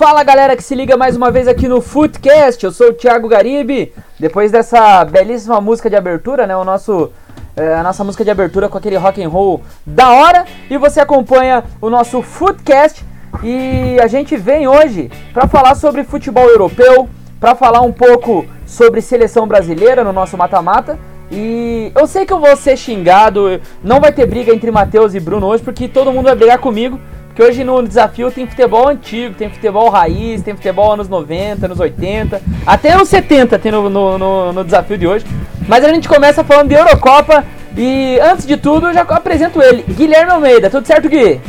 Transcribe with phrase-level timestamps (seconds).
[0.00, 3.28] Fala galera que se liga mais uma vez aqui no Footcast, eu sou o Thiago
[3.28, 3.92] Garibe.
[4.18, 7.12] Depois dessa belíssima música de abertura, né, o nosso
[7.54, 11.00] é, a nossa música de abertura com aquele rock and roll da hora, e você
[11.00, 13.04] acompanha o nosso Footcast
[13.44, 17.06] e a gente vem hoje para falar sobre futebol europeu,
[17.38, 20.98] para falar um pouco sobre seleção brasileira no nosso mata-mata.
[21.30, 25.20] E eu sei que eu vou ser xingado, não vai ter briga entre Matheus e
[25.20, 26.98] Bruno hoje, porque todo mundo vai brigar comigo.
[27.40, 31.80] Porque hoje no desafio tem futebol antigo, tem futebol raiz, tem futebol anos 90, anos
[31.80, 35.24] 80, até anos 70 tem no, no, no, no desafio de hoje.
[35.66, 37.42] Mas a gente começa falando de Eurocopa
[37.74, 40.68] e antes de tudo eu já apresento ele, Guilherme Almeida.
[40.68, 41.40] Tudo certo, Gui?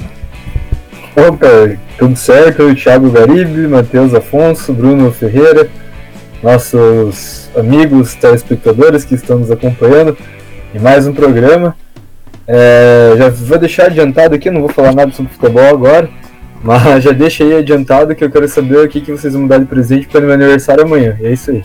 [1.13, 2.73] Opa, tudo certo?
[2.73, 5.69] Thiago Garibe, Matheus Afonso, Bruno Ferreira,
[6.41, 10.17] nossos amigos telespectadores que estão nos acompanhando
[10.73, 11.76] em mais um programa.
[12.54, 16.10] É, já vou deixar adiantado aqui, não vou falar nada sobre futebol agora,
[16.62, 19.57] mas já deixa aí adiantado que eu quero saber o que, que vocês vão dar
[19.57, 21.18] de presente para o meu aniversário amanhã.
[21.22, 21.63] E é isso aí.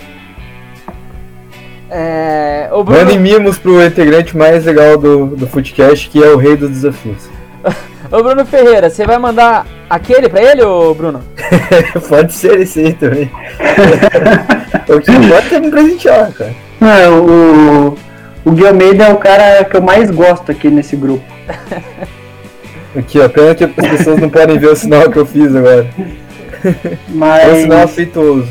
[1.90, 3.00] É, o Bruno...
[3.00, 7.28] Mandem mimos pro integrante mais legal do, do Footcast, que é o rei dos desafios.
[8.12, 11.24] Ô Bruno Ferreira, você vai mandar aquele pra ele, ô Bruno?
[12.08, 13.28] pode ser esse aí também.
[14.88, 16.54] o que pode me presentear, cara.
[16.80, 17.98] Não, o,
[18.46, 21.24] o Gui Almeida é o cara que eu mais gosto aqui nesse grupo.
[22.96, 25.86] Aqui, ó, pena que as pessoas não podem ver o sinal que eu fiz agora.
[27.08, 27.44] Mas...
[27.44, 28.48] É um sinal afeituoso.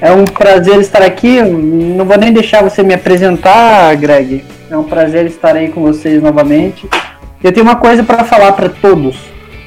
[0.00, 1.42] É um prazer estar aqui.
[1.42, 4.42] Não vou nem deixar você me apresentar, Greg.
[4.70, 6.88] É um prazer estar aí com vocês novamente.
[7.42, 9.18] Eu tenho uma coisa para falar para todos.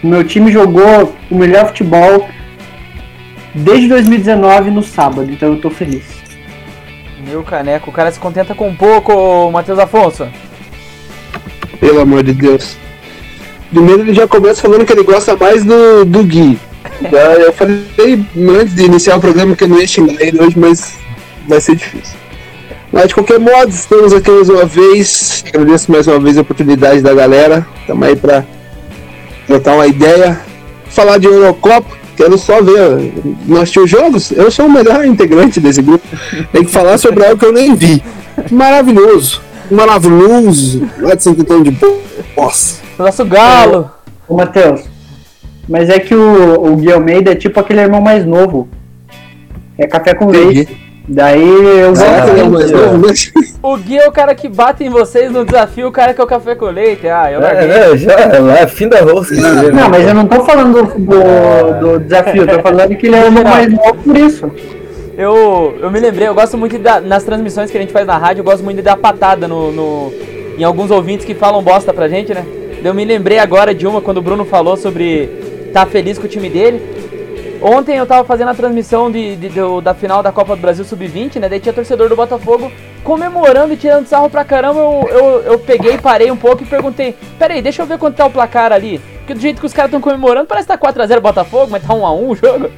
[0.04, 2.28] O meu time jogou o melhor futebol
[3.54, 6.17] desde 2019 no sábado, então eu tô feliz.
[7.28, 10.26] Meu caneco, o cara se contenta com pouco, Matheus Afonso.
[11.78, 12.78] Pelo amor de Deus.
[13.70, 16.58] Primeiro ele já começa falando que ele gosta mais do, do Gui.
[17.12, 18.26] Já, eu falei
[18.60, 20.96] antes de iniciar o programa que eu não ia xingar ele hoje, mas
[21.46, 22.16] vai ser difícil.
[22.94, 25.44] Mas de qualquer modo, estamos aqui mais uma vez.
[25.50, 27.68] Agradeço mais uma vez a oportunidade da galera.
[27.82, 28.46] Estamos aí para
[29.46, 30.40] trocar uma ideia.
[30.90, 33.14] Falar de Eurocopa quero só ver.
[33.46, 34.32] Não assistiu jogos?
[34.32, 36.06] Eu sou o melhor integrante desse grupo.
[36.52, 38.04] Tem que falar sobre algo que eu nem vi.
[38.52, 39.42] Maravilhoso.
[39.72, 40.90] Maravilhoso.
[41.00, 41.80] Lá de Santo Antônio de
[42.36, 42.82] Poça.
[42.98, 43.92] Nosso galo.
[44.28, 44.82] Ô, Matheus.
[45.70, 48.68] Mas é que o, o Gui Almeida é tipo aquele irmão mais novo.
[49.78, 50.56] É café com Entendi.
[50.56, 50.87] leite.
[51.08, 51.42] Daí
[51.80, 52.76] eu gosto.
[52.76, 56.20] É, o Gui é o cara que bate em vocês no desafio, o cara que
[56.20, 57.08] é o café com leite.
[57.08, 59.36] Ah, eu é, é, já, é fim da rosca.
[59.36, 59.72] Não, né?
[59.72, 63.32] não, mas eu não tô falando do, do desafio, tô falando que ele é o
[63.32, 64.52] mais novo por isso.
[65.18, 68.18] Eu, eu me lembrei, eu gosto muito dar, nas transmissões que a gente faz na
[68.18, 70.14] rádio, eu gosto muito de dar patada no, no,
[70.58, 72.46] em alguns ouvintes que falam bosta pra gente, né?
[72.84, 75.24] Eu me lembrei agora de uma quando o Bruno falou sobre
[75.68, 76.97] estar tá feliz com o time dele.
[77.62, 80.86] Ontem eu tava fazendo a transmissão de, de, de, da final da Copa do Brasil
[80.86, 81.50] Sub-20, né?
[81.50, 82.72] Daí tinha torcedor do Botafogo
[83.04, 84.80] comemorando e tirando sarro pra caramba.
[84.80, 88.26] Eu, eu, eu peguei, parei um pouco e perguntei: Peraí, deixa eu ver quanto tá
[88.26, 89.00] o placar ali.
[89.20, 91.94] Porque do jeito que os caras estão comemorando, parece que tá 4x0 Botafogo, mas tá
[91.94, 92.72] 1x1 o jogo.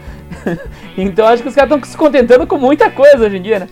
[0.97, 3.67] então acho que os caras estão se contentando com muita coisa hoje em dia, né?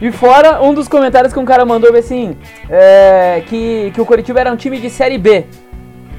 [0.00, 2.36] E fora, um dos comentários que um cara mandou assim:
[2.70, 5.46] é, que, que o Curitiba era um time de Série B.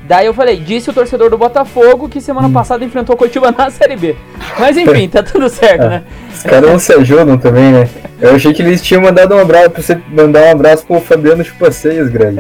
[0.10, 2.52] Daí eu falei, disse o torcedor do Botafogo que semana hum.
[2.52, 4.16] passada enfrentou o Curitiba na Série B.
[4.58, 6.02] Mas enfim, tá tudo certo, né?
[6.34, 7.88] Os caras não se ajudam também, né?
[8.20, 11.46] Eu achei que eles tinham mandado um abraço pra você mandar um abraço pro Fabiano
[11.46, 12.40] Chupaceias, Greg.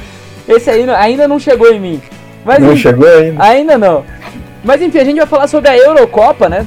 [0.48, 2.02] Esse aí ainda não chegou em mim.
[2.42, 3.44] Mas, não enfim, chegou ainda?
[3.44, 4.02] Ainda não.
[4.64, 6.66] Mas enfim, a gente vai falar sobre a Eurocopa, né?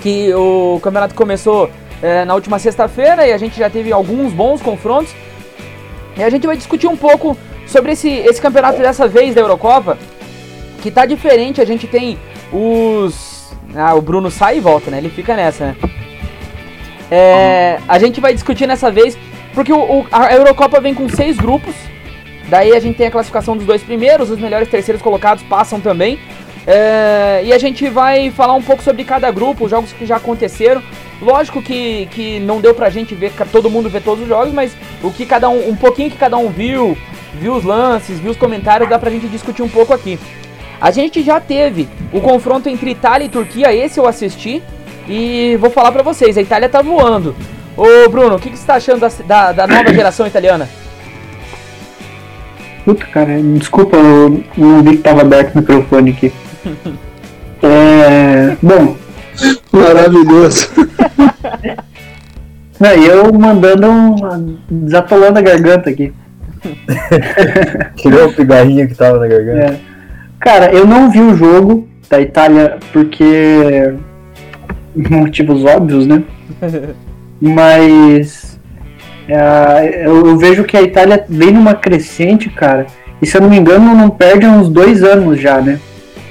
[0.00, 1.68] Que o campeonato começou
[2.00, 5.12] é, na última sexta-feira e a gente já teve alguns bons confrontos.
[6.16, 7.36] E a gente vai discutir um pouco
[7.66, 9.98] Sobre esse, esse campeonato dessa vez da Eurocopa,
[10.82, 12.18] que tá diferente, a gente tem
[12.52, 13.52] os.
[13.74, 14.98] Ah, o Bruno sai e volta, né?
[14.98, 15.76] Ele fica nessa, né?
[17.10, 19.16] É, a gente vai discutir nessa vez,
[19.54, 21.74] porque o, o, a Eurocopa vem com seis grupos.
[22.48, 26.18] Daí a gente tem a classificação dos dois primeiros, os melhores terceiros colocados passam também.
[26.66, 30.16] É, e a gente vai falar um pouco sobre cada grupo, os jogos que já
[30.16, 30.82] aconteceram.
[31.20, 34.72] Lógico que, que não deu pra gente ver, todo mundo ver todos os jogos, mas
[35.02, 36.96] o que cada um, um pouquinho que cada um viu,
[37.34, 40.18] viu os lances, viu os comentários, dá pra gente discutir um pouco aqui.
[40.80, 44.62] A gente já teve o confronto entre Itália e Turquia, esse eu assisti,
[45.08, 47.34] e vou falar pra vocês, a Itália tá voando.
[47.76, 50.68] Ô Bruno, o que, que você tá achando da, da, da nova geração italiana?
[52.84, 56.32] Puta, cara, desculpa, eu não vi que tava aberto o microfone aqui.
[57.62, 58.96] é, bom.
[59.72, 60.68] Maravilhoso.
[62.78, 64.58] Não, e eu mandando um.
[64.68, 66.12] desatolando a garganta aqui.
[67.96, 69.58] Tirou o pigarrinho que tava na garganta.
[69.58, 69.80] É.
[70.40, 73.94] Cara, eu não vi o jogo da Itália porque
[74.94, 76.22] motivos óbvios, né?
[77.40, 78.58] Mas
[79.28, 82.86] é, eu, vejo que a Itália vem numa crescente, cara.
[83.20, 85.78] E se eu não me engano, não perde há uns dois anos já, né?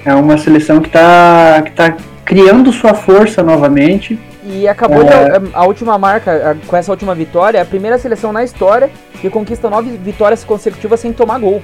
[0.06, 1.96] É uma seleção que tá, que tá
[2.26, 4.20] criando sua força novamente.
[4.44, 5.40] E acabou É.
[5.40, 8.90] de- a, última marca, a- com essa última vitória, é a primeira seleção na história
[9.22, 11.62] que conquista nove vitórias consecutivas sem tomar gol.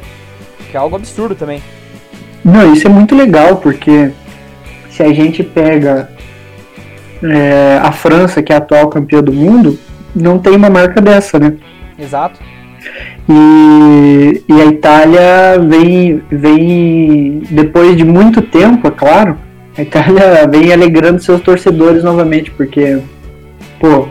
[0.70, 1.62] Que é algo absurdo também.
[2.46, 4.12] Não, isso é muito legal, porque
[4.92, 6.10] se a gente pega
[7.24, 9.80] é, a França, que é a atual campeã do mundo,
[10.16, 11.54] não tem uma marca dessa, né?
[11.98, 12.40] Exato.
[13.28, 19.38] E, e a Itália vem, vem, depois de muito tempo, é claro,
[19.82, 23.00] Itália vem alegrando seus torcedores novamente, porque,
[23.80, 24.08] pô,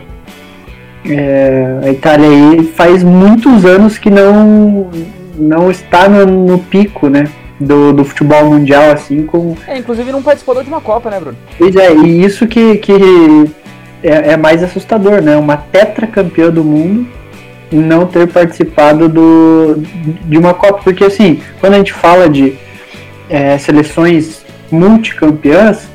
[1.04, 4.90] é, a Itália aí faz muitos anos que não,
[5.36, 7.28] não está no, no pico, né,
[7.60, 11.36] do, do futebol mundial, assim, com, É, inclusive não participou da última Copa, né, Bruno?
[11.58, 12.92] Pois é, e isso que, que
[14.02, 15.36] é, é mais assustador, né?
[15.36, 17.06] Uma tetracampeã do mundo
[17.70, 19.82] não ter participado do,
[20.24, 20.80] de uma Copa.
[20.84, 22.54] Porque, assim, quando a gente fala de
[23.28, 25.88] é, seleções multicampeãs,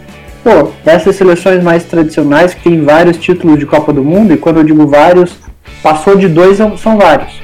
[0.43, 4.57] pô, essas seleções mais tradicionais que tem vários títulos de Copa do Mundo, e quando
[4.57, 5.37] eu digo vários,
[5.81, 7.41] passou de dois, são vários.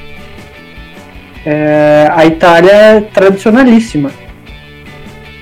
[1.44, 4.10] É, a Itália é tradicionalíssima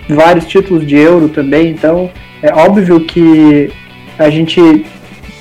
[0.08, 2.10] vários títulos de euro também, então
[2.42, 3.70] é óbvio que
[4.18, 4.84] a gente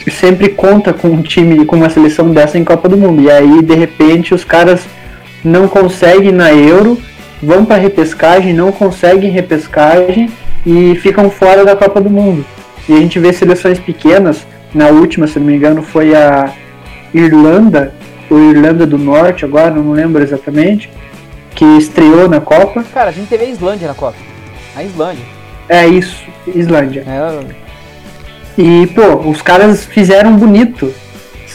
[0.10, 3.22] sempre conta com um time, com uma seleção dessa em Copa do Mundo.
[3.22, 4.86] E aí, de repente, os caras
[5.44, 7.00] não conseguem na euro,
[7.46, 10.30] vão para repescagem, não conseguem repescagem
[10.66, 12.46] e ficam fora da Copa do Mundo.
[12.90, 16.52] E a gente vê seleções pequenas, na última, se não me engano, foi a
[17.14, 17.94] Irlanda,
[18.30, 20.90] ou Irlanda do Norte, agora não lembro exatamente,
[21.56, 22.84] que estreou na Copa.
[22.94, 24.18] Cara, a gente teve a Islândia na Copa.
[24.76, 25.24] A Islândia.
[25.70, 27.04] É isso, Islândia.
[27.08, 27.56] É,
[28.58, 30.94] E, pô, os caras fizeram bonito.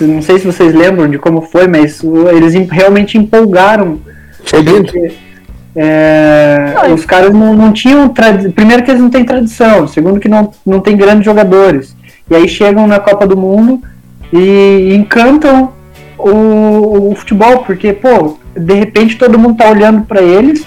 [0.00, 2.02] Não sei se vocês lembram de como foi, mas
[2.34, 4.00] eles realmente empolgaram.
[4.44, 4.92] Foi lindo.
[5.74, 8.12] É, os caras não, não tinham.
[8.54, 11.96] Primeiro que eles não têm tradição, segundo que não, não tem grandes jogadores.
[12.28, 13.82] E aí chegam na Copa do Mundo
[14.32, 15.72] e encantam
[16.18, 20.66] o, o futebol, porque, pô, de repente todo mundo tá olhando pra eles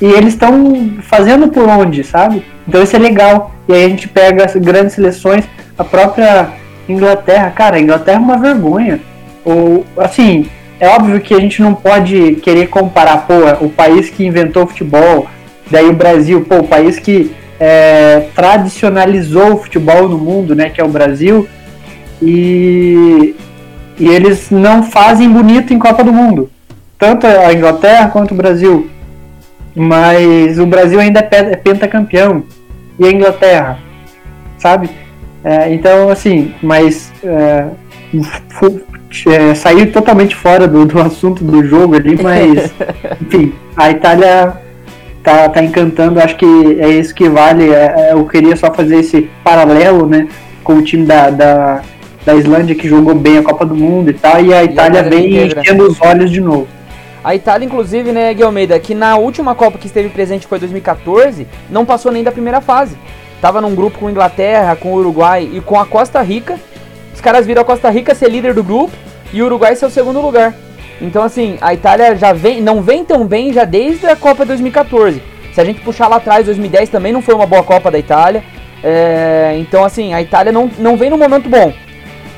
[0.00, 2.44] e eles estão fazendo por onde, sabe?
[2.66, 3.52] Então isso é legal.
[3.68, 5.44] E aí a gente pega as grandes seleções,
[5.78, 6.50] a própria
[6.88, 9.00] Inglaterra, cara, a Inglaterra é uma vergonha.
[9.44, 10.48] Ou assim,
[10.82, 13.34] é óbvio que a gente não pode querer comparar, pô,
[13.64, 15.28] o país que inventou o futebol,
[15.70, 17.30] daí o Brasil, pô, o país que
[17.60, 21.48] é, tradicionalizou o futebol no mundo, né, que é o Brasil,
[22.20, 23.36] e,
[23.96, 26.50] e eles não fazem bonito em Copa do Mundo.
[26.98, 28.90] Tanto a Inglaterra quanto o Brasil.
[29.76, 32.42] Mas o Brasil ainda é é pentacampeão.
[32.98, 33.78] E a Inglaterra,
[34.58, 34.90] sabe?
[35.44, 37.66] É, então, assim, mas é,
[39.28, 42.72] é, sair totalmente fora do, do assunto do jogo ali, mas
[43.20, 44.54] enfim, a Itália
[45.22, 46.46] tá, tá encantando, acho que
[46.80, 47.70] é isso que vale.
[47.70, 50.28] é- é, eu queria só fazer esse paralelo, né,
[50.64, 51.82] com o time da, da,
[52.24, 55.02] da Islândia que jogou bem a Copa do Mundo e tal, e a Itália Itália
[55.02, 55.60] vem inteira.
[55.60, 56.66] enchendo os olhos de novo.
[57.24, 61.46] A Itália, inclusive, né, Gui Almeida, que na última Copa que esteve presente, foi 2014,
[61.70, 62.96] não passou nem da primeira fase.
[63.40, 66.58] Tava num grupo com Inglaterra, com Uruguai e com a Costa Rica.
[67.14, 68.92] Os caras viram a Costa Rica ser líder do grupo
[69.32, 70.54] e o Uruguai ser o segundo lugar.
[71.00, 75.22] Então, assim, a Itália já vem, não vem tão bem já desde a Copa 2014.
[75.52, 78.42] Se a gente puxar lá atrás, 2010 também não foi uma boa Copa da Itália.
[78.82, 81.72] É, então, assim, a Itália não, não vem num momento bom.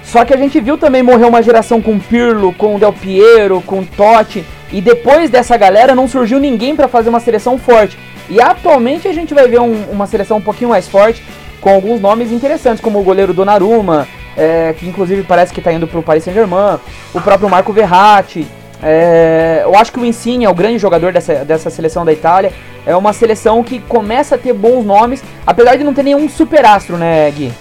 [0.03, 3.85] Só que a gente viu também morrer uma geração com Pirlo, com Del Piero, com
[3.85, 4.45] Totti.
[4.73, 7.99] E depois dessa galera não surgiu ninguém para fazer uma seleção forte.
[8.29, 11.23] E atualmente a gente vai ver um- uma seleção um pouquinho mais forte,
[11.61, 15.87] com alguns nomes interessantes, como o goleiro Donnarumma, é, que inclusive parece que está indo
[15.87, 16.79] para o Paris Saint-Germain,
[17.13, 18.47] o próprio Marco Verratti.
[18.83, 22.53] é, eu acho que o Insigne é o grande jogador dessa, dessa seleção da Itália.
[22.87, 26.99] É uma seleção que começa a ter bons nomes, apesar de não ter nenhum superastro,
[26.99, 27.53] né, Gui?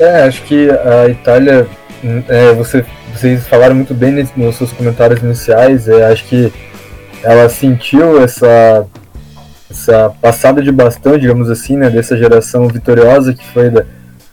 [0.00, 1.68] É, acho que a Itália,
[2.28, 2.84] é, você,
[3.14, 6.52] vocês falaram muito bem nos seus comentários iniciais, é, acho que
[7.22, 8.84] ela sentiu essa,
[9.70, 13.84] essa passada de bastão, digamos assim, né, dessa geração vitoriosa que foi da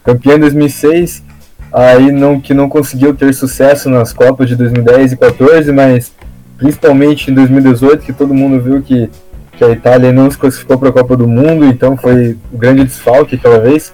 [0.03, 1.23] campeã em 2006,
[1.71, 6.11] aí não, que não conseguiu ter sucesso nas Copas de 2010 e 14, mas
[6.57, 9.09] principalmente em 2018, que todo mundo viu que,
[9.57, 12.83] que a Itália não se classificou para a Copa do Mundo, então foi o grande
[12.83, 13.93] desfalque aquela vez.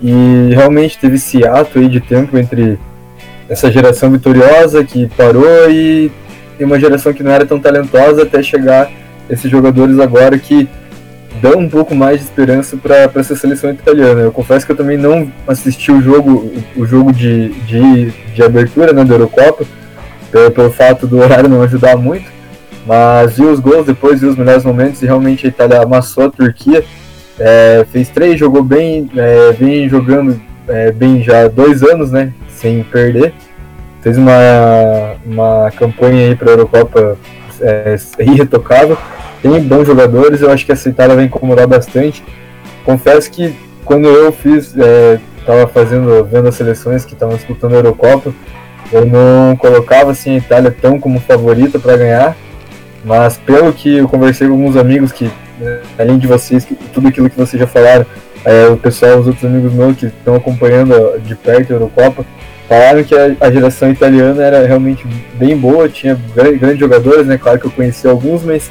[0.00, 2.78] E realmente teve esse ato aí de tempo entre
[3.48, 6.10] essa geração vitoriosa que parou e,
[6.58, 8.90] e uma geração que não era tão talentosa até chegar
[9.28, 10.68] esses jogadores agora que
[11.40, 14.20] dão um pouco mais de esperança para essa seleção italiana.
[14.20, 18.92] Eu confesso que eu também não assisti o jogo, o jogo de, de, de abertura
[18.92, 19.64] né, da Eurocopa,
[20.30, 22.30] pelo, pelo fato do horário não ajudar muito,
[22.86, 26.30] mas vi os gols depois, vi os melhores momentos e realmente a Itália amassou a
[26.30, 26.84] Turquia.
[27.38, 32.82] É, fez três, jogou bem, é, vem jogando é, bem já dois anos, né, sem
[32.84, 33.34] perder.
[34.02, 37.16] Fez uma, uma campanha aí para a Eurocopa
[37.60, 38.98] é, irretocável
[39.44, 42.24] tem bons jogadores, eu acho que essa Itália vai incomodar bastante.
[42.82, 45.20] Confesso que quando eu fiz, é,
[45.70, 48.32] fazendo, vendo as seleções que estavam disputando a Eurocopa,
[48.90, 52.34] eu não colocava assim a Itália tão como favorita para ganhar,
[53.04, 57.08] mas pelo que eu conversei com alguns amigos que, né, além de vocês, que, tudo
[57.08, 58.06] aquilo que vocês já falaram,
[58.46, 62.24] é, o pessoal, os outros amigos meus que estão acompanhando de perto a Eurocopa,
[62.66, 67.36] falaram que a, a, geração italiana era realmente bem boa, tinha grandes jogadores, né?
[67.36, 68.70] Claro que eu conheci alguns, mas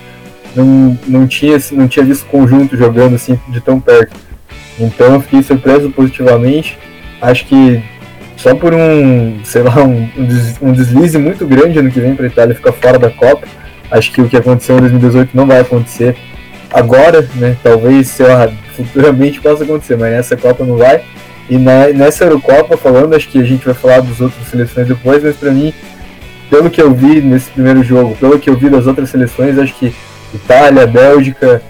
[0.55, 4.15] não, não, tinha, não tinha visto conjunto jogando assim de tão perto.
[4.79, 6.77] Então eu fiquei surpreso positivamente.
[7.21, 7.81] Acho que
[8.37, 10.09] só por um, sei lá, um,
[10.61, 13.47] um deslize muito grande ano que vem para a Itália ficar fora da Copa.
[13.89, 16.15] Acho que o que aconteceu em 2018 não vai acontecer
[16.71, 17.55] agora, né?
[17.61, 21.03] Talvez, sei lá, futuramente possa acontecer, mas nessa Copa não vai.
[21.49, 25.23] E na, nessa Eurocopa, falando, acho que a gente vai falar das outras seleções depois,
[25.23, 25.73] mas para mim,
[26.49, 29.73] pelo que eu vi nesse primeiro jogo, pelo que eu vi das outras seleções, acho
[29.75, 29.93] que
[30.33, 31.61] Itália, Bélgica,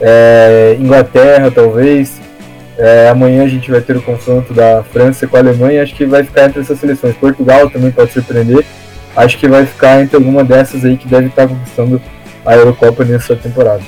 [0.00, 2.20] é, Inglaterra, talvez.
[2.78, 5.82] É, amanhã a gente vai ter o confronto da França com a Alemanha.
[5.82, 7.14] Acho que vai ficar entre essas seleções.
[7.16, 8.64] Portugal também pode surpreender.
[9.14, 12.00] Acho que vai ficar entre alguma dessas aí que deve estar conquistando
[12.44, 13.82] a Eurocopa nessa temporada.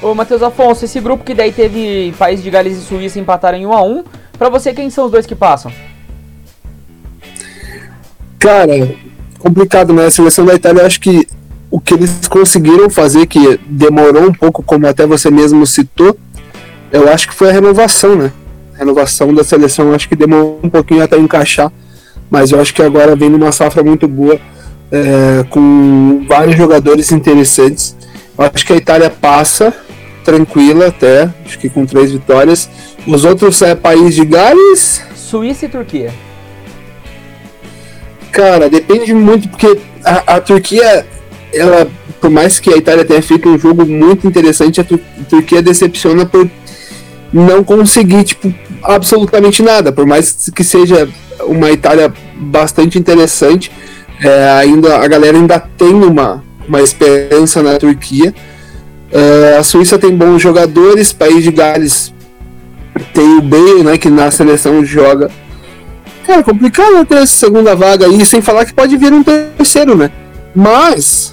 [0.00, 3.66] Ô Matheus Afonso, esse grupo que daí teve País de Gales e Suíça empataram em
[3.66, 4.04] 1 a 1
[4.38, 5.72] Pra você, quem são os dois que passam?
[8.40, 8.72] Cara,
[9.38, 10.06] complicado, né?
[10.06, 11.28] A seleção da Itália, acho que
[11.72, 16.14] o que eles conseguiram fazer, que demorou um pouco, como até você mesmo citou,
[16.92, 18.30] eu acho que foi a renovação, né?
[18.74, 21.72] A renovação da seleção, acho que demorou um pouquinho até encaixar,
[22.30, 24.38] mas eu acho que agora vem numa safra muito boa,
[24.90, 27.96] é, com vários jogadores interessantes.
[28.38, 29.74] Eu acho que a Itália passa
[30.22, 32.68] tranquila até, acho que com três vitórias.
[33.06, 36.12] Os outros é País de Gales, Suíça e Turquia.
[38.30, 41.06] Cara, depende muito, porque a, a Turquia
[41.52, 41.90] ela,
[42.20, 45.62] por mais que a Itália tenha feito um jogo muito interessante, a, Tur a Turquia
[45.62, 46.48] decepciona por
[47.32, 49.92] não conseguir, tipo, absolutamente nada.
[49.92, 51.08] Por mais que seja
[51.46, 53.70] uma Itália bastante interessante,
[54.20, 58.34] é, ainda a galera ainda tem uma, uma esperança na Turquia.
[59.10, 62.12] É, a Suíça tem bons jogadores, País de Gales
[63.14, 65.30] tem o Bale, né, que na seleção joga.
[66.26, 70.10] Cara, complicado ter essa segunda vaga aí, sem falar que pode vir um terceiro, né?
[70.54, 71.31] Mas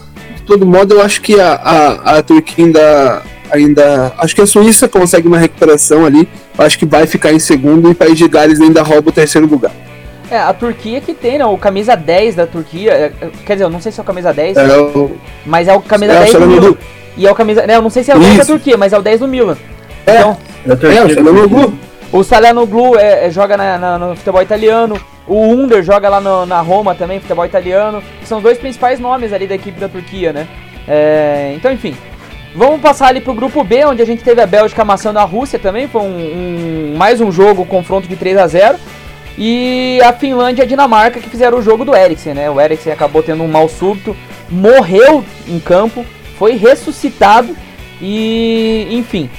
[0.50, 4.14] todo modo, eu acho que a, a, a Turquia ainda, ainda.
[4.18, 6.28] Acho que a Suíça consegue uma recuperação ali.
[6.58, 9.14] Eu acho que vai ficar em segundo e o País de Gales ainda rouba o
[9.14, 9.72] terceiro lugar.
[10.32, 11.46] É, a Turquia que tem, né?
[11.46, 12.92] O camisa 10 da Turquia.
[12.92, 15.12] É, é, quer dizer, eu não sei se é o camisa 10, é o...
[15.46, 16.76] mas é o camisa é 10 do Milan.
[17.16, 17.68] E é o camisa.
[17.68, 19.28] Né, eu não sei se é o 10 da Turquia, mas é o 10 do
[19.28, 19.58] Milan.
[20.06, 20.20] É,
[20.66, 21.74] então, é, o Salanoglu.
[22.12, 25.00] O Salanoglu é, é, joga na, na, no futebol italiano.
[25.30, 28.04] O Under joga lá no, na Roma também, futebol italiano.
[28.26, 30.48] São os dois principais nomes ali da equipe da Turquia, né?
[30.88, 31.96] É, então, enfim.
[32.56, 35.60] Vamos passar ali pro grupo B, onde a gente teve a Bélgica amassando a Rússia
[35.60, 35.88] também.
[35.88, 38.80] Foi um, um mais um jogo, confronto de 3 a 0
[39.38, 42.50] E a Finlândia e a Dinamarca que fizeram o jogo do Eriksen, né?
[42.50, 44.18] O Eriksen acabou tendo um mal súbito,
[44.50, 46.04] morreu em campo,
[46.40, 47.56] foi ressuscitado
[48.02, 49.30] e, enfim.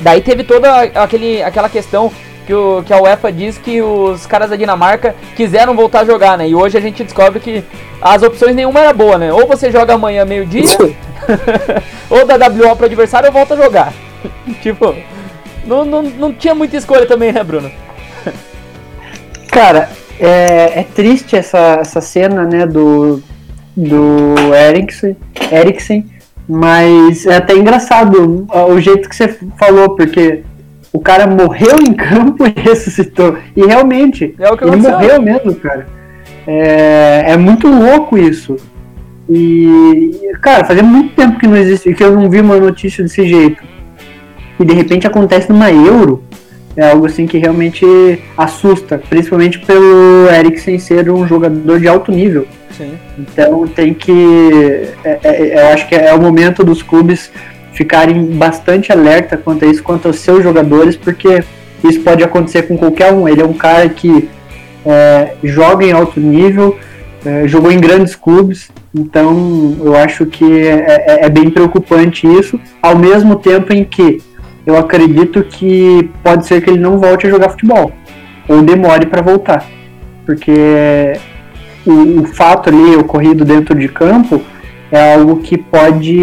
[0.00, 2.10] Daí teve toda aquele, aquela questão
[2.48, 6.38] que, o, que a UEFA diz que os caras da Dinamarca quiseram voltar a jogar,
[6.38, 6.48] né?
[6.48, 7.62] E hoje a gente descobre que
[8.00, 9.30] as opções nenhuma era boa, né?
[9.30, 10.64] Ou você joga amanhã meio-dia,
[12.08, 13.92] ou dá WO pro adversário ou volta a jogar.
[14.62, 14.94] tipo,
[15.66, 17.70] não, não, não tinha muita escolha também, né, Bruno?
[19.52, 23.22] Cara, é, é triste essa, essa cena, né, do,
[23.76, 25.14] do Eriksen,
[25.52, 26.06] Eriksen,
[26.48, 30.44] mas é até engraçado o jeito que você falou, porque
[30.98, 33.38] o cara morreu em campo e ressuscitou.
[33.56, 35.86] E realmente, é ele morreu mesmo, cara.
[36.44, 38.56] É, é muito louco isso.
[39.30, 40.10] E,
[40.42, 43.62] cara, fazia muito tempo que não existe, que eu não vi uma notícia desse jeito.
[44.58, 46.24] E de repente acontece numa Euro.
[46.76, 47.86] É algo assim que realmente
[48.36, 52.44] assusta, principalmente pelo Eriksen ser um jogador de alto nível.
[52.76, 52.98] Sim.
[53.18, 54.88] Então tem que.
[55.04, 57.30] É, é, eu acho que é o momento dos clubes
[57.78, 61.44] ficarem bastante alerta quanto a isso, quanto aos seus jogadores, porque
[61.88, 63.28] isso pode acontecer com qualquer um.
[63.28, 64.28] Ele é um cara que
[64.84, 66.76] é, joga em alto nível,
[67.24, 72.58] é, jogou em grandes clubes, então eu acho que é, é, é, bem preocupante isso,
[72.82, 74.20] ao mesmo tempo em que
[74.66, 77.92] eu acredito que pode ser que ele não volte a jogar futebol
[78.48, 79.64] ou demore para voltar,
[80.26, 81.12] porque
[81.86, 84.42] o, o, fato ali ocorrido dentro de campo
[84.90, 86.16] é algo que pode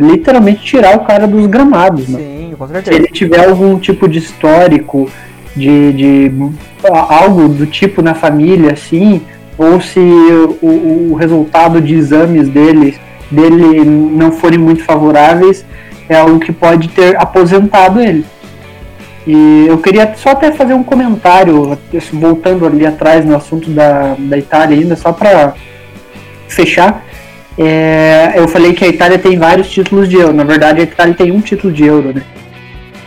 [0.00, 2.18] literalmente tirar o cara dos gramados, né?
[2.18, 2.96] Sim, com certeza.
[2.96, 5.10] Se ele tiver algum tipo de histórico
[5.54, 6.32] de, de
[7.08, 9.22] algo do tipo na família, assim,
[9.56, 12.98] ou se o, o resultado de exames dele,
[13.30, 15.64] dele não forem muito favoráveis,
[16.08, 18.24] é algo que pode ter aposentado ele.
[19.26, 21.76] E eu queria só até fazer um comentário,
[22.12, 25.54] voltando ali atrás no assunto da, da Itália ainda, só para
[26.46, 27.04] fechar.
[27.58, 31.14] É, eu falei que a Itália tem vários títulos de euro, na verdade a Itália
[31.14, 32.22] tem um título de euro, né?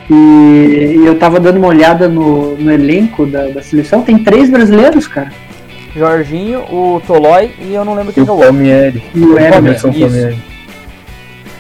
[0.09, 4.49] E, e eu tava dando uma olhada no, no elenco da, da seleção, tem três
[4.49, 5.31] brasileiros, cara.
[5.95, 8.47] Jorginho, o Tolói e eu não lembro quem E é o o outro.
[8.51, 9.03] Palmieri.
[9.13, 9.91] E o Emerson.
[9.91, 10.37] Palmieri.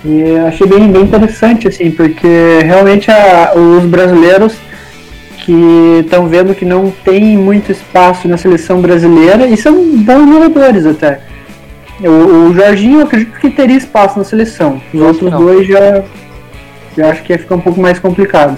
[0.05, 4.55] E eu achei bem, bem interessante, assim, porque realmente a- os brasileiros
[5.45, 10.85] que estão vendo que não tem muito espaço na seleção brasileira, e são bons jogadores
[10.85, 11.19] até.
[12.01, 14.81] O, o Jorginho eu acredito que teria espaço na seleção.
[14.93, 15.39] Os outros não.
[15.39, 16.03] dois já,
[16.95, 18.57] já acho que ia ficar um pouco mais complicado.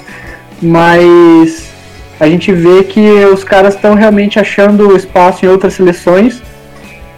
[0.61, 1.71] Mas
[2.19, 6.41] a gente vê que os caras estão realmente achando espaço em outras seleções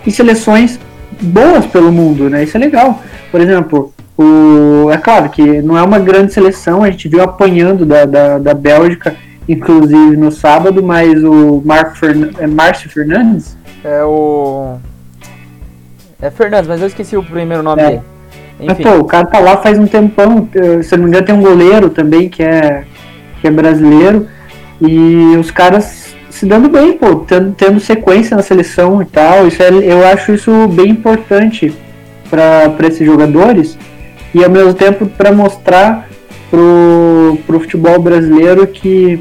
[0.06, 0.80] e seleções
[1.22, 2.44] boas pelo mundo, né?
[2.44, 3.02] Isso é legal.
[3.30, 7.86] Por exemplo, o, é claro que não é uma grande seleção, a gente viu apanhando
[7.86, 9.16] da, da, da Bélgica,
[9.48, 14.78] inclusive no sábado, mas o Marco Fern, é Márcio Fernandes, É o.
[16.24, 17.82] É Fernandes, mas eu esqueci o primeiro nome.
[17.82, 17.86] É.
[17.88, 18.02] dele.
[18.58, 20.48] mas Enfim, pô, o cara tá lá faz um tempão,
[20.82, 22.86] se eu não me engano tem um goleiro também que é,
[23.42, 24.26] que é brasileiro,
[24.82, 29.62] e os caras se dando bem, pô, tendo, tendo sequência na seleção e tal, isso
[29.62, 31.74] é, eu acho isso bem importante
[32.30, 33.78] para esses jogadores,
[34.34, 36.08] e ao mesmo tempo para mostrar
[36.50, 39.20] pro, pro futebol brasileiro que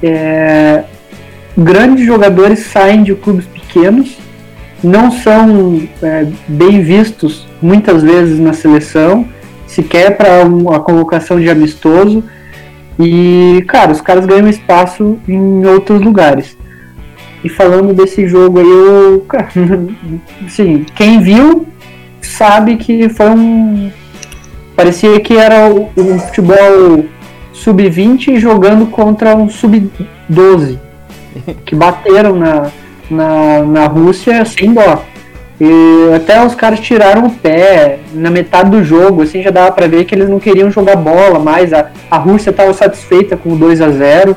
[0.00, 0.84] é,
[1.56, 4.16] grandes jogadores saem de clubes pequenos,
[4.82, 9.26] não são é, bem vistos muitas vezes na seleção,
[9.66, 12.22] sequer para a convocação de amistoso.
[12.98, 16.56] E, cara, os caras ganham espaço em outros lugares.
[17.44, 19.48] E falando desse jogo aí, eu, cara,
[20.44, 21.66] assim, quem viu
[22.20, 23.90] sabe que foi um.
[24.74, 27.04] Parecia que era um futebol
[27.52, 30.78] sub-20 jogando contra um sub-12.
[31.64, 32.70] Que bateram na,
[33.10, 35.02] na, na Rússia sem dó.
[35.60, 39.88] E até os caras tiraram o pé na metade do jogo, assim já dava pra
[39.88, 41.72] ver que eles não queriam jogar bola mais.
[41.72, 44.36] A, a Rússia estava satisfeita com o 2 a 0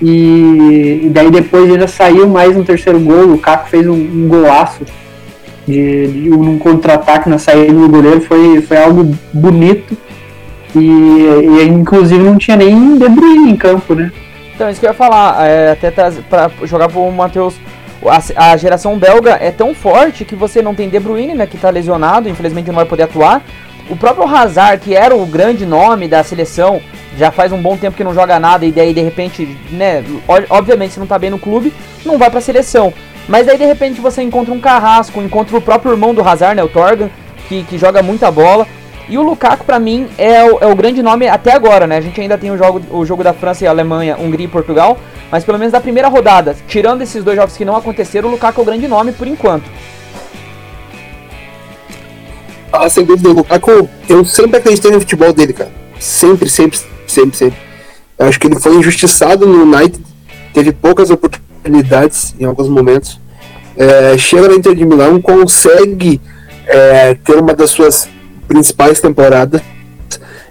[0.00, 3.34] e, e daí depois ainda saiu mais um terceiro gol.
[3.34, 4.84] O Caco fez um, um golaço
[5.66, 9.96] de, de um contra-ataque na saída do goleiro, foi, foi algo bonito.
[10.74, 14.10] E, e inclusive não tinha nem De Bruyne em campo, né?
[14.54, 17.54] Então, isso que eu ia falar, é, até pra jogar pro Matheus.
[18.06, 21.58] A, a geração belga é tão forte que você não tem De Bruyne, né, que
[21.58, 23.42] tá lesionado, infelizmente não vai poder atuar.
[23.88, 26.80] O próprio Hazard, que era o grande nome da seleção,
[27.18, 30.04] já faz um bom tempo que não joga nada e daí de repente, né,
[30.48, 31.72] obviamente se não tá bem no clube,
[32.04, 32.94] não vai pra seleção.
[33.28, 36.62] Mas daí de repente você encontra um Carrasco, encontra o próprio irmão do Hazard, né,
[36.62, 37.10] o Torgan,
[37.48, 38.66] que, que joga muita bola.
[39.08, 41.96] E o Lukaku, pra mim, é o, é o grande nome até agora, né?
[41.96, 44.98] A gente ainda tem o jogo, o jogo da França e Alemanha, Hungria e Portugal,
[45.30, 48.60] mas pelo menos da primeira rodada, tirando esses dois jogos que não aconteceram, o Lukaku
[48.60, 49.64] é o grande nome por enquanto.
[52.72, 55.70] Ah, sem dúvida, o Lukaku, eu sempre acreditei no futebol dele, cara.
[55.98, 57.58] Sempre, sempre, sempre, sempre.
[58.16, 60.00] Eu acho que ele foi injustiçado no United,
[60.54, 63.18] teve poucas oportunidades em alguns momentos.
[63.76, 66.20] É, chega na Inter de Milão, consegue
[66.66, 68.08] é, ter uma das suas
[68.54, 69.60] principais temporadas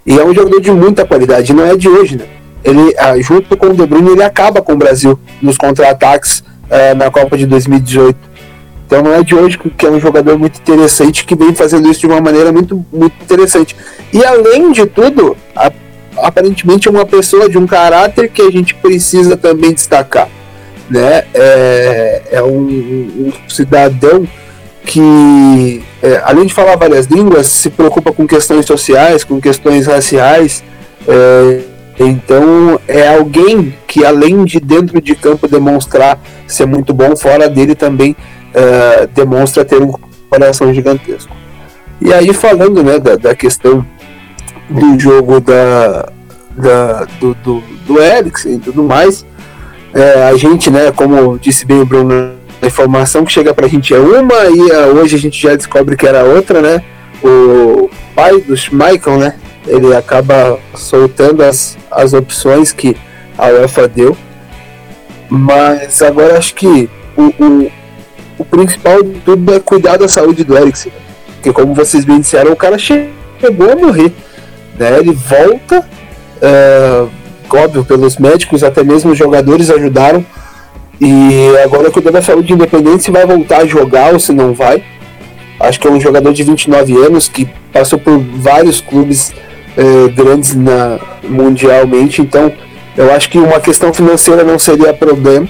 [0.06, 2.24] e é um jogador de muita qualidade, não é de hoje, né?
[2.64, 6.96] Ele, ah, junto com o De Bruyne, ele acaba com o Brasil nos contra-ataques ah,
[6.96, 8.18] na Copa de 2018.
[8.88, 12.00] Então não é de hoje que é um jogador muito interessante que vem fazendo isso
[12.00, 13.76] de uma maneira muito, muito interessante.
[14.14, 15.72] E além de tudo, a-
[16.18, 20.30] aparentemente é uma pessoa de um caráter que a gente precisa também destacar.
[20.90, 21.26] Né?
[21.34, 22.62] É, é um,
[23.28, 24.26] um cidadão
[24.90, 30.64] que, é, além de falar várias línguas, se preocupa com questões sociais, com questões raciais.
[31.08, 31.62] é,
[32.02, 37.76] então é alguém que, além de dentro de campo demonstrar ser muito bom, fora dele
[37.76, 38.16] também
[38.54, 39.94] é, demonstra ter um
[40.30, 41.32] coração gigantesco.
[42.02, 43.86] E aí falando né, da, da questão
[44.70, 46.10] do jogo da,
[46.58, 49.26] da- do, do, do Eriksen e tudo mais,
[49.94, 53.94] é, a gente, né, como disse bem o Bruno, a informação que chega pra gente
[53.94, 56.84] é uma e ah, hoje a gente já descobre que era outra, né?
[57.24, 59.36] O pai do Schmeichel, né?
[59.70, 62.98] ele acaba soltando as, as opções que
[63.38, 64.18] a UEFA deu.
[65.30, 67.72] Mas agora acho que o, o,
[68.40, 70.92] o principal de tudo é cuidar da saúde do Eriksen.
[71.36, 74.12] Porque como vocês bem disseram, o cara chegou a morrer.
[74.78, 74.98] Né?
[74.98, 75.88] Ele volta,
[76.42, 77.10] uh,
[77.56, 80.26] óbvio, pelos médicos, até mesmo os jogadores ajudaram.
[81.00, 84.84] E agora cuidar da saúde independente se vai voltar a jogar ou se não vai.
[85.60, 89.34] Acho que é um jogador de 29 anos que passou por vários clubes
[89.78, 92.52] uh, grandes na, mundialmente, então
[92.98, 95.48] eu acho que uma questão financeira não seria problema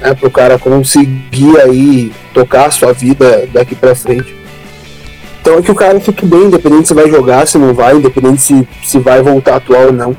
[0.00, 4.34] né, para o cara conseguir aí tocar a sua vida daqui para frente.
[5.40, 8.40] Então é que o cara fique bem, independente se vai jogar, se não vai, independente
[8.40, 10.16] se, se vai voltar atual ou não.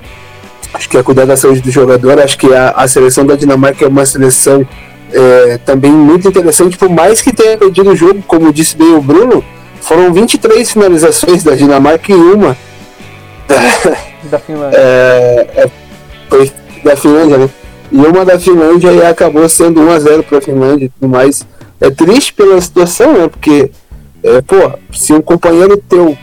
[0.74, 2.20] Acho que é cuidar da saúde do jogador.
[2.20, 4.68] Acho que a, a seleção da Dinamarca é uma seleção
[5.12, 9.02] é, também muito interessante, por mais que tenha perdido o jogo, como disse bem o
[9.02, 9.44] Bruno,
[9.82, 12.58] foram 23 finalizações da Dinamarca e uma
[14.30, 14.78] da Finlândia.
[14.78, 15.70] É, é,
[16.30, 16.52] foi
[16.84, 17.50] da Finlândia, né?
[17.92, 21.46] E uma da Finlândia e acabou sendo 1x0 para a Finlândia e tudo mais.
[21.80, 23.28] É triste pela situação, né?
[23.28, 23.70] Porque,
[24.24, 26.18] é, pô, se um companheiro teu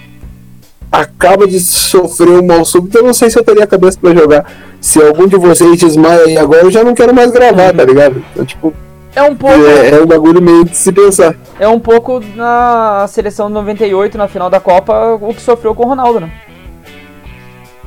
[0.92, 4.14] acaba de sofrer um mal súbito, eu não sei se eu teria a cabeça para
[4.14, 4.44] jogar.
[4.78, 7.76] Se algum de vocês desmaia aí agora, eu já não quero mais gravar, uhum.
[7.76, 8.22] tá ligado?
[8.33, 8.74] Então, tipo.
[9.14, 9.64] É um pouco.
[9.64, 11.35] É, é um bagulho meio de se pensar.
[11.59, 15.85] É um pouco na seleção de 98, na final da Copa, o que sofreu com
[15.85, 16.33] o Ronaldo, né?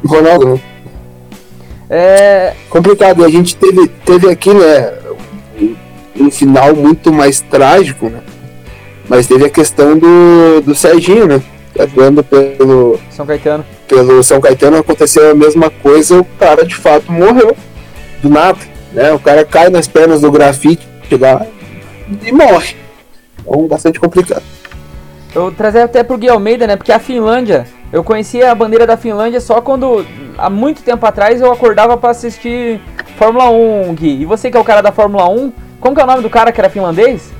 [0.04, 0.60] Ronaldo, né?
[1.89, 3.22] É complicado.
[3.22, 4.94] E a gente teve, teve aqui, né,
[6.20, 8.22] um final muito mais trágico, né?
[9.08, 11.41] Mas teve a questão do, do Serginho, né?
[11.80, 13.66] Atuando pelo São Caetano.
[13.88, 17.56] Pelo São Caetano aconteceu a mesma coisa, o cara de fato morreu
[18.22, 18.60] do nada,
[18.94, 19.12] né?
[19.12, 20.88] O cara cai nas pernas do grafite
[21.20, 21.46] lá
[22.26, 22.76] e morre.
[23.40, 24.44] Então, bastante complicado.
[25.34, 26.78] Eu trazer até pro Gui Almeida, né?
[26.78, 30.06] Porque a Finlândia, eu conhecia a bandeira da Finlândia só quando
[30.38, 32.80] há muito tempo atrás eu acordava para assistir
[33.18, 34.22] Fórmula 1, Gui.
[34.22, 36.30] E você que é o cara da Fórmula 1, como que é o nome do
[36.30, 37.35] cara que era finlandês?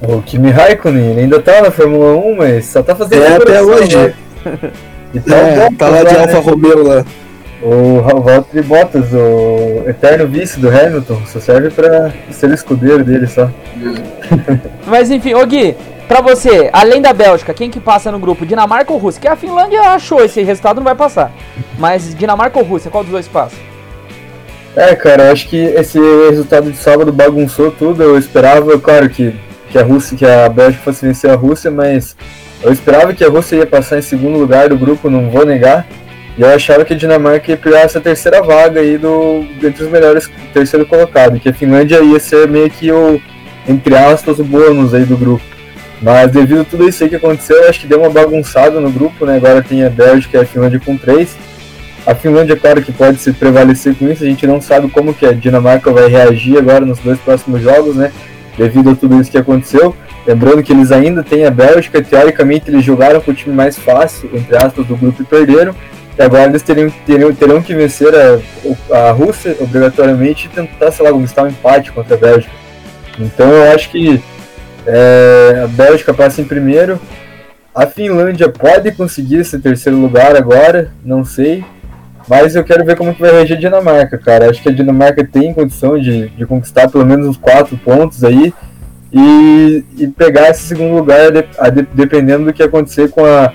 [0.00, 3.62] O Kimi Raikkonen, ele ainda tá na Fórmula 1, mas só tá fazendo É até
[3.62, 3.96] hoje.
[3.96, 4.14] Né?
[5.14, 6.20] Então, é, tá lá de né?
[6.20, 7.02] Alfa Romeo lá.
[7.62, 13.50] O Valtteri Bottas, o eterno vice do Hamilton, só serve pra ser escudeiro dele só.
[14.86, 15.74] Mas enfim, ô Gui,
[16.08, 18.46] Pra você, além da Bélgica, quem que passa no grupo?
[18.46, 19.20] Dinamarca ou Rússia?
[19.20, 21.30] Que a Finlândia achou esse resultado, não vai passar.
[21.78, 23.54] Mas Dinamarca ou Rússia, qual dos dois passa?
[24.74, 28.02] É, cara, eu acho que esse resultado de sábado bagunçou tudo.
[28.02, 29.34] Eu esperava, claro, que,
[29.70, 32.16] que a Rússia, que a Bélgica fosse vencer a Rússia, mas
[32.62, 35.86] eu esperava que a Rússia ia passar em segundo lugar do grupo, não vou negar.
[36.36, 39.90] E eu achava que a Dinamarca ia pegar essa terceira vaga aí do, entre os
[39.90, 43.20] melhores, terceiro colocado, que a Finlândia ia ser meio que o,
[43.66, 45.44] entre aspas, o bônus aí do grupo.
[46.00, 49.26] Mas devido a tudo isso aí que aconteceu, acho que deu uma bagunçada no grupo,
[49.26, 49.36] né?
[49.36, 51.36] Agora tem a Bélgica e a Finlândia com três.
[52.06, 55.26] A Finlândia, claro que pode se prevalecer com isso, a gente não sabe como que
[55.26, 58.12] a Dinamarca vai reagir agora nos dois próximos jogos, né?
[58.58, 59.94] Devido a tudo isso que aconteceu.
[60.26, 64.28] Lembrando que eles ainda têm a Bélgica, teoricamente eles jogaram com o time mais fácil,
[64.34, 65.74] entre aspas, do grupo e perderam.
[66.18, 71.06] E agora eles teriam, teriam, terão que vencer a, a Rússia obrigatoriamente e tentar, sei
[71.06, 72.52] lá, conquistar um empate contra a Bélgica.
[73.18, 74.20] Então eu acho que
[74.84, 77.00] é, a Bélgica passa em primeiro.
[77.74, 81.64] A Finlândia pode conseguir esse terceiro lugar agora, não sei.
[82.28, 84.50] Mas eu quero ver como que vai reagir a Dinamarca, cara.
[84.50, 88.52] Acho que a Dinamarca tem condição de, de conquistar pelo menos uns quatro pontos aí
[89.12, 93.52] e, e pegar esse segundo lugar de, de, dependendo do que acontecer com a,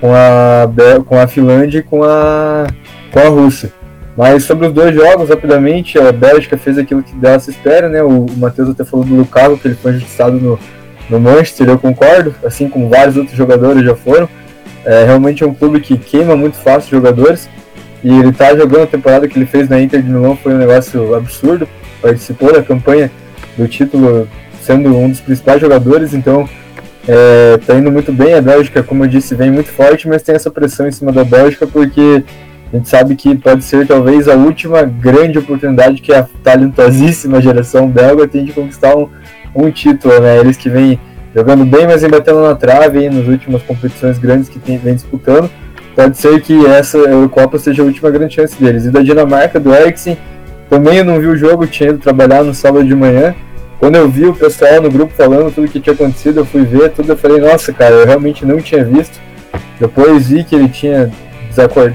[0.00, 0.70] com a,
[1.06, 2.66] com a Finlândia e com a,
[3.10, 3.72] com a Rússia.
[4.16, 8.02] Mas sobre os dois jogos, rapidamente, a Bélgica fez aquilo que dela se espera, né?
[8.02, 10.58] O, o Matheus até falou do Lukaku, que ele foi injustiçado no,
[11.08, 14.28] no Manchester, eu concordo, assim como vários outros jogadores já foram.
[14.84, 17.48] É realmente é um clube que queima muito fácil jogadores.
[18.02, 20.58] E ele tá jogando a temporada que ele fez na Inter de Milão foi um
[20.58, 21.68] negócio absurdo.
[22.00, 23.10] Participou da campanha
[23.56, 24.26] do título
[24.60, 26.48] sendo um dos principais jogadores, então
[27.06, 28.34] é, tá indo muito bem.
[28.34, 31.24] A Bélgica, como eu disse, vem muito forte, mas tem essa pressão em cima da
[31.24, 32.24] Bélgica porque
[32.72, 37.88] a gente sabe que pode ser talvez a última grande oportunidade que a talentosíssima geração
[37.88, 39.08] belga tem de conquistar um,
[39.54, 40.38] um título, né?
[40.38, 40.98] Eles que vêm
[41.34, 44.94] jogando bem, mas vem batendo na trave aí nas últimas competições grandes que tem, vem
[44.94, 45.50] disputando.
[45.94, 48.84] Pode ser que essa Eurocopa seja a última grande chance deles.
[48.84, 50.16] E da Dinamarca, do Eriksen,
[50.68, 53.34] também eu não vi o jogo, tinha ido trabalhar no sábado de manhã.
[53.78, 56.90] Quando eu vi o pessoal no grupo falando tudo que tinha acontecido, eu fui ver
[56.90, 59.18] tudo, eu falei, nossa, cara, eu realmente não tinha visto.
[59.80, 61.10] Depois vi que ele tinha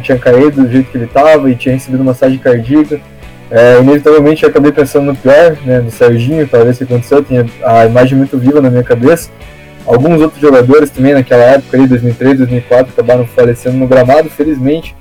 [0.02, 3.00] tinha caído do jeito que ele estava e tinha recebido massagem cardíaca.
[3.50, 7.86] É, inevitavelmente eu acabei pensando no pior, né, no Serginho, talvez que aconteceu, tinha a
[7.86, 9.30] imagem muito viva na minha cabeça.
[9.86, 14.30] Alguns outros jogadores também naquela época, ali, 2003, 2004, acabaram falecendo no gramado.
[14.30, 14.96] Felizmente,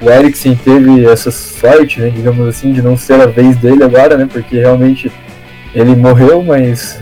[0.00, 4.16] o Eriksen teve essa sorte, né, digamos assim, de não ser a vez dele agora,
[4.16, 5.10] né, porque realmente
[5.74, 6.98] ele morreu, mas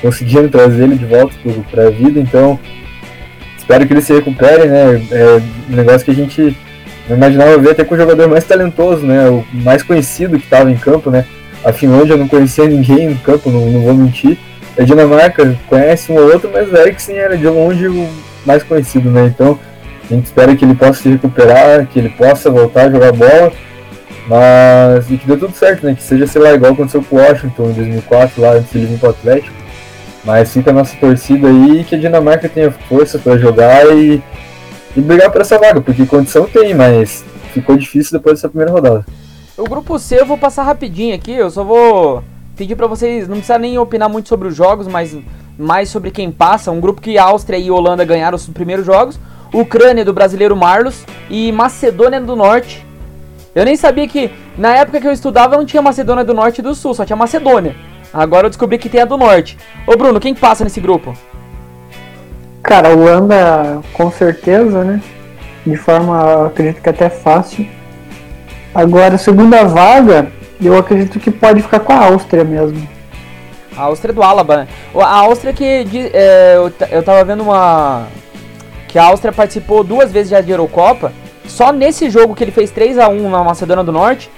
[0.00, 1.34] conseguiram trazer ele de volta
[1.70, 2.18] para a vida.
[2.18, 2.58] Então,
[3.56, 5.02] espero que ele se recupere, né?
[5.10, 5.40] É
[5.70, 6.56] um negócio que a gente
[7.08, 9.28] não imaginava ver até com o jogador mais talentoso, né?
[9.28, 11.24] O mais conhecido que estava em campo, né?
[11.64, 14.38] A Finlândia não conhecia ninguém no campo, não, não vou mentir.
[14.80, 18.08] A Dinamarca conhece um ou outro, mas o Eriksen era de longe o
[18.46, 19.26] mais conhecido, né?
[19.26, 19.58] Então
[20.10, 23.52] a gente espera que ele possa se recuperar, que ele possa voltar a jogar bola,
[24.26, 25.94] mas e que dê tudo certo, né?
[25.94, 28.98] Que seja, sei lá, igual aconteceu com o Washington em 2004, lá antes ele vir
[28.98, 29.54] para o Atlético.
[30.24, 34.22] Mas fica a nossa torcida aí que a Dinamarca tenha força para jogar e,
[34.96, 39.04] e brigar por essa vaga, porque condição tem, mas ficou difícil depois dessa primeira rodada.
[39.58, 42.24] O grupo C eu vou passar rapidinho aqui, eu só vou
[42.60, 45.16] pedir para vocês, não precisa nem opinar muito sobre os jogos, mas
[45.58, 46.70] mais sobre quem passa.
[46.70, 49.18] Um grupo que Áustria e Holanda ganharam os primeiros jogos,
[49.50, 52.86] Ucrânia do brasileiro Marlos e Macedônia do Norte.
[53.54, 56.62] Eu nem sabia que na época que eu estudava não tinha Macedônia do Norte e
[56.62, 57.74] do Sul, só tinha Macedônia.
[58.12, 59.56] Agora eu descobri que tem a do Norte.
[59.86, 61.14] Ô Bruno, quem passa nesse grupo?
[62.62, 65.00] Cara, Holanda com certeza, né?
[65.66, 67.66] De forma, acredito que até fácil.
[68.74, 70.30] Agora, segunda vaga,
[70.66, 72.86] eu acredito que pode ficar com a Áustria mesmo.
[73.76, 74.68] A Áustria do Alaba, né?
[74.94, 78.06] A Áustria que é, eu, eu tava vendo uma.
[78.88, 81.12] Que a Áustria participou duas vezes já de Eurocopa.
[81.46, 84.30] Só nesse jogo que ele fez 3 a 1 na Macedônia do Norte,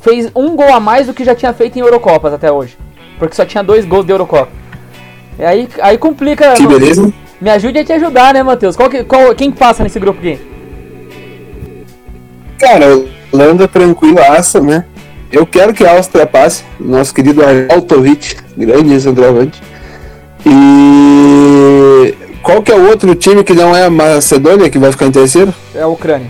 [0.00, 2.76] fez um gol a mais do que já tinha feito em Eurocopas até hoje.
[3.18, 4.50] Porque só tinha dois gols de Eurocopa.
[5.38, 6.54] E aí, aí complica.
[6.54, 7.12] Que beleza.
[7.40, 8.76] Me ajude a te ajudar, né, Matheus?
[8.76, 10.38] Qual que, qual, quem passa nesse grupo aqui?
[12.58, 14.84] Cara, Holanda tranquilaça, né?
[15.34, 19.60] Eu quero que a Áustria passe, nosso querido Arnautovic, grande centroavante.
[20.46, 25.06] E qual que é o outro time que não é a Macedônia que vai ficar
[25.06, 25.52] em terceiro?
[25.74, 26.28] É a Ucrânia.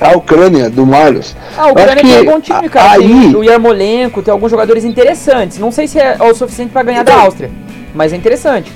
[0.00, 1.36] A Ucrânia, do Marlos.
[1.56, 2.94] A Ucrânia tem um bom time, cara.
[2.94, 3.06] Aí...
[3.06, 5.56] Tem o Yarmolenko, tem alguns jogadores interessantes.
[5.56, 7.14] Não sei se é o suficiente para ganhar então...
[7.14, 7.48] da Áustria,
[7.94, 8.72] mas é interessante.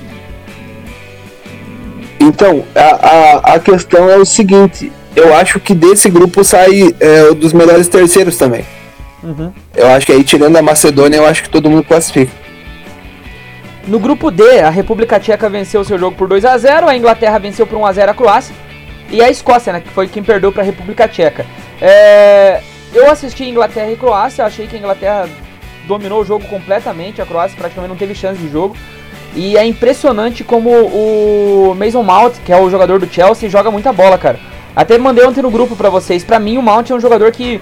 [2.21, 7.33] Então, a, a, a questão é o seguinte: eu acho que desse grupo sai é,
[7.33, 8.65] dos melhores terceiros também.
[9.23, 9.51] Uhum.
[9.75, 12.31] Eu acho que aí, tirando a Macedônia, eu acho que todo mundo classifica.
[13.87, 17.39] No grupo D, a República Tcheca venceu seu jogo por 2 a 0 a Inglaterra
[17.39, 18.55] venceu por 1 a 0 a Croácia
[19.09, 21.45] e a Escócia, né, que foi quem perdeu para a República Tcheca.
[21.81, 22.61] É,
[22.93, 25.27] eu assisti Inglaterra e Croácia, achei que a Inglaterra
[25.87, 28.75] dominou o jogo completamente, a Croácia praticamente não teve chance de jogo.
[29.35, 33.93] E é impressionante como o Mason Mount, que é o jogador do Chelsea, joga muita
[33.93, 34.39] bola, cara.
[34.79, 36.23] Até mandei ontem no grupo para vocês.
[36.23, 37.59] Para mim, o Mount é um jogador que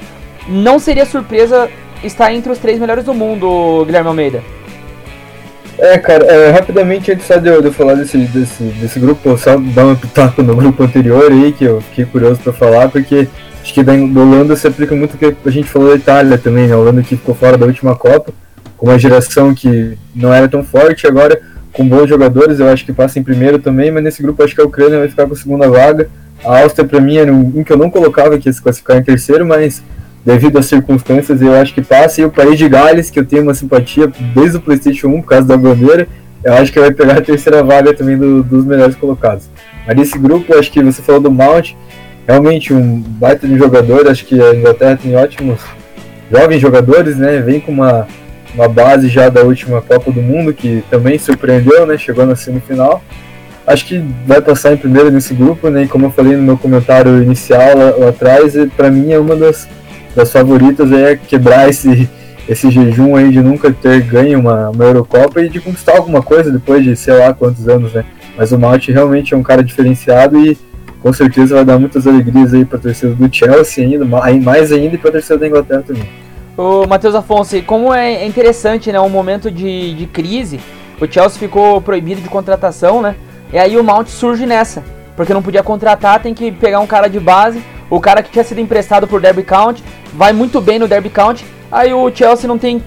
[0.48, 1.68] não seria surpresa
[2.04, 4.44] estar entre os três melhores do mundo, Guilherme Almeida.
[5.80, 9.96] É, cara, é, rapidamente antes de eu, falar desse, desse, desse grupo, só dar uma
[9.96, 13.28] pitaco no grupo anterior aí, que eu fiquei curioso para falar, porque
[13.64, 16.68] acho que da Holanda se aplica muito o que a gente falou da Itália também,
[16.68, 16.76] né?
[16.76, 18.32] A Holanda que ficou fora da última Copa,
[18.78, 21.42] com uma geração que não era tão forte, agora
[21.74, 24.62] com bons jogadores, eu acho que passa em primeiro também, mas nesse grupo acho que
[24.62, 26.08] a Ucrânia vai ficar com a segunda vaga.
[26.44, 29.04] A Áustria, para mim, era um que eu não colocava que ia se classificar em
[29.04, 29.84] terceiro, mas
[30.26, 32.22] devido às circunstâncias, eu acho que passa.
[32.22, 35.30] E o País de Gales, que eu tenho uma simpatia desde o PlayStation 1 por
[35.30, 36.08] causa da bandeira,
[36.44, 39.50] eu acho que vai pegar a terceira vaga também do, dos melhores colocados.
[39.86, 41.74] Mas nesse grupo, acho que você falou do Mount,
[42.28, 44.08] realmente um baita de jogador.
[44.08, 45.62] Acho que a Inglaterra tem ótimos
[46.32, 47.40] jovens jogadores, né?
[47.40, 48.08] Vem com uma,
[48.54, 51.98] uma base já da última Copa do Mundo, que também surpreendeu, né?
[51.98, 53.02] Chegou na semifinal
[53.68, 55.84] acho que vai passar em primeiro nesse grupo, né?
[55.84, 59.36] E como eu falei no meu comentário inicial lá, lá atrás, para mim é uma
[59.36, 59.68] das,
[60.16, 62.10] das favoritas é quebrar esse,
[62.48, 66.50] esse jejum aí de nunca ter ganho uma, uma Eurocopa e de conquistar alguma coisa
[66.50, 68.06] depois de sei lá quantos anos, né?
[68.38, 70.58] Mas o Malte realmente é um cara diferenciado e
[71.02, 74.98] com certeza vai dar muitas alegrias aí para torcida do Chelsea ainda, mais ainda e
[74.98, 76.08] para torcida da Inglaterra também.
[76.56, 80.60] O Matheus Afonso, como é interessante, né, um momento de, de crise,
[81.00, 83.16] o Chelsea ficou proibido de contratação, né?
[83.52, 84.84] E aí o Mount surge nessa,
[85.16, 88.44] porque não podia contratar, tem que pegar um cara de base, o cara que tinha
[88.44, 89.84] sido emprestado por Derby County,
[90.14, 92.84] vai muito bem no Derby County, aí o Chelsea não tem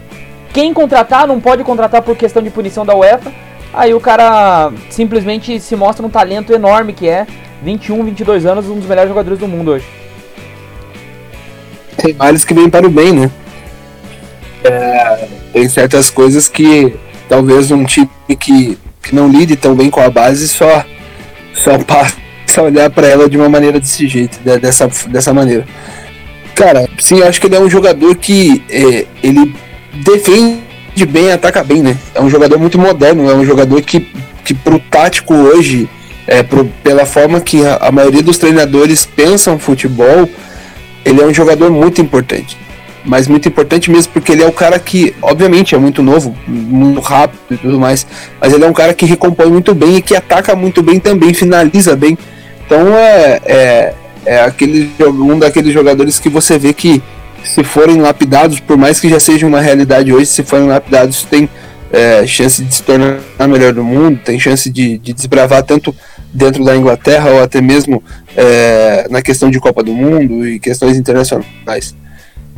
[0.52, 3.32] quem contratar, não pode contratar por questão de punição da UEFA,
[3.72, 7.26] aí o cara simplesmente se mostra um talento enorme que é,
[7.62, 9.86] 21, 22 anos, um dos melhores jogadores do mundo hoje.
[11.96, 13.30] Tem males que vêm para o bem, né?
[14.64, 16.94] É, tem certas coisas que
[17.28, 20.84] talvez um time que que não lide tão bem com a base só,
[21.54, 22.16] só passa
[22.56, 25.66] a olhar para ela de uma maneira desse jeito, dessa, dessa maneira.
[26.54, 29.54] Cara, sim, acho que ele é um jogador que é, ele
[30.04, 31.96] defende bem, ataca bem, né?
[32.14, 34.00] É um jogador muito moderno, é um jogador que,
[34.44, 35.88] que pro tático hoje,
[36.26, 40.28] é, pro, pela forma que a, a maioria dos treinadores pensam futebol,
[41.04, 42.58] ele é um jogador muito importante.
[43.04, 47.00] Mas muito importante mesmo porque ele é o cara que, obviamente, é muito novo, muito
[47.00, 48.06] rápido e tudo mais,
[48.38, 51.32] mas ele é um cara que recompõe muito bem e que ataca muito bem também,
[51.32, 52.18] finaliza bem.
[52.66, 53.94] Então é, é,
[54.26, 57.02] é aquele, um daqueles jogadores que você vê que
[57.42, 61.48] se forem lapidados, por mais que já seja uma realidade hoje, se forem lapidados, tem
[61.92, 65.94] é, chance de se tornar melhor do mundo, tem chance de, de desbravar tanto
[66.32, 68.02] dentro da Inglaterra ou até mesmo
[68.36, 71.94] é, na questão de Copa do Mundo e questões internacionais.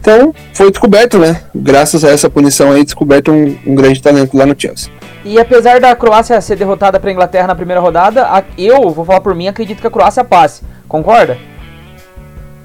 [0.03, 1.43] Então, foi descoberto, né?
[1.55, 4.91] Graças a essa punição aí, descoberto um, um grande talento lá no Chelsea.
[5.25, 8.27] E apesar da Croácia ser derrotada para a Inglaterra na primeira rodada,
[8.59, 10.63] eu, vou falar por mim, acredito que a Croácia passe.
[10.89, 11.39] Concorda?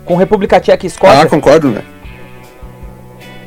[0.03, 1.21] Com República Tcheca e Escócia?
[1.21, 1.83] Ah, concordo, né?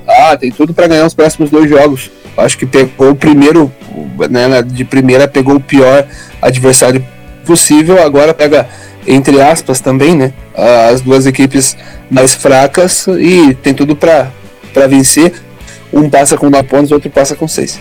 [0.06, 2.12] Ah, tem tudo para ganhar os próximos dois jogos.
[2.36, 3.72] Acho que pegou o primeiro,
[4.30, 6.06] né, de primeira pegou o pior
[6.40, 7.04] adversário
[7.50, 8.68] possível, agora pega
[9.04, 10.32] entre aspas também, né?
[10.54, 11.76] As duas equipes
[12.08, 15.32] mais fracas e tem tudo para vencer.
[15.92, 17.80] Um passa com 9 pontos, o outro passa com 6.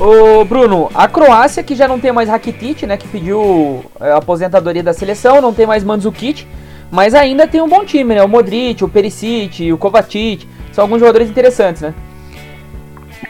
[0.00, 4.16] Ô Bruno, a Croácia que já não tem mais Rakitic, né, que pediu é, a
[4.16, 6.44] aposentadoria da seleção, não tem mais Mandzukic,
[6.90, 8.24] mas ainda tem um bom time, né?
[8.24, 11.94] O Modric, o Perisic, o Kovacic, são alguns jogadores interessantes, né?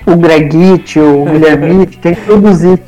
[0.06, 2.80] O Gregic, o Guilherme, tem todos isso.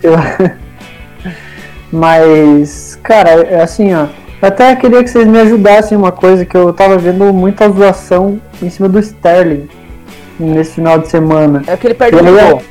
[1.92, 4.07] Mas, cara, é assim, ó.
[4.42, 8.40] Eu até queria que vocês me ajudassem uma coisa que eu tava vendo muita zoação
[8.62, 9.68] em cima do Sterling
[10.38, 11.62] nesse final de semana.
[11.66, 12.62] É que ele perde o gol.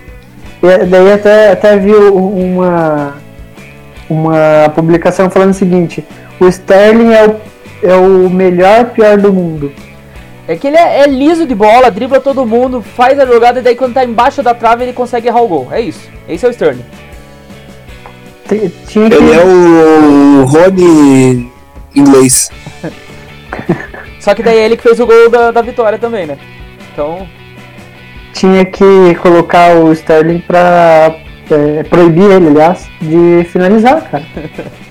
[0.61, 3.15] Daí até, até vi uma,
[4.09, 6.05] uma publicação falando o seguinte,
[6.39, 7.35] o Sterling é o,
[7.83, 9.71] é o melhor pior do mundo.
[10.47, 13.63] É que ele é, é, liso de bola, dribla todo mundo, faz a jogada e
[13.63, 15.67] daí quando tá embaixo da trave ele consegue errar o gol.
[15.71, 16.07] É isso.
[16.29, 16.85] Esse é o Sterling.
[18.87, 19.15] Tinha que...
[19.15, 21.51] Ele é o Rony
[21.95, 22.51] inglês.
[24.19, 26.37] Só que daí é ele que fez o gol da, da vitória também, né?
[26.91, 27.27] Então.
[28.33, 31.15] Tinha que colocar o Sterling pra
[31.49, 34.25] é, proibir ele, aliás, de finalizar, cara.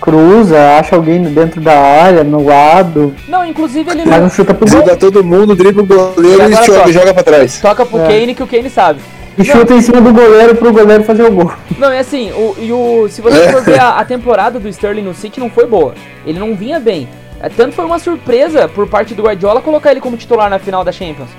[0.00, 3.14] Cruza, acha alguém dentro da área, no lado.
[3.26, 4.28] Não, inclusive ele não.
[4.28, 4.96] chuta pro gol.
[4.98, 7.58] todo mundo, dribla o goleiro e, e joga, joga pra trás.
[7.58, 8.08] Toca pro é.
[8.08, 9.00] Kane que o Kane sabe.
[9.36, 9.44] E não.
[9.44, 11.52] chuta em cima do goleiro pro goleiro fazer o gol.
[11.76, 15.02] Não, é assim, o, e o, se você for ver a, a, temporada do Sterling
[15.02, 15.94] no City, não foi boa.
[16.24, 17.08] Ele não vinha bem.
[17.40, 20.84] É, tanto foi uma surpresa por parte do Guardiola colocar ele como titular na final
[20.84, 21.30] da Champions.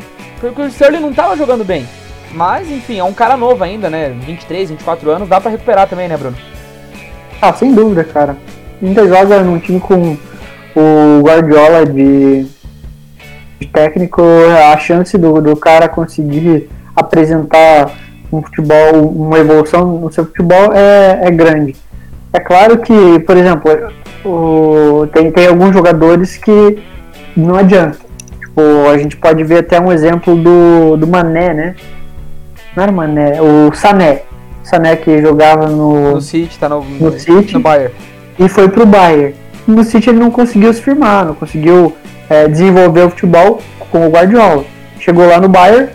[0.41, 1.87] Porque o Sterling não tava jogando bem.
[2.33, 4.09] Mas, enfim, é um cara novo ainda, né?
[4.25, 6.35] 23, 24 anos, dá pra recuperar também, né, Bruno?
[7.41, 8.35] Ah, sem dúvida, cara.
[8.83, 10.17] Ainda joga num time com
[10.75, 12.45] o Guardiola de,
[13.59, 14.21] de técnico,
[14.69, 17.91] a chance do, do cara conseguir apresentar
[18.31, 21.75] um futebol, uma evolução no seu futebol é, é grande.
[22.33, 23.71] É claro que, por exemplo,
[24.25, 26.79] o, tem, tem alguns jogadores que
[27.35, 27.97] não adianta.
[28.39, 31.75] Tipo, a gente pode ver até um exemplo do, do Mané, né?
[32.75, 34.23] Não era o Mané, o Sané.
[34.63, 36.15] Sané que jogava no.
[36.15, 37.93] No City, tá no, no, City, no Bayern.
[38.39, 39.35] E foi pro Bayern.
[39.67, 41.95] No City ele não conseguiu se firmar, não conseguiu
[42.29, 44.65] é, desenvolver o futebol com o Guardiola.
[44.99, 45.89] Chegou lá no Bayern,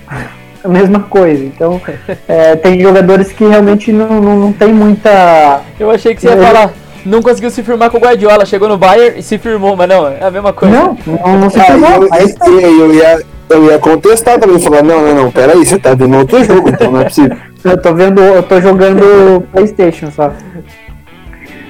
[0.63, 1.45] a mesma coisa.
[1.45, 1.81] Então,
[2.29, 5.63] é, tem jogadores que realmente não, não, não tem muita.
[5.79, 6.73] Eu achei que você ia falar.
[7.05, 10.07] Não conseguiu se firmar com o Guardiola, chegou no Bayern e se firmou, mas não,
[10.07, 10.75] é a mesma coisa.
[10.75, 11.91] Não, não, não se ah, firmou.
[11.91, 15.79] Eu, Aí, eu, eu, ia, eu ia contestar também, falar, não, não, não, peraí, você
[15.79, 17.37] tá vendo outro jogo, então não é possível.
[17.63, 20.33] Eu tô vendo, eu tô jogando Playstation só.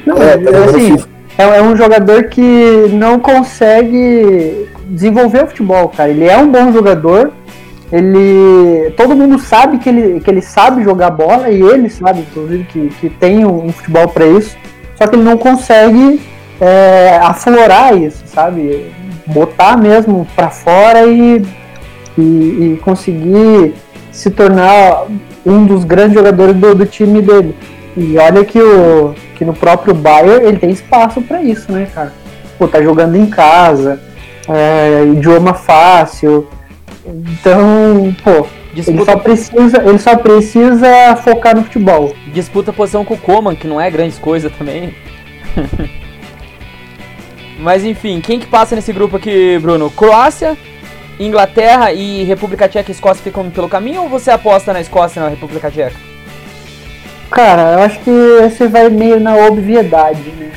[0.06, 0.96] Não, é, é assim,
[1.36, 6.10] é, é um jogador que não consegue desenvolver o futebol, cara.
[6.10, 7.32] Ele é um bom jogador,
[7.92, 12.64] ele todo mundo sabe que ele, que ele sabe jogar bola e ele sabe inclusive
[12.64, 14.56] que, que tem um, um futebol para isso.
[14.96, 16.20] Só que ele não consegue
[16.60, 18.92] é, aflorar isso sabe?
[19.26, 21.44] Botar mesmo para fora e,
[22.16, 23.74] e, e, conseguir
[24.10, 25.04] se tornar
[25.44, 27.56] um dos grandes jogadores do, do, time dele.
[27.96, 32.12] E olha que o que no próprio Bayern ele tem espaço para isso né cara?
[32.58, 34.00] Pô tá jogando em casa
[34.48, 36.46] é, idioma fácil
[37.10, 38.98] então, pô, Disputa...
[38.98, 42.14] ele, só precisa, ele só precisa focar no futebol.
[42.32, 44.94] Disputa posição com o Coman, que não é grande coisa também.
[47.58, 49.90] Mas enfim, quem que passa nesse grupo aqui, Bruno?
[49.90, 50.56] Croácia,
[51.18, 55.22] Inglaterra e República Tcheca e Escócia ficam pelo caminho ou você aposta na Escócia e
[55.22, 55.96] na República Tcheca?
[57.30, 58.10] Cara, eu acho que
[58.42, 60.50] você vai meio na obviedade, né?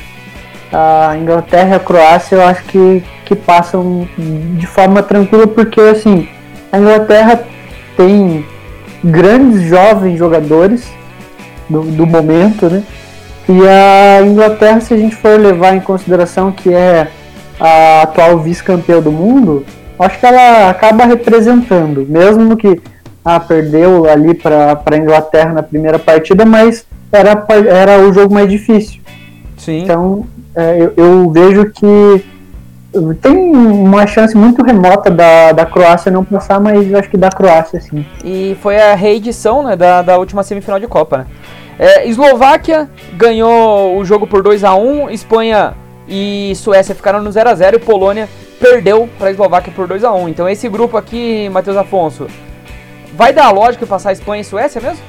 [0.72, 6.28] A Inglaterra e a Croácia eu acho que, que passam de forma tranquila porque assim,
[6.74, 7.40] a Inglaterra
[7.96, 8.44] tem
[9.02, 10.84] grandes jovens jogadores
[11.70, 12.82] do, do momento, né?
[13.48, 17.08] E a Inglaterra, se a gente for levar em consideração que é
[17.60, 19.64] a atual vice-campeã do mundo,
[19.98, 22.80] acho que ela acaba representando, mesmo que
[23.24, 28.50] ah, perdeu ali para a Inglaterra na primeira partida, mas era, era o jogo mais
[28.50, 29.00] difícil.
[29.58, 29.82] Sim.
[29.82, 32.24] Então é, eu, eu, vejo que
[33.20, 37.28] tem uma chance muito remota da, da Croácia não passar, mas eu acho que da
[37.28, 38.04] Croácia sim.
[38.24, 41.26] E foi a reedição né, da, da última semifinal de Copa, né?
[41.78, 45.74] É, Eslováquia ganhou o jogo por 2 a 1 Espanha
[46.08, 48.28] e Suécia ficaram no 0 a 0 e Polônia
[48.60, 52.28] perdeu para a Eslováquia por 2 a 1 Então esse grupo aqui, Matheus Afonso,
[53.14, 55.02] vai dar a lógica passar Espanha e Suécia mesmo?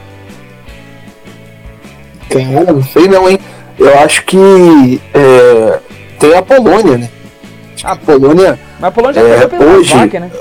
[2.30, 3.40] Cara, não sei não, hein?
[3.78, 5.80] Eu acho que é,
[6.20, 7.10] tem a Polônia, né?
[7.86, 8.60] A Polônia.
[8.80, 10.32] Mas a Polônia já é, perdeu hoje, né?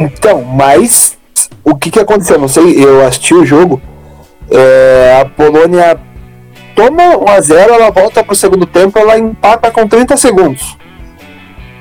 [0.00, 1.18] Então, mas
[1.62, 2.38] o que que aconteceu?
[2.38, 3.80] Não sei, eu assisti o jogo.
[4.50, 6.00] É, a Polônia
[6.74, 10.76] toma 1 a 0 ela volta para o segundo tempo, ela empata com 30 segundos.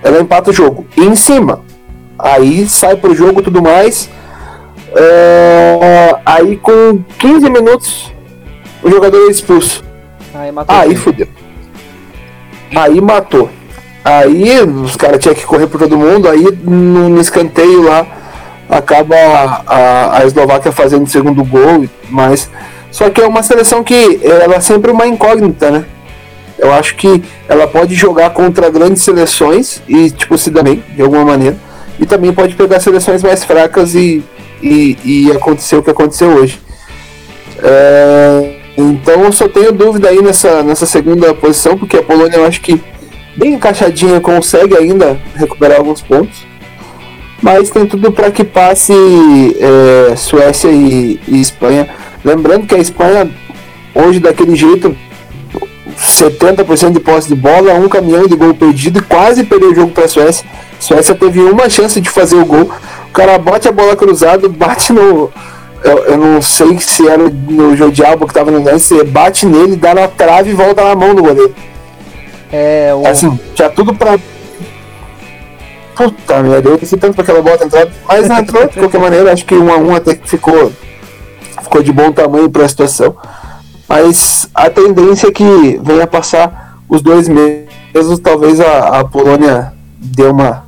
[0.03, 0.85] Ela empata o jogo.
[0.97, 1.63] E em cima.
[2.19, 4.09] Aí sai pro jogo tudo mais.
[4.93, 8.11] É, aí com 15 minutos
[8.83, 9.83] o jogador é expulso.
[10.33, 11.27] Aí, matou aí fudeu.
[12.75, 13.49] Aí matou.
[14.03, 16.27] Aí os caras tinham que correr por todo mundo.
[16.27, 18.05] Aí no, no escanteio lá
[18.69, 19.15] acaba
[19.67, 21.87] a, a Eslováquia fazendo o segundo gol.
[22.09, 22.49] Mas
[22.91, 25.85] só que é uma seleção que ela é sempre uma incógnita, né?
[26.57, 31.01] Eu acho que ela pode jogar contra grandes seleções e, tipo, se dar bem, de
[31.01, 31.57] alguma maneira.
[31.99, 34.23] E também pode pegar seleções mais fracas e,
[34.61, 36.59] e, e acontecer o que aconteceu hoje.
[37.63, 42.45] É, então eu só tenho dúvida aí nessa, nessa segunda posição, porque a Polônia eu
[42.45, 42.81] acho que
[43.35, 46.45] bem encaixadinha consegue ainda recuperar alguns pontos.
[47.41, 48.93] Mas tem tudo para que passe
[49.59, 51.89] é, Suécia e, e Espanha
[52.23, 53.29] Lembrando que a Espanha,
[53.95, 54.95] hoje daquele jeito,
[55.97, 59.91] 70% de posse de bola, um caminhão de gol perdido e quase perdeu o jogo
[59.91, 60.45] para a Suécia.
[60.79, 62.71] Suécia teve uma chance de fazer o gol.
[63.09, 65.31] O cara bate a bola cruzada, bate no.
[65.83, 69.95] Eu, eu não sei se era no Jodialbo que estava no lance, bate nele, dá
[69.95, 71.55] na trave e volta na mão do goleiro.
[72.51, 73.07] É, o...
[73.07, 74.19] Assim, tinha tudo pra.
[75.95, 79.45] Puta merda, eu pensei tanto pra aquela bola entrar, mas entrou de qualquer maneira, acho
[79.45, 80.71] que um a um até que ficou
[81.61, 83.15] ficou de bom tamanho para a situação.
[83.87, 90.23] Mas a tendência é que venha passar os dois meses, talvez a, a Polônia dê
[90.23, 90.65] uma,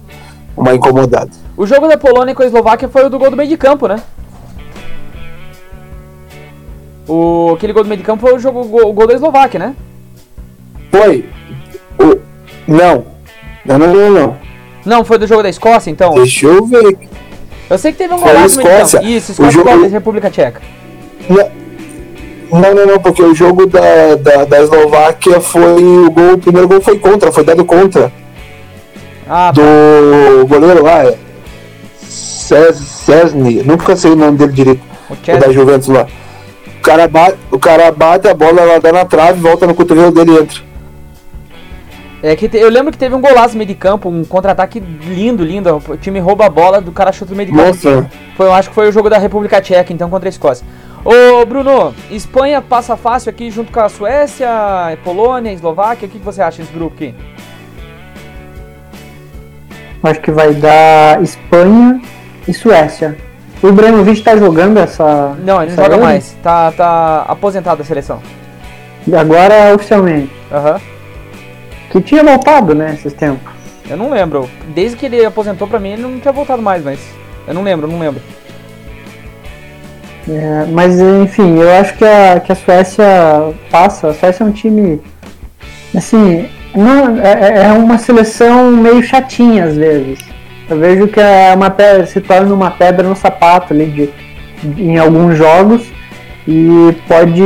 [0.55, 1.31] uma incomodada.
[1.55, 3.87] O jogo da Polônia com a Eslováquia foi o do gol do meio de campo,
[3.87, 3.97] né?
[7.07, 9.75] O, aquele gol do meio de campo foi o, jogo, o gol da Eslováquia, né?
[10.89, 11.29] Foi.
[11.99, 12.19] O,
[12.67, 13.05] não.
[13.65, 14.37] Não, não, não, não.
[14.85, 16.13] Não, foi do jogo da Escócia, então?
[16.15, 16.97] Deixa eu ver.
[17.69, 19.05] Eu sei que teve um golaço meio de campo.
[19.05, 19.87] Isso, Escócia o jogo...
[19.87, 20.61] República Tcheca.
[22.53, 25.83] Não, não, não, porque o jogo da, da, da Eslováquia foi.
[25.83, 28.11] O, gol, o primeiro gol foi contra, foi dado contra.
[29.27, 31.17] Ah, do goleiro lá, é.
[32.03, 34.81] Cesny, nunca sei o nome dele direito.
[35.09, 36.05] O, o da Juventus lá.
[36.77, 40.11] O cara, bate, o cara bate a bola, ela dá na trave, volta no cotovelo
[40.11, 40.59] dele e entra.
[42.25, 44.79] É que te, eu lembro que teve um golaço no meio de campo, um contra-ataque
[44.79, 45.83] lindo, lindo.
[45.89, 47.67] O time rouba a bola do cara chuta no meio de campo.
[47.67, 48.09] Nossa.
[48.37, 50.65] Foi, eu acho que foi o jogo da República Tcheca, então, contra a Escócia.
[51.03, 54.47] Ô, Bruno, Espanha passa fácil aqui junto com a Suécia,
[55.03, 56.07] Polônia, Eslováquia.
[56.07, 57.13] O que, que você acha desse grupo aqui?
[60.01, 62.01] Acho que vai dar Espanha
[62.47, 63.17] e Suécia.
[63.61, 65.35] O Ibrahimovic tá jogando essa.
[65.43, 66.37] Não, ele não joga mais.
[66.41, 68.21] Tá, tá aposentado da seleção.
[69.05, 70.31] E agora oficialmente.
[70.49, 70.75] Aham.
[70.75, 70.92] Uhum.
[71.93, 73.53] Que tinha voltado, né, esses tempos.
[73.87, 74.49] Eu não lembro.
[74.73, 76.99] Desde que ele aposentou pra mim, ele não tinha voltado mais, mas.
[77.47, 78.19] Eu não lembro, eu não lembro.
[80.27, 83.05] É, mas enfim, eu acho que a, que a Suécia
[83.69, 84.09] passa.
[84.09, 84.99] A Suécia é um time.
[85.95, 90.17] Assim, não, é, é, é uma seleção meio chatinha às vezes.
[90.67, 94.09] Eu vejo que é uma pedra, se torna uma pedra no sapato ali de,
[94.63, 95.92] de, em alguns jogos
[96.47, 97.41] e pode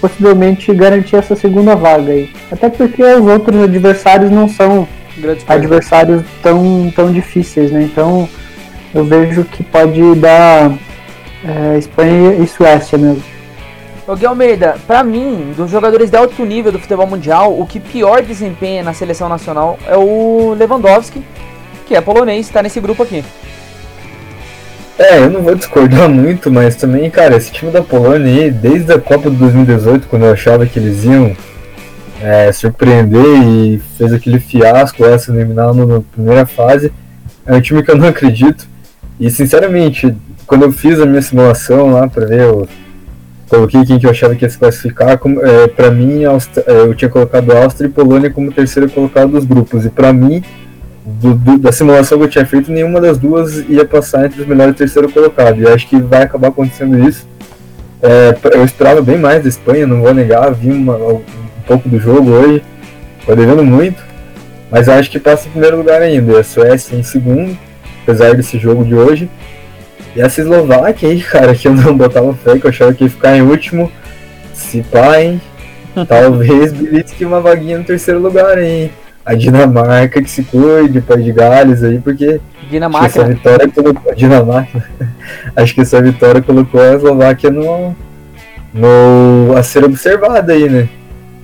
[0.00, 2.30] possivelmente garantir essa segunda vaga aí.
[2.50, 4.86] Até porque os outros adversários não são
[5.48, 7.82] adversários tão, tão difíceis, né?
[7.82, 8.28] Então
[8.94, 10.72] eu vejo que pode dar
[11.44, 13.22] é, Espanha e Suécia mesmo.
[14.06, 17.80] Ô Gui Almeida, pra mim, dos jogadores de alto nível do futebol mundial, o que
[17.80, 21.24] pior desempenha na seleção nacional é o Lewandowski,
[21.86, 23.24] que é polonês, tá nesse grupo aqui.
[24.98, 28.92] É, eu não vou discordar muito, mas também, cara, esse time da Polônia aí, desde
[28.92, 31.36] a Copa de 2018, quando eu achava que eles iam
[32.22, 36.90] é, surpreender e fez aquele fiasco se eliminar na primeira fase,
[37.44, 38.66] é um time que eu não acredito.
[39.20, 40.16] E sinceramente,
[40.46, 42.66] quando eu fiz a minha simulação lá para ver o,
[43.48, 45.18] coloquei quem que eu achava que ia se classificar.
[45.18, 46.28] Como, é, para mim, é,
[46.66, 49.84] eu tinha colocado Áustria e Polônia como terceiro colocado dos grupos.
[49.84, 50.42] E para mim,
[51.06, 54.46] do, do, da simulação que eu tinha feito, nenhuma das duas ia passar entre os
[54.46, 55.62] melhores terceiro colocados.
[55.62, 57.26] E acho que vai acabar acontecendo isso.
[58.02, 61.22] É, eu esperava bem mais da Espanha, não vou negar, vi uma, um
[61.66, 62.62] pouco do jogo hoje,
[63.24, 64.02] tô devendo muito,
[64.70, 66.32] mas acho que passa em primeiro lugar ainda.
[66.32, 67.56] E a Suécia em segundo,
[68.02, 69.30] apesar desse jogo de hoje.
[70.16, 73.10] E essa Eslováquia aí, cara, que eu não botava fé, que eu achava que ia
[73.10, 73.92] ficar em último.
[74.52, 75.40] Se pá, hein?
[76.08, 78.90] Talvez belisque uma vaguinha no terceiro lugar, hein?
[79.26, 83.06] A Dinamarca que se cuide, País de Gales aí, porque Dinamarca.
[83.06, 84.88] essa vitória colocou Dinamarca.
[85.56, 87.96] acho que essa vitória colocou a Eslováquia no,
[88.72, 90.88] no a ser observada aí, né?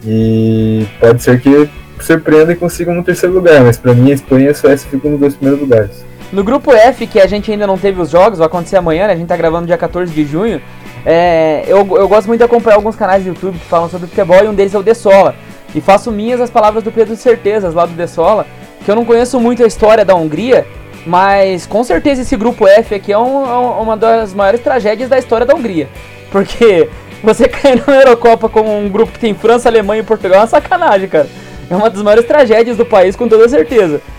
[0.06, 1.68] E pode ser que
[2.00, 5.10] surpreenda e consiga um terceiro lugar, mas para mim a Espanha e a Suécia ficam
[5.10, 6.04] nos dois primeiros lugares.
[6.32, 9.12] No grupo F, que a gente ainda não teve os jogos, vai acontecer amanhã, né?
[9.12, 10.62] A gente tá gravando dia 14 de junho.
[11.04, 14.42] É, eu, eu gosto muito de acompanhar alguns canais do YouTube que falam sobre futebol
[14.42, 15.34] e um deles é o De Sola.
[15.74, 18.46] E faço minhas as palavras do Pedro Certezas lá do De Sola,
[18.84, 20.66] que eu não conheço muito a história da Hungria,
[21.06, 25.18] mas com certeza esse grupo F aqui é um, é uma das maiores tragédias da
[25.18, 25.88] história da Hungria.
[26.30, 26.88] Porque
[27.22, 30.46] você cair na Eurocopa com um grupo que tem França, Alemanha e Portugal é uma
[30.46, 31.28] sacanagem, cara.
[31.70, 34.00] É uma das maiores tragédias do país, com toda certeza.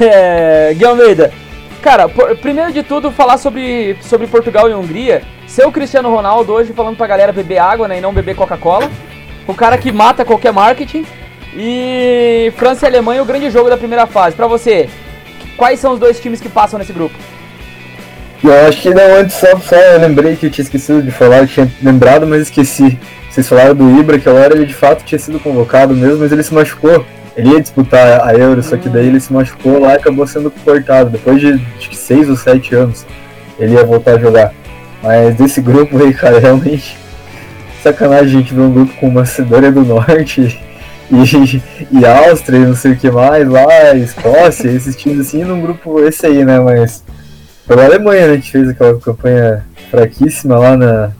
[0.00, 1.32] É, Gui Almeida,
[1.84, 5.22] Cara, por, primeiro de tudo, falar sobre, sobre Portugal e Hungria.
[5.46, 8.90] Ser o Cristiano Ronaldo hoje falando pra galera beber água né, e não beber Coca-Cola.
[9.46, 11.04] O cara que mata qualquer marketing.
[11.56, 14.34] E França e Alemanha, o grande jogo da primeira fase.
[14.34, 14.88] Pra você,
[15.56, 17.14] quais são os dois times que passam nesse grupo?
[18.42, 21.38] Eu acho que não, antes só, só eu lembrei que eu tinha esquecido de falar,
[21.38, 22.98] eu tinha lembrado, mas esqueci.
[23.30, 26.42] Vocês falaram do Ibra, que agora ele de fato tinha sido convocado mesmo, mas ele
[26.42, 27.06] se machucou.
[27.36, 30.50] Ele ia disputar a Euro, só que daí ele se machucou lá e acabou sendo
[30.50, 31.10] cortado.
[31.10, 31.58] Depois de
[31.90, 33.06] 6 ou 7 anos,
[33.58, 34.52] ele ia voltar a jogar.
[35.02, 36.96] Mas desse grupo aí, cara, realmente
[37.84, 40.58] sacanagem a gente ver um grupo com Macedônia do Norte
[41.10, 41.62] e,
[41.92, 46.00] e Áustria e não sei o que mais lá, Escócia, esses times assim, num grupo
[46.00, 46.58] esse aí, né?
[46.58, 47.04] Mas
[47.68, 48.32] pela Alemanha, né?
[48.32, 51.10] A gente fez aquela campanha fraquíssima lá na,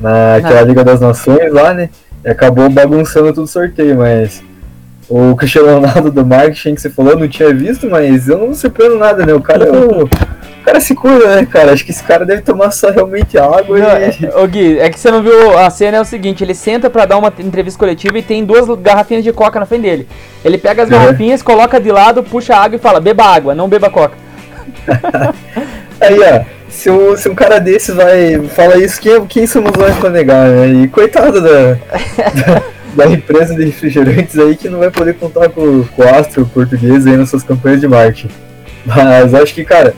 [0.00, 1.88] naquela Liga das Nações lá, né?
[2.24, 4.42] E acabou bagunçando todo o sorteio, mas
[5.08, 8.52] o Cristiano Ronaldo do marketing que você falou, eu não tinha visto, mas eu não
[8.52, 9.32] surpreendo nada, né?
[9.32, 10.08] O cara é o,
[10.60, 11.72] o cara se cura, né, cara?
[11.72, 14.26] Acho que esse cara deve tomar só realmente água não, e.
[14.26, 16.90] É, ô Gui, é que você não viu a cena, é o seguinte, ele senta
[16.90, 20.08] pra dar uma entrevista coletiva e tem duas garrafinhas de coca na frente dele.
[20.44, 20.98] Ele pega as uhum.
[20.98, 24.16] garrafinhas, coloca de lado, puxa a água e fala, beba água, não beba coca.
[26.00, 29.96] Aí, ó, se um, se um cara desses vai fala isso, quem, quem somos nós
[29.96, 30.68] pra negar, né?
[30.68, 32.62] E coitado da, da
[32.94, 37.06] da empresa de refrigerantes aí que não vai poder contar com, com o astro português
[37.06, 38.30] aí nas suas campanhas de marketing.
[38.84, 39.94] Mas acho que, cara,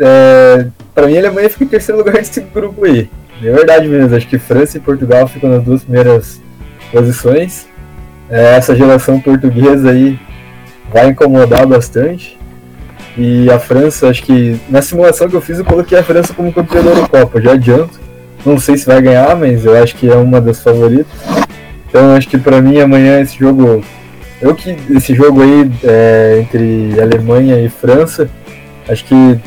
[0.00, 3.08] é, pra mim a Alemanha fica em terceiro lugar nesse grupo aí.
[3.42, 6.40] É verdade mesmo, acho que França e Portugal ficam nas duas primeiras
[6.90, 7.66] posições.
[8.28, 10.18] É, essa geração portuguesa aí
[10.92, 12.38] vai incomodar bastante.
[13.16, 16.52] E a França, acho que na simulação que eu fiz eu coloquei a França como
[16.52, 18.00] campeã da Eurocopa, já adianto.
[18.44, 21.12] Não sei se vai ganhar, mas eu acho que é uma das favoritas.
[21.88, 23.82] Então acho que para mim amanhã esse jogo,
[24.40, 28.30] eu que esse jogo aí é, entre Alemanha e França,
[28.88, 29.38] acho que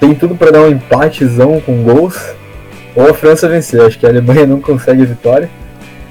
[0.00, 2.34] tem tudo para dar um empatezão com gols
[2.96, 3.82] ou a França vencer.
[3.82, 5.48] Acho que a Alemanha não consegue a vitória,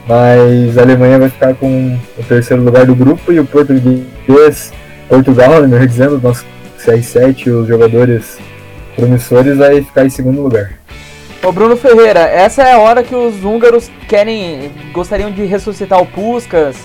[0.07, 4.71] mas a Alemanha vai ficar com o terceiro lugar do grupo e o português,
[5.09, 6.45] Portugal, melhor dizendo, nossos
[6.85, 8.37] 6-7, os jogadores
[8.95, 10.71] promissores, vai ficar em segundo lugar.
[11.41, 16.05] Ô Bruno Ferreira, essa é a hora que os húngaros querem, gostariam de ressuscitar o
[16.05, 16.75] Puskas,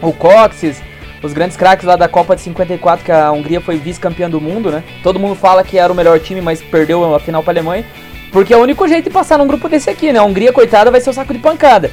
[0.00, 0.82] o Coxes,
[1.22, 4.70] os grandes craques lá da Copa de 54, que a Hungria foi vice-campeã do mundo,
[4.70, 4.82] né?
[5.02, 7.84] Todo mundo fala que era o melhor time, mas perdeu a final para a Alemanha.
[8.32, 10.18] Porque é o único jeito de passar num grupo desse aqui, né?
[10.18, 11.90] A Hungria, coitada, vai ser o saco de pancada.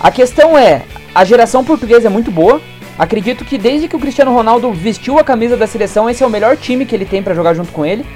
[0.00, 0.82] A questão é,
[1.14, 2.60] a geração portuguesa é muito boa.
[2.98, 6.30] Acredito que desde que o Cristiano Ronaldo vestiu a camisa da seleção, esse é o
[6.30, 8.06] melhor time que ele tem para jogar junto com ele.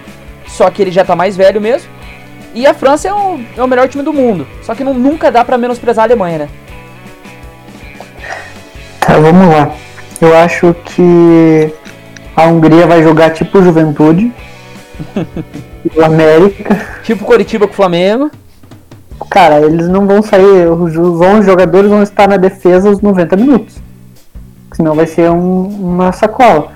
[0.47, 1.91] Só que ele já tá mais velho mesmo.
[2.55, 4.47] E a França é o, é o melhor time do mundo.
[4.63, 6.49] Só que não, nunca dá para menosprezar a Alemanha, né?
[9.01, 9.86] Tá, vamos lá.
[10.21, 11.73] Eu acho que
[12.35, 14.33] a Hungria vai jogar tipo Juventude.
[15.95, 16.81] o América.
[17.03, 18.31] Tipo Coritiba com o Flamengo.
[19.31, 20.71] Cara, eles não vão sair.
[20.71, 23.77] Os 11 jogadores vão estar na defesa os 90 minutos.
[24.73, 26.73] Senão vai ser um, uma sacola.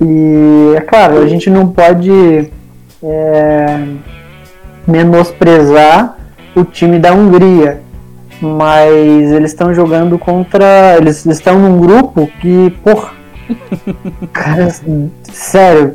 [0.00, 2.50] E é claro, a gente não pode.
[3.02, 3.80] É,
[4.86, 6.16] menosprezar
[6.54, 7.80] o time da Hungria,
[8.42, 10.96] mas eles estão jogando contra.
[10.96, 13.12] Eles estão num grupo que, porra.
[14.32, 14.68] cara,
[15.32, 15.94] sério,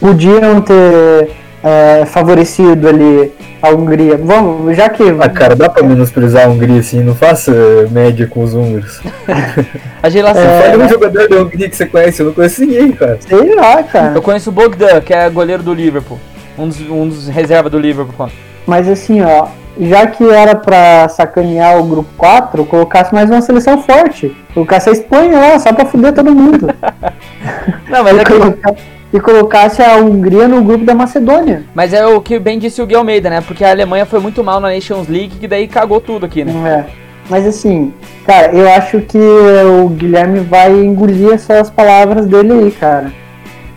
[0.00, 1.30] podiam ter
[1.62, 4.16] é, favorecido ali a Hungria.
[4.16, 5.04] Vamos, já que.
[5.20, 7.52] Ah, cara, dá pra menosprezar a Hungria assim, não faça
[7.90, 9.00] média com os húngaros.
[10.02, 10.42] A geração.
[10.42, 13.18] É, um jogador da Hungria que você conhece, eu não conheço ninguém, cara.
[13.20, 14.14] Sei lá, cara.
[14.14, 16.18] Eu conheço o Bogdan, que é goleiro do Liverpool.
[16.58, 18.30] Um dos, um dos reserva do Liverpool.
[18.66, 19.48] Mas assim, ó,
[19.78, 24.34] já que era pra sacanear o grupo 4, colocasse mais uma seleção forte.
[24.54, 26.68] Colocasse a Espanha lá, só pra fuder todo mundo.
[27.88, 28.74] Não, mas e, é, que, coloca-
[29.12, 31.64] e colocasse a Hungria no grupo da Macedônia.
[31.74, 33.40] mas é o que bem disse o Gui Almeida, né?
[33.40, 36.52] Porque a Alemanha foi muito mal na Nations League, que daí cagou tudo aqui, né?
[36.86, 37.10] É.
[37.28, 37.92] Mas assim,
[38.26, 43.12] cara, eu acho que o Guilherme vai engolir essas palavras dele aí, cara.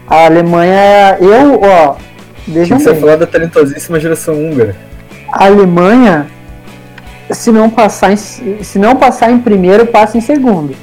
[0.07, 1.95] A Alemanha, eu, ó,
[2.45, 4.75] Tinha vejam que você bem, falar da talentosíssima geração húngara.
[5.33, 6.27] A Alemanha,
[7.31, 10.75] se não passar em, se não passar em primeiro, passa em segundo.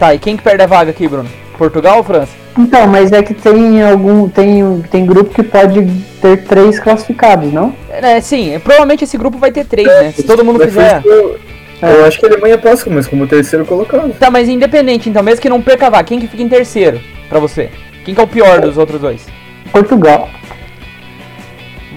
[0.00, 1.30] Tá, e quem que perde a vaga aqui, Bruno?
[1.56, 2.32] Portugal ou França?
[2.58, 5.86] Então, mas é que tem algum, tem, tem grupo que pode
[6.20, 7.72] ter três classificados, não?
[7.88, 10.10] É, sim, provavelmente esse grupo vai ter três, né?
[10.10, 11.02] Se todo mundo fizer.
[11.04, 11.38] Eu,
[11.82, 14.12] eu acho que a Alemanha passa, mas como terceiro colocado.
[14.18, 17.00] Tá, mas independente, então, mesmo que não perca a vaga, quem que fica em terceiro
[17.28, 17.70] pra você?
[18.04, 19.24] Quem que é o pior dos outros dois?
[19.70, 20.28] Portugal.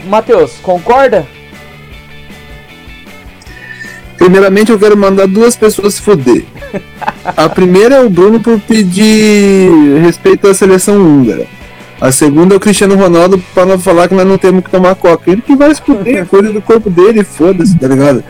[0.06, 1.26] Matheus, concorda?
[4.18, 6.45] Primeiramente, eu quero mandar duas pessoas se foder.
[7.26, 9.70] A primeira é o Bruno por pedir
[10.01, 11.45] respeito à seleção húngara.
[11.99, 14.95] A segunda é o Cristiano Ronaldo para não falar que nós não temos que tomar
[14.95, 15.32] coca.
[15.32, 18.24] Ele que vai se fuder, é coisa do corpo dele, foda-se, tá ligado?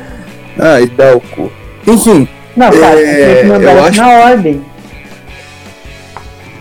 [0.57, 1.51] Ah, e dá o cu.
[1.87, 4.61] Enfim, Não, cara, É, tem que mandar acho- na ordem.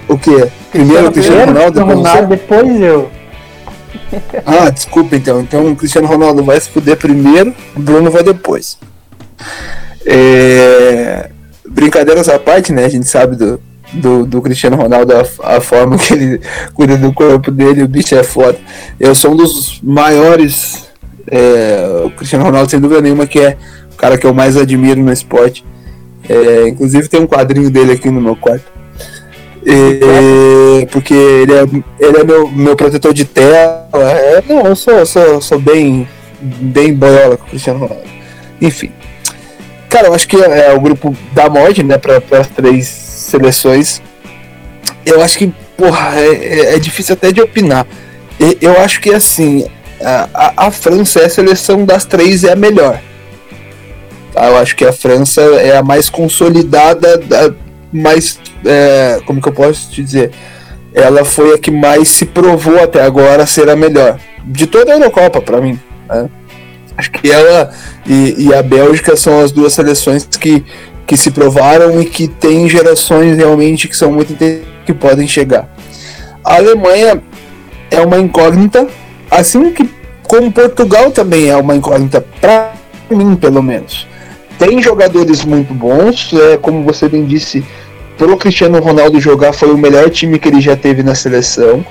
[0.08, 0.46] o que?
[0.72, 1.96] Primeiro o Cristiano Ronaldo, depois?
[1.98, 3.10] Ronaldo, depois eu.
[4.44, 5.40] Ah, desculpa então.
[5.40, 8.78] Então o Cristiano Ronaldo vai se fuder primeiro, o Bruno vai depois.
[10.06, 11.30] É...
[11.68, 12.84] Brincadeiras à parte, né?
[12.84, 13.60] A gente sabe do,
[13.92, 16.40] do, do Cristiano Ronaldo, a, a forma que ele
[16.74, 18.58] cuida do corpo dele, o bicho é foda.
[18.98, 20.88] Eu sou um dos maiores.
[21.30, 23.56] é, o Cristiano Ronaldo, sem dúvida nenhuma, que é
[23.92, 25.64] o cara que eu mais admiro no esporte.
[26.28, 28.72] É, inclusive tem um quadrinho dele aqui no meu quarto.
[29.66, 31.62] É, porque ele é,
[31.98, 33.88] ele é meu, meu protetor de tela.
[33.94, 36.08] É, não, eu sou, sou, sou bem,
[36.40, 38.04] bem boiola com o Cristiano Ronaldo.
[38.60, 38.90] Enfim.
[39.88, 44.02] Cara, eu acho que é, o grupo da morte, né, para as três seleções.
[45.06, 47.86] Eu acho que, porra, é, é- é difícil até de opinar.
[48.40, 49.66] E- Eu acho que, assim,
[50.02, 53.00] a, a- a França é a seleção das três, é a melhor.
[54.32, 54.46] Tá?
[54.46, 57.54] Eu acho que a França é a mais consolidada, da,
[57.96, 58.38] mais.
[58.64, 60.30] é, como que eu posso te dizer?
[60.92, 64.18] Ela foi a que mais se provou até agora ser a melhor.
[64.44, 65.78] De toda a Eurocopa, pra mim.
[66.08, 66.28] né?
[66.96, 67.72] Acho que ela
[68.06, 70.64] e, e a Bélgica são as duas seleções que,
[71.06, 74.36] que se provaram e que têm gerações realmente que são muito
[74.84, 75.68] que podem chegar.
[76.44, 77.20] A Alemanha
[77.90, 78.86] é uma incógnita,
[79.30, 79.88] assim que
[80.22, 82.72] como Portugal também é uma incógnita para
[83.10, 84.06] mim, pelo menos.
[84.58, 87.64] Tem jogadores muito bons, é, como você bem disse,
[88.16, 91.84] pro Cristiano Ronaldo jogar foi o melhor time que ele já teve na seleção.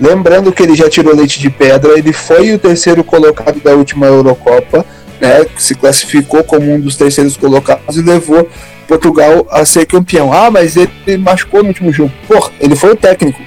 [0.00, 4.06] Lembrando que ele já tirou leite de pedra, ele foi o terceiro colocado da última
[4.06, 4.84] Eurocopa,
[5.20, 5.46] né?
[5.56, 8.48] Se classificou como um dos terceiros colocados e levou
[8.86, 10.32] Portugal a ser campeão.
[10.32, 12.12] Ah, mas ele machucou no último jogo.
[12.28, 13.40] Porra, ele foi o técnico.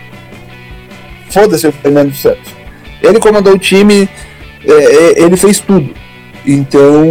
[1.29, 2.51] Foda-se o Fernando Santos.
[3.01, 4.09] Ele comandou o time,
[4.65, 5.93] é, é, ele fez tudo.
[6.51, 7.03] Então,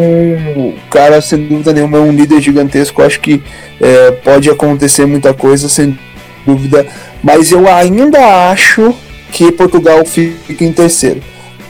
[0.57, 3.03] o cara, sem dúvida nenhuma, é um líder gigantesco.
[3.03, 3.41] Acho que
[3.81, 5.97] é, pode acontecer muita coisa, sem
[6.45, 6.85] dúvida.
[7.23, 8.93] Mas eu ainda acho
[9.31, 11.23] que Portugal fica em terceiro.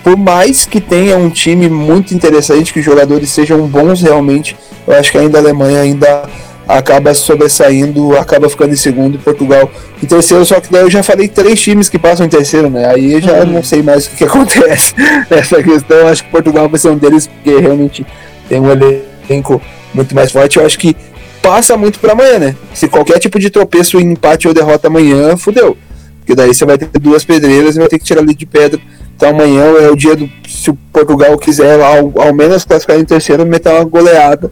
[0.02, 4.56] Por mais que tenha um time muito interessante, que os jogadores sejam bons realmente,
[4.86, 6.22] eu acho que ainda a Alemanha ainda
[6.68, 9.70] acaba sobressaindo, acaba ficando em segundo e Portugal
[10.02, 12.84] em terceiro, só que daí eu já falei três times que passam em terceiro, né?
[12.84, 14.94] Aí eu já não sei mais o que, que acontece
[15.30, 16.06] nessa questão.
[16.06, 18.06] Acho que Portugal vai ser um deles, porque realmente
[18.48, 19.60] tem um elenco
[19.94, 20.58] muito mais forte.
[20.58, 20.94] Eu acho que
[21.42, 22.56] passa muito para amanhã, né?
[22.74, 25.76] Se qualquer tipo de tropeço, empate ou derrota amanhã, fudeu.
[26.18, 28.78] Porque daí você vai ter duas pedreiras e vai ter que tirar ali de pedra.
[29.16, 30.30] Então amanhã é o dia do.
[30.46, 34.50] Se o Portugal quiser ao, ao menos classificar em terceiro, meter uma goleada.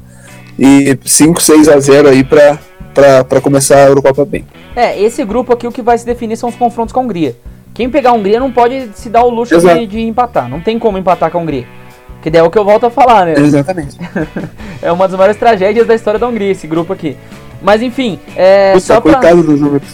[0.59, 2.59] E 5, 6 a 0 aí pra,
[2.95, 4.45] pra, pra começar a Eurocopa bem.
[4.75, 7.37] É, esse grupo aqui o que vai se definir são os confrontos com a Hungria.
[7.75, 10.49] Quem pegar a Hungria não pode se dar o luxo de, de empatar.
[10.49, 11.67] Não tem como empatar com a Hungria.
[12.23, 13.35] Que daí é o que eu volto a falar, né?
[13.37, 13.97] Exatamente.
[14.83, 17.17] É uma das maiores tragédias da história da Hungria, esse grupo aqui.
[17.63, 19.89] Mas enfim, é, Puta, só, pra, dos números.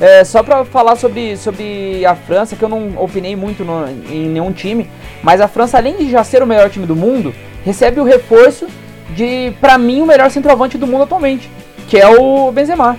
[0.00, 4.28] é, só pra falar sobre, sobre a França, que eu não opinei muito no- em
[4.28, 4.90] nenhum time,
[5.22, 7.32] mas a França, além de já ser o melhor time do mundo,
[7.64, 8.66] recebe o reforço
[9.10, 11.50] de, pra mim, o melhor centroavante do mundo atualmente,
[11.88, 12.96] que é o Benzema.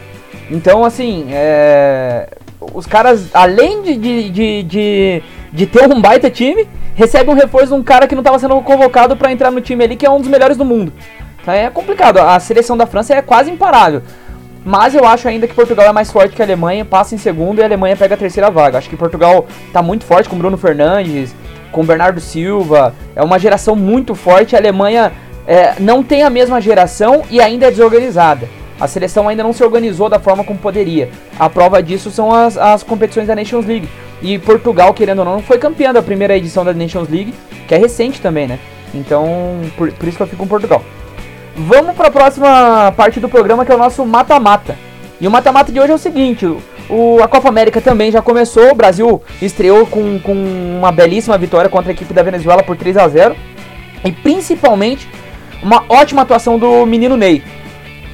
[0.50, 2.30] Então, assim, é,
[2.74, 7.68] os caras, além de, de, de, de, de ter um baita time, recebem um reforço
[7.68, 10.10] de um cara que não estava sendo convocado para entrar no time ali, que é
[10.10, 10.94] um dos melhores do mundo.
[11.42, 12.18] Então é complicado.
[12.18, 14.02] A seleção da França é quase imparável.
[14.64, 17.60] Mas eu acho ainda que Portugal é mais forte que a Alemanha, passa em segundo
[17.60, 18.80] e a Alemanha pega a terceira vaga.
[18.80, 21.36] Acho que Portugal tá muito forte com Bruno Fernandes,
[21.72, 22.96] com Bernardo Silva.
[23.16, 24.56] É uma geração muito forte.
[24.56, 25.12] A Alemanha
[25.48, 28.48] é, não tem a mesma geração e ainda é desorganizada.
[28.80, 31.10] A seleção ainda não se organizou da forma como poderia.
[31.40, 33.88] A prova disso são as, as competições da Nations League.
[34.22, 37.34] E Portugal, querendo ou não, foi campeã da primeira edição da Nations League,
[37.68, 38.60] que é recente também, né?
[38.94, 40.84] Então, por, por isso que eu fico com Portugal.
[41.56, 44.76] Vamos para a próxima parte do programa, que é o nosso mata-mata.
[45.22, 46.46] E o mata-mata de hoje é o seguinte:
[46.90, 48.72] o, a Copa América também já começou.
[48.72, 52.98] O Brasil estreou com, com uma belíssima vitória contra a equipe da Venezuela por 3
[52.98, 53.36] a 0
[54.04, 55.08] E principalmente
[55.66, 57.44] uma ótima atuação do menino Ney.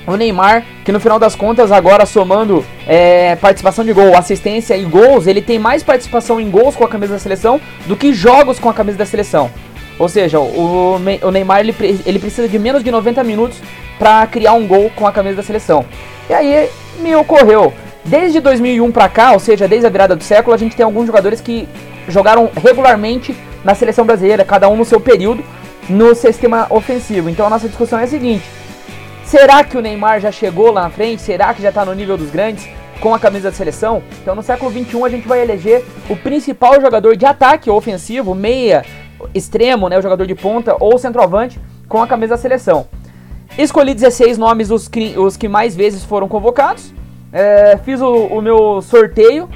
[0.07, 4.85] O Neymar, que no final das contas, agora somando é, participação de gol, assistência e
[4.85, 8.57] gols, ele tem mais participação em gols com a camisa da seleção do que jogos
[8.57, 9.51] com a camisa da seleção.
[9.99, 11.75] Ou seja, o, o Neymar ele,
[12.05, 13.61] ele precisa de menos de 90 minutos
[13.99, 15.85] para criar um gol com a camisa da seleção.
[16.29, 17.73] E aí me ocorreu,
[18.05, 21.05] desde 2001 para cá, ou seja, desde a virada do século, a gente tem alguns
[21.05, 21.67] jogadores que
[22.07, 25.43] jogaram regularmente na seleção brasileira, cada um no seu período,
[25.89, 27.29] no sistema ofensivo.
[27.29, 28.43] Então a nossa discussão é a seguinte:
[29.25, 31.21] será que o Neymar já chegou lá na frente?
[31.21, 32.67] Será que já está no nível dos grandes?
[32.99, 36.79] Com a camisa da seleção, então no século 21 a gente vai eleger o principal
[36.79, 38.85] jogador de ataque ofensivo, meia,
[39.33, 41.59] extremo, né, o jogador de ponta ou centroavante
[41.89, 42.87] com a camisa da seleção.
[43.57, 46.93] Escolhi 16 nomes, os que, os que mais vezes foram convocados.
[47.33, 49.49] É, fiz o, o meu sorteio.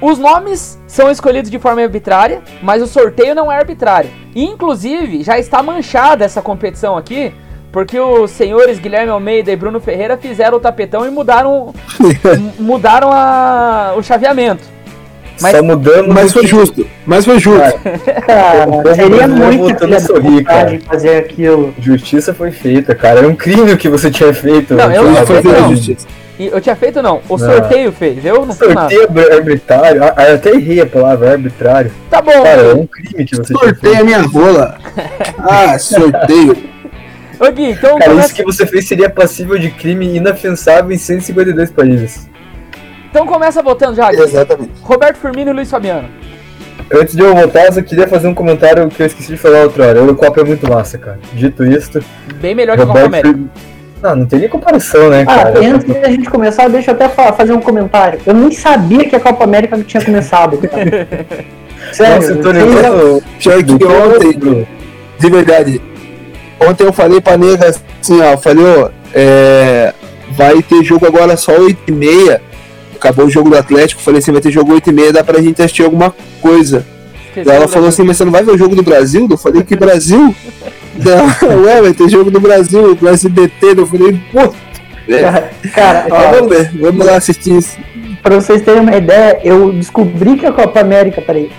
[0.00, 4.10] Os nomes são escolhidos de forma arbitrária, mas o sorteio não é arbitrário.
[4.34, 7.32] Inclusive, já está manchada essa competição aqui,
[7.70, 11.74] porque os senhores Guilherme Almeida e Bruno Ferreira fizeram o tapetão e mudaram,
[12.58, 14.64] mudaram a, o chaveamento.
[15.40, 16.14] Mas, Só mudamos.
[16.14, 16.86] Mas foi justo.
[17.06, 17.78] Mas foi justo.
[18.26, 20.78] Cara, seria muito filha sorrir, cara.
[20.80, 21.74] fazer aquilo.
[21.78, 23.20] Justiça foi feita, cara.
[23.20, 24.74] É um crime o que você tinha feito.
[24.74, 26.06] Não, eu não feito, justiça.
[26.46, 27.38] Eu tinha feito não, o não.
[27.38, 28.94] sorteio fez, eu não fiz nada.
[28.94, 31.92] Sorteio arbitrário, ah, eu até errei a palavra arbitrário.
[32.08, 32.42] Tá bom.
[32.42, 34.78] Cara, é um crime que você Sorteio a minha rola.
[35.38, 36.56] ah, sorteio.
[37.38, 37.98] Ô Gui, então...
[37.98, 38.26] Cara, começa...
[38.26, 42.28] isso que você fez seria passível de crime inafensável em 152 países.
[43.10, 44.12] Então começa votando já.
[44.12, 44.72] Exatamente.
[44.82, 46.08] Roberto Firmino e Luiz Fabiano.
[46.92, 49.62] Antes de eu votar, eu só queria fazer um comentário que eu esqueci de falar
[49.62, 49.98] outra hora.
[49.98, 51.18] A Eurocopa é muito massa, cara.
[51.34, 52.02] Dito isto.
[52.36, 53.38] Bem melhor que a Copa América.
[54.02, 55.54] Não, não tem nem comparação, né, ah, cara?
[55.58, 58.20] Ah, antes da gente começar, deixa eu até falar, fazer um comentário.
[58.24, 60.58] Eu nem sabia que a Copa América não tinha começado.
[61.92, 62.52] Sério, Nossa, eu tô
[63.42, 64.66] que ontem,
[65.18, 65.80] de verdade.
[66.60, 69.94] Ontem eu falei pra nega assim, ó, falei, ó, é,
[70.30, 72.40] vai ter jogo agora só 8 e meia
[73.00, 75.40] acabou o jogo do Atlético, falei assim, vai ter jogo 8 e meia, dá pra
[75.40, 76.84] gente assistir alguma coisa.
[77.34, 79.26] Ela falou assim, mas você não vai ver o jogo do Brasil?
[79.28, 80.34] Eu falei, que Brasil?
[81.04, 84.54] Não, ué, vai ter jogo do Brasil, do SBT, eu falei, pô.
[85.08, 85.68] É.
[85.70, 87.76] Cara, ó, vamos ver, vamos lá assistir isso.
[88.22, 91.50] Pra vocês terem uma ideia, eu descobri que a Copa América, peraí.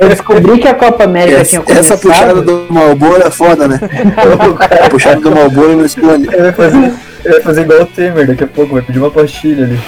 [0.00, 1.84] Eu descobri que a Copa América essa, tinha começado.
[1.84, 3.78] Essa puxada do Malboro é foda, né?
[4.84, 6.28] a puxada do Malboro não esconde.
[6.32, 6.92] Ele vai fazer,
[7.24, 9.80] ele vai fazer igual o Temer daqui a pouco, vai pedir uma pastilha ali.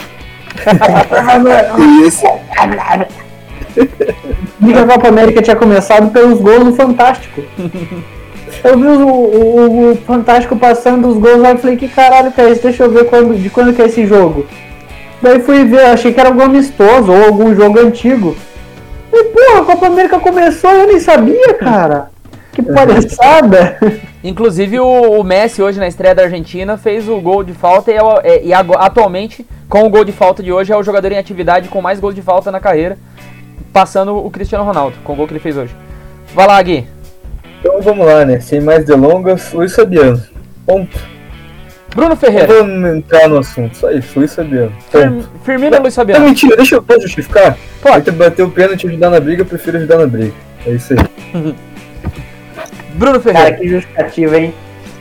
[4.70, 4.84] Isso.
[4.84, 7.42] que a Copa América tinha começado pelos gols do Fantástico.
[8.62, 12.40] Eu vi o, o, o Fantástico passando os gols lá e falei, que caralho que
[12.40, 12.62] é isso?
[12.62, 14.46] Deixa eu ver quando, de quando que é esse jogo.
[15.20, 18.36] Daí fui ver, achei que era algum amistoso ou algum jogo antigo.
[19.12, 22.10] E, porra, a Copa América começou e eu nem sabia, cara.
[22.52, 23.78] Que palhaçada.
[24.22, 27.96] Inclusive o, o, Messi hoje na estreia da Argentina fez o gol de falta e,
[28.22, 31.68] é, e atualmente, com o gol de falta de hoje, é o jogador em atividade
[31.68, 32.98] com mais gols de falta na carreira,
[33.72, 35.74] passando o Cristiano Ronaldo, com o gol que ele fez hoje.
[36.34, 36.86] Vai lá, Gui.
[37.60, 38.40] Então vamos lá, né?
[38.40, 40.22] Sem mais delongas, Luiz Fabiano.
[40.66, 41.14] Ponto.
[41.94, 42.46] Bruno Ferreira.
[42.46, 44.72] Vamos entrar no assunto, só isso, Luiz Fabiano.
[44.90, 46.20] Fir Firmino ou Luiz Fabiano?
[46.20, 47.56] Não, mentira, deixa eu posso justificar?
[47.80, 48.10] Pode.
[48.10, 50.34] bater o pênalti e ajudar na briga, eu prefiro ajudar na briga.
[50.66, 50.98] É isso aí.
[52.94, 53.50] Bruno Ferreira.
[53.50, 54.54] Cara, que justificativa, hein?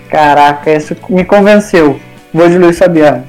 [0.10, 1.99] Caraca, isso me convenceu.
[2.34, 3.24] Vou de Luiz Fabiano.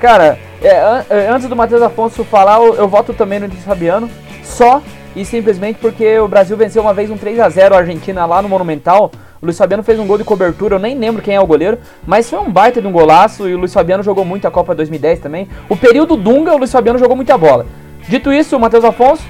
[0.00, 4.10] Cara, é, é, antes do Matheus Afonso falar, eu, eu voto também no Luiz Fabiano.
[4.42, 4.82] Só
[5.16, 8.42] e simplesmente porque o Brasil venceu uma vez um 3 a 0 a Argentina lá
[8.42, 9.10] no Monumental.
[9.40, 11.78] O Luiz Fabiano fez um gol de cobertura, eu nem lembro quem é o goleiro,
[12.06, 14.74] mas foi um baita de um golaço e o Luiz Fabiano jogou muito a Copa
[14.74, 15.48] 2010 também.
[15.68, 17.66] O período Dunga, o Luiz Fabiano jogou muita bola.
[18.08, 19.22] Dito isso, o Matheus Afonso.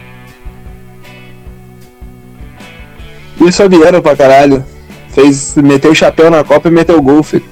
[3.41, 4.64] Luiz Fabiano pra caralho.
[5.11, 7.45] Fez, meteu o chapéu na Copa e meteu o gol, filho.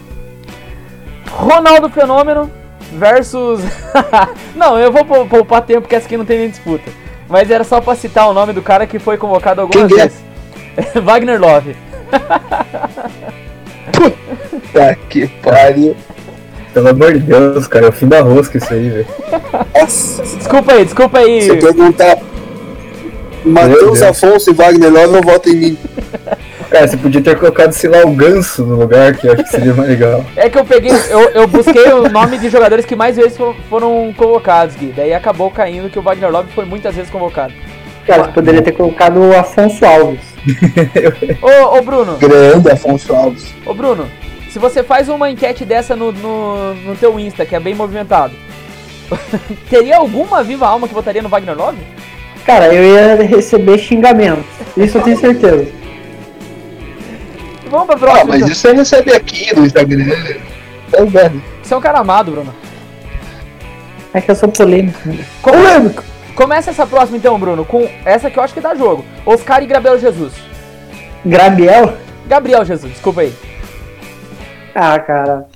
[1.31, 2.51] Ronaldo Fenômeno,
[2.95, 3.61] versus.
[4.57, 6.91] não, eu vou pou- poupar tempo porque essa aqui não tem nem disputa.
[7.29, 10.01] Mas era só pra citar o nome do cara que foi convocado algumas Quem que
[10.03, 10.05] é?
[10.07, 10.23] vezes.
[11.05, 11.77] Wagner Love.
[14.73, 15.97] Tá que pariu.
[16.73, 19.07] Pelo amor de Deus, cara, é o fim da rosca isso aí, velho.
[19.81, 21.43] Nossa, Desculpa aí, desculpa aí.
[21.43, 22.19] se eu perguntar
[23.45, 24.03] Matheus.
[24.03, 25.79] Afonso e Wagner Love, não vota em mim.
[26.75, 29.49] Cara, você podia ter colocado, sei lá, o ganso no lugar, que eu acho que
[29.51, 30.25] seria mais legal.
[30.35, 33.55] É que eu peguei, eu, eu busquei o nome de jogadores que mais vezes fo-
[33.71, 34.93] foram convocados, Gui.
[34.97, 37.53] Daí acabou caindo que o Wagner Love foi muitas vezes convocado.
[38.05, 40.35] Cara, você poderia ter colocado o Afonso Alves.
[41.41, 43.55] Ô, ô Bruno, Grande Afonso Alves.
[43.65, 44.11] ô Bruno,
[44.51, 48.35] se você faz uma enquete dessa no, no, no teu Insta, que é bem movimentado,
[49.71, 51.79] teria alguma viva alma que votaria no Wagner Love?
[52.45, 54.45] Cara, eu ia receber xingamentos.
[54.77, 55.84] Isso eu tenho certeza.
[57.75, 58.25] Vamos pra Ah, próxima.
[58.29, 58.53] mas então.
[58.53, 60.05] isso você recebe aqui no Instagram.
[60.89, 61.43] Então, velho.
[61.63, 62.55] Você é um cara amado, Bruno.
[64.13, 64.99] É que eu sou polêmico.
[65.09, 65.25] né?
[65.43, 65.95] Come-
[66.37, 69.05] Começa essa próxima então, Bruno, com essa que eu acho que dá jogo.
[69.27, 70.33] Oscar e Gabriel Jesus.
[71.25, 71.95] Grabiel?
[72.29, 73.33] Gabriel Jesus, desculpa aí.
[74.75, 75.47] Ah, cara.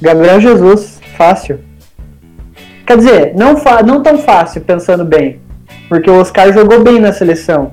[0.00, 1.60] Gabriel Jesus, fácil.
[2.86, 5.40] Quer dizer, não, fa não tão fácil, pensando bem.
[5.88, 7.72] Porque o Oscar jogou bem na seleção.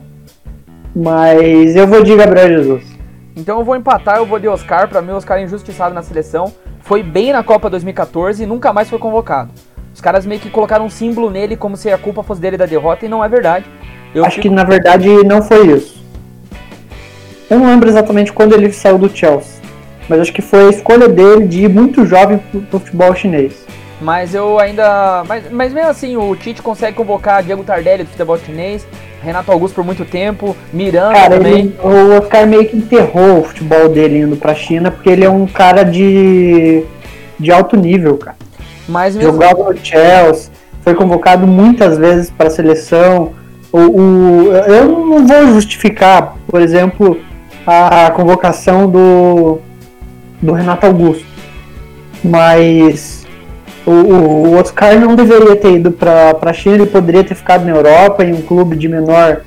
[0.96, 2.84] Mas eu vou de Gabriel Jesus.
[3.36, 4.88] Então eu vou empatar, eu vou de Oscar.
[4.88, 6.54] Pra mim, o Oscar é injustiçado na seleção.
[6.82, 9.52] Foi bem na Copa 2014 e nunca mais foi convocado.
[9.94, 12.66] Os caras meio que colocaram um símbolo nele como se a culpa fosse dele da
[12.66, 13.66] derrota e não é verdade.
[14.14, 16.04] Eu Acho que fico- na verdade não foi isso.
[17.50, 19.62] Eu não lembro exatamente quando ele saiu do Chelsea.
[20.08, 23.65] Mas acho que foi a escolha dele de ir muito jovem pro, pro futebol chinês.
[24.02, 25.24] Mas eu ainda.
[25.28, 28.86] Mas, mas mesmo assim, o Tite consegue convocar Diego Tardelli do futebol chinês,
[29.24, 31.54] Renato Augusto por muito tempo, Miranda Cara, também.
[31.60, 35.30] ele, o Oscar meio que enterrou o futebol dele indo pra China, porque ele é
[35.30, 36.84] um cara de,
[37.40, 38.36] de alto nível, cara.
[38.88, 39.32] Mas mesmo.
[39.32, 43.32] Jogava no Chelsea, foi convocado muitas vezes para a seleção.
[43.72, 47.18] O, o- eu não vou justificar, por exemplo,
[47.66, 49.60] a, a convocação do,
[50.42, 51.26] do Renato Augusto,
[52.24, 53.25] mas
[53.86, 57.72] o, o, Oscar não deveria ter ido para a China, ele poderia ter ficado na
[57.72, 59.42] Europa, em um clube de menor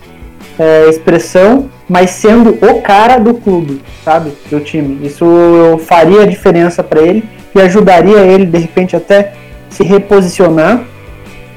[0.58, 4.32] é, expressão, mas sendo o cara do clube, sabe?
[4.50, 5.06] Do time.
[5.06, 5.24] Isso
[5.86, 7.24] faria diferença para ele
[7.54, 9.32] e ajudaria ele, de repente, até
[9.68, 10.84] se reposicionar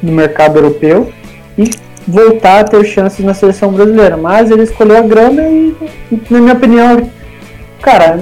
[0.01, 1.11] no mercado europeu
[1.57, 1.69] e
[2.07, 4.17] voltar a ter chances na seleção brasileira.
[4.17, 5.75] Mas ele escolheu a grana e,
[6.29, 7.09] na minha opinião,
[7.82, 8.19] cara,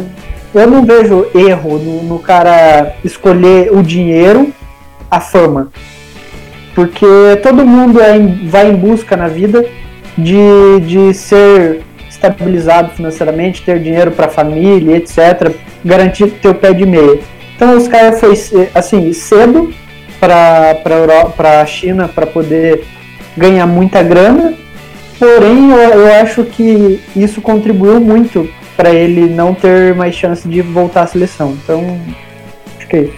[0.53, 4.51] eu não vejo erro no, no cara escolher o dinheiro,
[5.09, 5.71] a fama.
[6.73, 7.05] Porque
[7.43, 9.65] todo mundo é vai em busca na vida
[10.17, 15.55] de, de ser estabilizado financeiramente, ter dinheiro para a família, etc.
[15.83, 17.19] Garantir ter o pé de meia.
[17.55, 19.73] Então os caras foi assim cedo
[20.19, 20.75] para
[21.35, 22.83] para a China para poder
[23.37, 24.53] ganhar muita grana.
[25.17, 28.49] Porém, eu, eu acho que isso contribuiu muito
[28.79, 31.51] para ele não ter mais chance de voltar à seleção.
[31.61, 31.99] Então,
[32.77, 33.13] acho que é isso.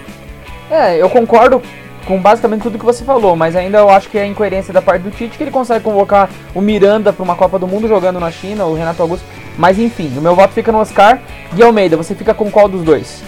[0.72, 1.62] É, eu concordo
[2.08, 5.04] com basicamente tudo que você falou, mas ainda eu acho que é incoerência da parte
[5.04, 8.32] do Tite que ele consegue convocar o Miranda para uma Copa do Mundo jogando na
[8.32, 9.24] China, o Renato Augusto.
[9.56, 11.22] Mas enfim, o meu voto fica no Oscar.
[11.54, 13.22] Gui Almeida, você fica com qual dos dois?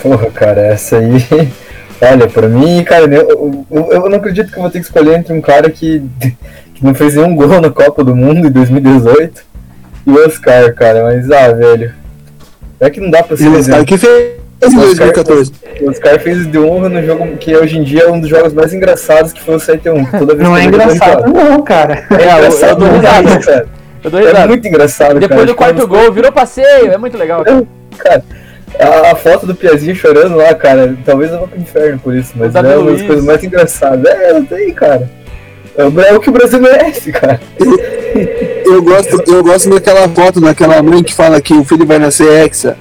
[0.00, 1.52] Porra, cara, essa aí.
[2.00, 5.18] Olha, pra mim, cara, eu, eu, eu não acredito que eu vou ter que escolher
[5.18, 6.02] entre um cara que,
[6.74, 9.49] que não fez nenhum gol na Copa do Mundo em 2018 e
[10.10, 11.92] o Oscar, cara, mas ah, velho.
[12.78, 13.84] É que não dá pra ser o Oscar exemplo.
[13.86, 14.12] que fez
[14.62, 15.52] em Oscar- 2014.
[15.82, 18.52] O Oscar fez de honra no jogo que hoje em dia é um dos jogos
[18.52, 20.04] mais engraçados que foi o 7-1.
[20.10, 22.04] que Toda vez Não que é engraçado, não, cara.
[22.10, 23.66] É eu- eu engraçado demais, cara.
[24.02, 25.46] Eu dou É muito engraçado, Depois cara.
[25.46, 27.44] do quarto gol, virou passeio, é muito legal.
[27.44, 27.66] cara.
[27.98, 28.22] Cara,
[28.78, 32.32] a, a foto do Piazinho chorando lá, cara, talvez eu vá pro inferno por isso,
[32.34, 34.10] mas Davi é uma das coisas mais engraçadas.
[34.10, 35.10] É, não tem, cara.
[35.76, 37.38] É o, é o que o Brasil merece, cara.
[38.72, 42.28] Eu gosto, eu gosto daquela foto daquela mãe que fala que o filho vai nascer
[42.44, 42.76] hexa.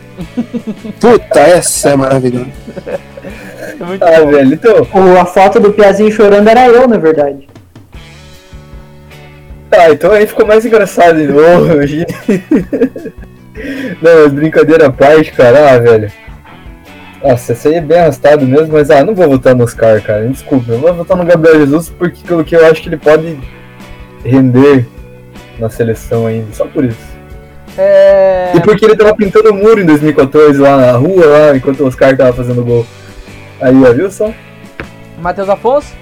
[0.99, 2.47] Puta, essa é maravilhosa.
[3.79, 4.27] É muito Ah, bom.
[4.31, 4.87] velho, então.
[5.19, 7.47] A foto do Piazinho chorando era eu, na verdade.
[9.71, 11.73] Ah, então aí ficou mais engraçado de novo.
[11.73, 12.05] imagina.
[14.01, 16.11] não, mas brincadeira à parte, cara, ah, velho.
[17.23, 20.27] Nossa, esse aí é bem arrastado mesmo, mas ah, não vou votar no Oscar, cara.
[20.27, 23.37] Desculpa, eu vou votar no Gabriel Jesus porque pelo que eu acho que ele pode
[24.23, 24.85] render
[25.59, 27.19] na seleção ainda, só por isso.
[27.77, 28.51] É...
[28.55, 31.87] E porque ele tava pintando o muro em 2014 lá na rua, lá, enquanto o
[31.87, 32.85] Oscar tava fazendo gol.
[33.61, 34.33] Aí, ó, viu só?
[35.21, 35.93] Matheus Afonso?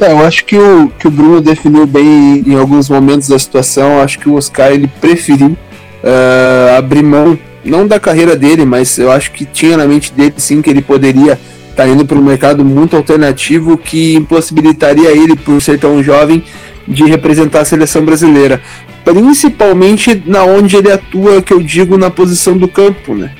[0.00, 4.00] É, eu acho que o, que o Bruno definiu bem em alguns momentos da situação.
[4.00, 5.56] Acho que o Oscar ele preferiu
[6.02, 10.34] eh, abrir mão não da carreira dele, mas eu acho que tinha na mente dele
[10.38, 11.38] sim que ele poderia
[11.76, 16.42] tá indo para um mercado muito alternativo que impossibilitaria ele, por ser tão jovem,
[16.86, 18.60] de representar a seleção brasileira.
[19.04, 23.32] Principalmente na onde ele atua, que eu digo na posição do campo, né?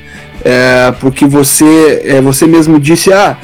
[0.43, 3.37] É, porque você, é, você mesmo disse, ah,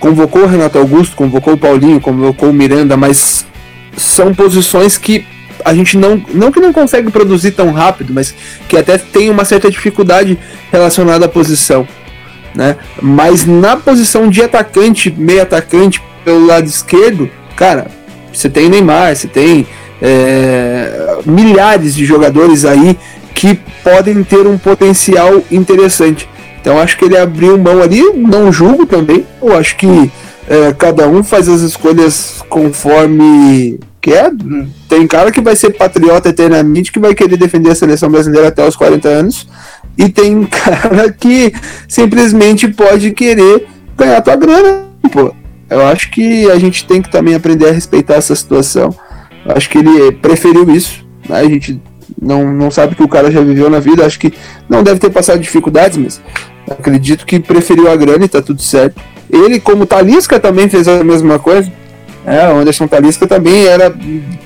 [0.00, 3.44] convocou o Renato Augusto, convocou o Paulinho, convocou o Miranda, mas
[3.96, 5.26] são posições que
[5.64, 8.34] a gente não, não que não consegue produzir tão rápido, mas
[8.68, 10.38] que até tem uma certa dificuldade
[10.72, 11.86] relacionada à posição,
[12.54, 12.76] né?
[13.00, 17.86] Mas na posição de atacante, meio atacante pelo lado esquerdo, cara,
[18.32, 19.66] você tem Neymar, você tem
[20.00, 22.98] é, milhares de jogadores aí
[23.34, 26.28] que podem ter um potencial interessante.
[26.60, 29.24] Então acho que ele abriu mão ali, não julgo também.
[29.40, 30.10] Eu acho que
[30.48, 34.32] é, cada um faz as escolhas conforme quer.
[34.88, 38.66] Tem cara que vai ser patriota eternamente, que vai querer defender a seleção brasileira até
[38.66, 39.46] os 40 anos.
[39.98, 41.52] E tem cara que
[41.88, 45.34] simplesmente pode querer ganhar tua grana, pô.
[45.68, 48.94] Eu acho que a gente tem que também aprender a respeitar essa situação.
[49.44, 51.04] Eu acho que ele preferiu isso.
[51.28, 51.40] Né?
[51.40, 51.78] A gente
[52.20, 54.06] não, não sabe que o cara já viveu na vida.
[54.06, 54.32] Acho que
[54.68, 56.22] não deve ter passado dificuldades, mas
[56.70, 58.98] acredito que preferiu a grana e tá tudo certo.
[59.30, 61.70] Ele, como Talisca, também fez a mesma coisa.
[62.24, 63.94] É, o Anderson Talisca também era,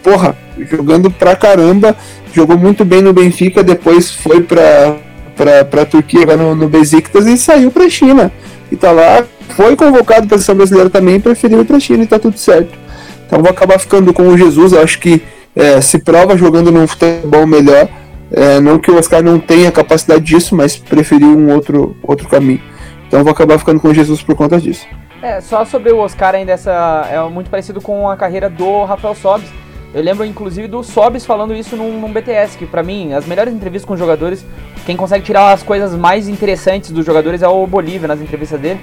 [0.03, 0.37] porra,
[0.71, 1.97] jogando pra caramba,
[2.33, 4.97] jogou muito bem no Benfica, depois foi pra,
[5.43, 8.31] pra, pra Turquia, no, no Besiktas e saiu pra China.
[8.71, 12.19] E tá lá, foi convocado pra seleção brasileira também, preferiu ir pra China e tá
[12.19, 12.79] tudo certo.
[13.27, 15.23] Então vou acabar ficando com o Jesus, eu acho que
[15.55, 17.89] é, se prova jogando num futebol melhor.
[18.31, 22.63] É, não que o Oscar não tenha capacidade disso, mas preferiu um outro, outro caminho.
[23.07, 24.87] Então vou acabar ficando com Jesus por conta disso.
[25.21, 29.15] É, só sobre o Oscar ainda, essa é muito parecido com a carreira do Rafael
[29.15, 29.51] Sobis.
[29.95, 33.53] Eu lembro inclusive do Sobis falando isso num, num BTS, que para mim, as melhores
[33.53, 34.45] entrevistas com jogadores,
[34.87, 38.81] quem consegue tirar as coisas mais interessantes dos jogadores é o Bolívia nas entrevistas dele.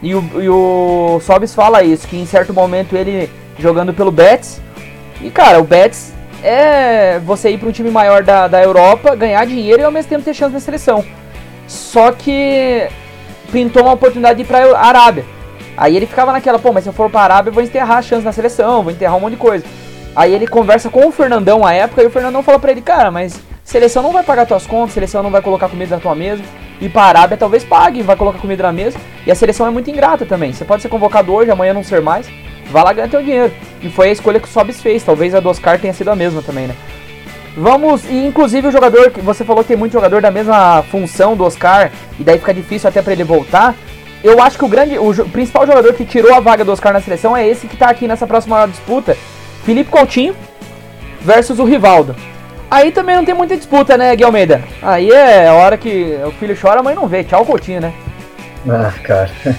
[0.00, 4.60] E o, e o Sobis fala isso, que em certo momento ele jogando pelo Betis,
[5.20, 9.44] e cara, o Betis é você ir para um time maior da, da Europa, ganhar
[9.46, 11.04] dinheiro e ao mesmo tempo ter chance na seleção.
[11.66, 12.88] Só que
[13.50, 15.24] pintou uma oportunidade de ir para Arábia.
[15.76, 18.02] Aí ele ficava naquela, pô, mas se eu for para Arábia eu vou enterrar a
[18.02, 19.64] chance na seleção, vou enterrar um monte de coisa.
[20.14, 23.10] Aí ele conversa com o Fernandão à época e o Fernandão fala para ele, cara,
[23.10, 26.42] mas seleção não vai pagar tuas contas, seleção não vai colocar comida na tua mesa.
[26.80, 28.98] E para a Arábia talvez pague, vai colocar comida na mesa.
[29.26, 30.52] E a seleção é muito ingrata também.
[30.52, 32.28] Você pode ser convocado hoje, amanhã não ser mais.
[32.70, 33.52] Vai lá ganhar teu dinheiro.
[33.80, 35.02] E foi a escolha que o Sobis fez.
[35.02, 36.74] Talvez a do Oscar tenha sido a mesma também, né?
[37.56, 41.36] Vamos, e inclusive o jogador, que você falou que tem muito jogador da mesma função
[41.36, 43.74] do Oscar, e daí fica difícil até para ele voltar.
[44.24, 47.00] Eu acho que o grande, o principal jogador que tirou a vaga do Oscar na
[47.00, 49.18] seleção é esse que tá aqui nessa próxima disputa,
[49.64, 50.34] Felipe Coutinho
[51.20, 52.14] versus o Rivaldo.
[52.70, 54.62] Aí também não tem muita disputa, né, Gui Almeida?
[54.80, 57.22] Aí é a hora que o filho chora, a mãe não vê.
[57.22, 57.92] Tchau, Coutinho, né?
[58.66, 59.30] Ah, cara.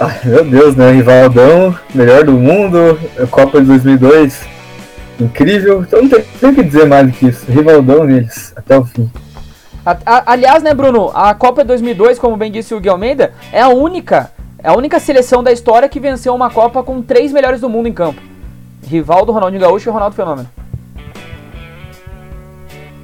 [0.00, 0.90] Ai, meu Deus, né?
[0.90, 2.98] Rivaldão, melhor do mundo,
[3.30, 4.42] Copa de 2002,
[5.20, 5.82] incrível.
[5.82, 7.48] Então não tem, tem o que dizer mais do que isso.
[7.48, 9.08] Rivaldão neles, até o fim.
[9.86, 13.32] A, a, aliás, né, Bruno, a Copa de 2002, como bem disse o Gui Almeida,
[13.52, 14.32] é a única,
[14.62, 17.88] é a única seleção da história que venceu uma Copa com três melhores do mundo
[17.88, 18.31] em campo.
[18.86, 20.48] Rivaldo, Ronaldinho Gaúcho e Ronaldo Fenômeno.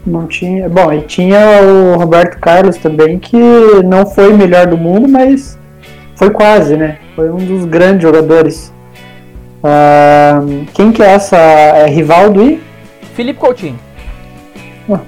[0.06, 0.68] Não tinha.
[0.68, 3.36] Bom, e tinha o Roberto Carlos também, que
[3.84, 5.58] não foi o melhor do mundo, mas
[6.16, 6.98] foi quase, né?
[7.14, 8.72] Foi um dos grandes jogadores.
[10.72, 11.36] Quem que é essa?
[11.36, 12.60] É Rivaldo e?
[13.14, 13.78] Felipe Coutinho.
[14.90, 15.00] Ah,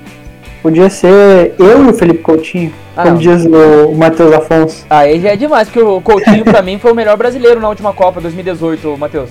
[0.63, 3.21] podia ser eu e o Felipe Coutinho, ah, como não.
[3.21, 4.85] diz o, o Matheus Afonso.
[4.91, 7.93] Aí já é demais, porque o Coutinho pra mim foi o melhor brasileiro na última
[7.93, 9.31] Copa 2018, Matheus.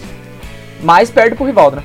[0.81, 1.83] Mais perto pro Rivaldo, né?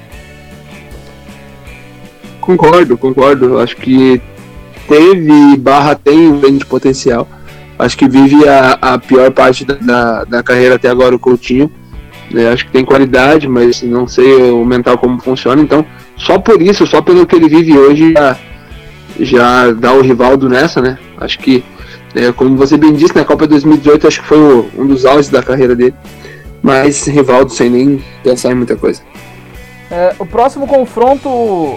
[2.40, 3.58] Concordo, concordo.
[3.58, 4.20] Acho que
[4.88, 7.26] teve barra tem um grande potencial
[7.78, 11.70] acho que vive a, a pior parte da, da, da, carreira até agora o Coutinho.
[12.30, 12.48] Né?
[12.48, 15.60] Acho que tem qualidade, mas não sei o mental como funciona.
[15.60, 15.84] Então,
[16.16, 18.38] só por isso, só pelo que ele vive hoje, já,
[19.20, 20.98] já dá o Rivaldo nessa, né?
[21.18, 21.62] Acho que,
[22.14, 25.04] é, como você bem disse, na né, Copa 2018 acho que foi o, um dos
[25.04, 25.94] auges da carreira dele.
[26.64, 29.02] Mas Rivaldo sem nem pensar em muita coisa.
[29.90, 31.28] É, o próximo confronto,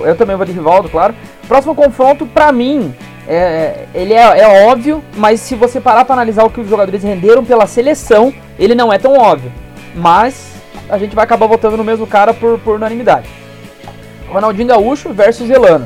[0.06, 1.14] eu também vou de Rivaldo, claro.
[1.46, 2.96] Próximo confronto, para mim,
[3.28, 7.04] é, ele é, é, óbvio, mas se você parar para analisar o que os jogadores
[7.04, 9.52] renderam pela seleção, ele não é tão óbvio.
[9.94, 10.54] Mas
[10.90, 13.28] a gente vai acabar votando no mesmo cara por, por unanimidade.
[14.30, 15.86] Ronaldinho Gaúcho versus Elano.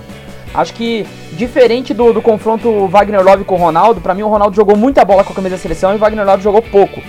[0.54, 4.56] Acho que diferente do, do confronto Wagner Love com o Ronaldo, para mim o Ronaldo
[4.56, 7.02] jogou muita bola com a camisa da seleção e o Wagner Love jogou pouco.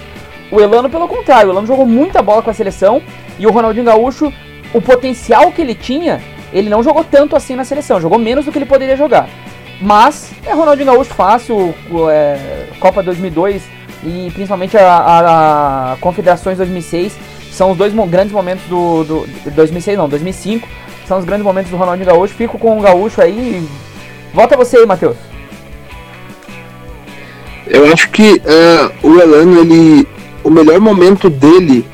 [0.52, 3.02] O Elano, pelo contrário, o Elano jogou muita bola com a seleção
[3.38, 4.32] e o Ronaldinho Gaúcho,
[4.72, 6.20] o potencial que ele tinha,
[6.52, 9.28] ele não jogou tanto assim na seleção, jogou menos do que ele poderia jogar.
[9.80, 11.74] Mas é Ronaldinho Gaúcho fácil,
[12.10, 13.62] é, Copa 2002
[14.04, 17.16] e principalmente a, a, a Confederações 2006
[17.50, 20.68] são os dois grandes momentos do, do 2006 não, 2005
[21.06, 22.34] são os grandes momentos do Ronaldinho Gaúcho.
[22.34, 23.66] Fico com o Gaúcho aí.
[24.32, 25.16] Volta você aí, Matheus.
[27.66, 30.06] Eu acho que uh, o Elano, ele,
[30.44, 31.86] o melhor momento dele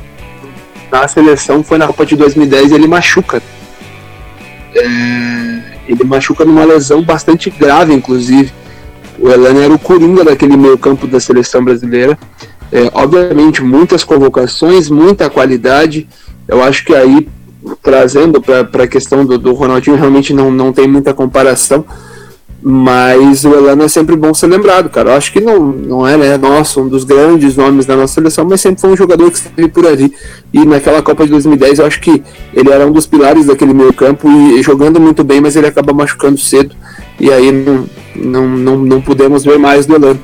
[0.90, 3.42] na seleção foi na Copa de 2010 ele machuca.
[4.74, 8.52] É, ele machuca numa lesão bastante grave, inclusive.
[9.18, 12.18] O Elano era o coringa daquele meio campo da seleção brasileira.
[12.70, 16.08] É, obviamente, muitas convocações, muita qualidade.
[16.46, 17.28] Eu acho que aí,
[17.82, 21.84] trazendo para a questão do, do Ronaldinho, realmente não, não tem muita comparação.
[22.70, 25.08] Mas o Elano é sempre bom ser lembrado, cara.
[25.08, 28.44] Eu acho que não, não é, né, nossa, um dos grandes nomes da nossa seleção,
[28.44, 30.12] mas sempre foi um jogador que esteve por ali.
[30.52, 33.90] E naquela Copa de 2010, eu acho que ele era um dos pilares daquele meio
[33.94, 36.76] campo e jogando muito bem, mas ele acaba machucando cedo.
[37.18, 40.20] E aí não, não, não, não pudemos ver mais do Elano.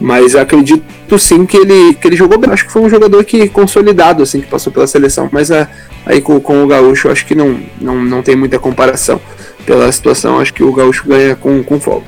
[0.00, 2.50] Mas acredito sim que ele, que ele jogou bem.
[2.50, 5.28] Acho que foi um jogador que consolidado, assim, que passou pela seleção.
[5.30, 5.68] Mas a,
[6.06, 9.20] aí com, com o Gaúcho, acho que não, não, não tem muita comparação
[9.64, 12.06] pela situação, acho que o Gaúcho ganha com, com folga.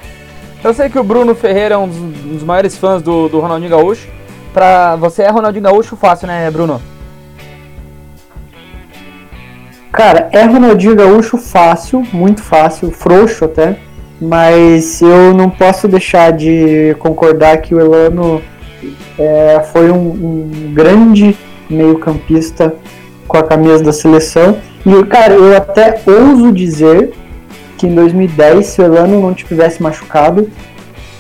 [0.63, 3.39] Eu sei que o Bruno Ferreira é um dos, um dos maiores fãs do, do
[3.39, 4.09] Ronaldinho Gaúcho.
[4.53, 6.81] Pra você é Ronaldinho Gaúcho fácil, né, Bruno?
[9.93, 13.77] Cara, é Ronaldinho Gaúcho fácil, muito fácil, frouxo até.
[14.21, 18.41] Mas eu não posso deixar de concordar que o Elano
[19.19, 21.37] é, foi um, um grande
[21.69, 22.75] meio-campista
[23.29, 24.59] com a camisa da seleção.
[24.87, 27.13] E, cara, eu até ouso dizer
[27.77, 30.51] que em 2010, se o Elano não tivesse machucado,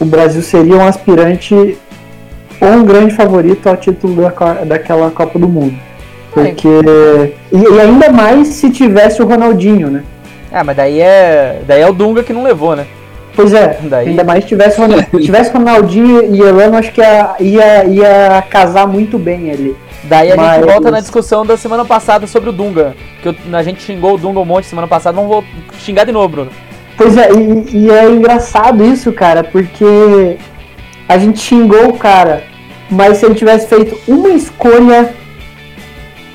[0.00, 1.76] o Brasil seria um aspirante
[2.60, 5.76] ou um grande favorito ao título da, daquela Copa do Mundo.
[6.32, 6.68] Porque.
[7.52, 10.02] E, e, ainda mais se tivesse o Ronaldinho, né?
[10.52, 11.62] Ah, mas daí é.
[11.66, 12.86] Daí é o Dunga que não levou, né?
[13.34, 14.10] Pois é, daí...
[14.10, 14.80] ainda mais se tivesse,
[15.20, 19.76] tivesse Ronaldinho e Elano, acho que ia, ia, ia casar muito bem ali.
[20.04, 20.56] Daí a Mas...
[20.56, 22.94] gente volta na discussão da semana passada sobre o Dunga.
[23.22, 25.44] Que eu, a gente xingou o Dunga um monte semana passada, vamos vou
[25.78, 26.50] xingar de novo, Bruno.
[26.96, 30.36] Pois é, e, e, é engraçado isso, cara, porque
[31.08, 32.44] a gente xingou o cara,
[32.88, 35.12] mas se ele tivesse feito uma escolha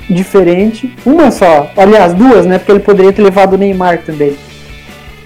[0.08, 2.58] diferente, uma só, aliás, duas, né?
[2.58, 4.36] Porque ele poderia ter levado o Neymar também.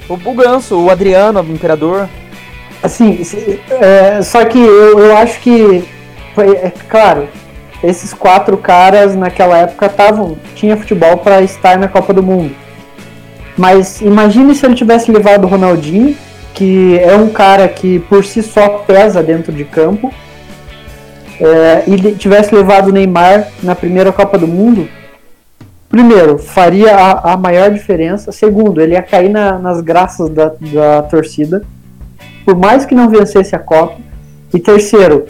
[0.08, 2.08] O, o Ganso, o Adriano, o Imperador.
[2.82, 3.20] Assim,
[3.70, 5.84] é, só que eu, eu acho que,
[6.36, 7.28] é, claro,
[7.82, 12.54] esses quatro caras naquela época estavam tinha futebol para estar na Copa do Mundo.
[13.56, 16.16] Mas imagine se ele tivesse levado o Ronaldinho,
[16.52, 20.12] que é um cara que por si só pesa dentro de campo,
[21.40, 24.88] é, e tivesse levado o Neymar na primeira Copa do Mundo.
[25.94, 28.32] Primeiro, faria a, a maior diferença.
[28.32, 31.62] Segundo, ele ia cair na, nas graças da, da torcida,
[32.44, 33.98] por mais que não vencesse a Copa.
[34.52, 35.26] E terceiro,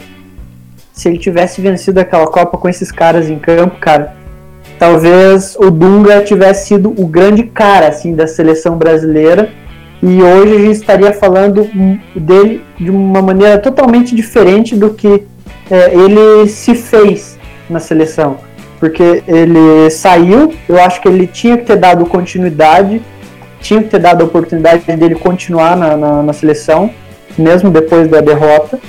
[0.91, 4.15] se ele tivesse vencido aquela Copa com esses caras em campo, cara,
[4.79, 9.51] talvez o Dunga tivesse sido o grande cara assim da seleção brasileira
[10.01, 11.69] e hoje a gente estaria falando
[12.15, 15.27] dele de uma maneira totalmente diferente do que
[15.69, 17.37] é, ele se fez
[17.69, 18.37] na seleção,
[18.79, 23.01] porque ele saiu, eu acho que ele tinha que ter dado continuidade,
[23.59, 26.89] tinha que ter dado a oportunidade dele continuar na, na, na seleção,
[27.37, 28.79] mesmo depois da derrota.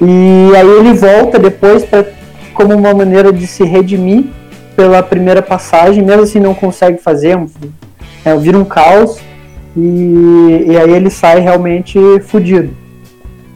[0.00, 2.04] E aí ele volta depois pra,
[2.54, 4.24] como uma maneira de se redimir
[4.76, 7.38] pela primeira passagem, mesmo assim não consegue fazer,
[8.24, 9.18] é, vira um caos
[9.76, 12.81] e, e aí ele sai realmente fudido.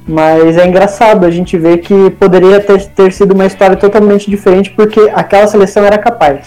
[0.07, 4.71] Mas é engraçado a gente ver que poderia ter, ter sido uma história totalmente diferente
[4.71, 6.47] porque aquela seleção era capaz.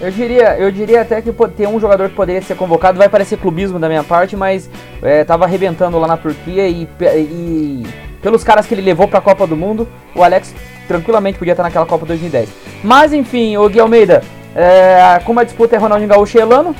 [0.00, 3.38] Eu diria, eu diria até que tem um jogador que poderia ser convocado, vai parecer
[3.38, 4.68] clubismo da minha parte, mas
[5.02, 7.86] é, tava arrebentando lá na Turquia e, e
[8.20, 10.54] pelos caras que ele levou para a Copa do Mundo, o Alex
[10.86, 12.48] tranquilamente podia estar naquela Copa 2010.
[12.82, 14.22] Mas enfim, o Gui Almeida,
[14.54, 16.76] é, como a disputa é Ronaldinho Gaúcho e Elano?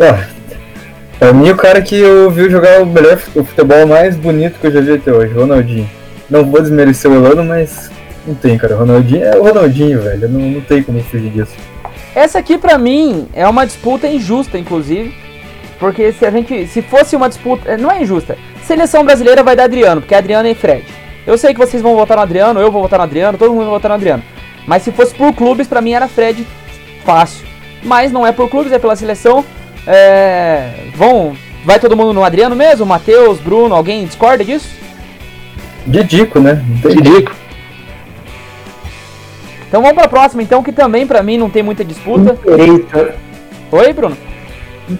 [0.00, 0.37] É,
[1.20, 4.66] é mim o cara que eu vi jogar o melhor o futebol mais bonito que
[4.66, 5.88] eu já vi até hoje, Ronaldinho.
[6.28, 7.90] Não vou desmerecer o Elano, mas
[8.26, 8.76] não tem, cara.
[8.76, 10.28] Ronaldinho é o Ronaldinho, velho.
[10.28, 11.54] Não, não tem como fugir disso.
[12.14, 15.14] Essa aqui, pra mim, é uma disputa injusta, inclusive
[15.78, 16.66] porque se a gente.
[16.66, 17.76] Se fosse uma disputa.
[17.76, 18.36] Não é injusta.
[18.62, 20.84] Seleção brasileira vai dar Adriano, porque é Adriano e Fred.
[21.26, 23.64] Eu sei que vocês vão votar no Adriano, eu vou votar no Adriano, todo mundo
[23.64, 24.22] vai votar no Adriano.
[24.66, 26.46] Mas se fosse por clubes, pra mim era Fred
[27.04, 27.46] fácil.
[27.82, 29.44] Mas não é por clubes, é pela seleção.
[29.88, 30.70] É.
[30.94, 31.34] Vão.
[31.64, 32.86] Vai todo mundo no Adriano mesmo?
[32.86, 34.68] Matheus, Bruno, alguém discorda disso?
[35.86, 36.62] Didico, né?
[36.82, 37.34] Didico.
[39.66, 42.38] Então vamos pra próxima, então, que também pra mim não tem muita disputa.
[43.70, 44.16] Oi, Bruno?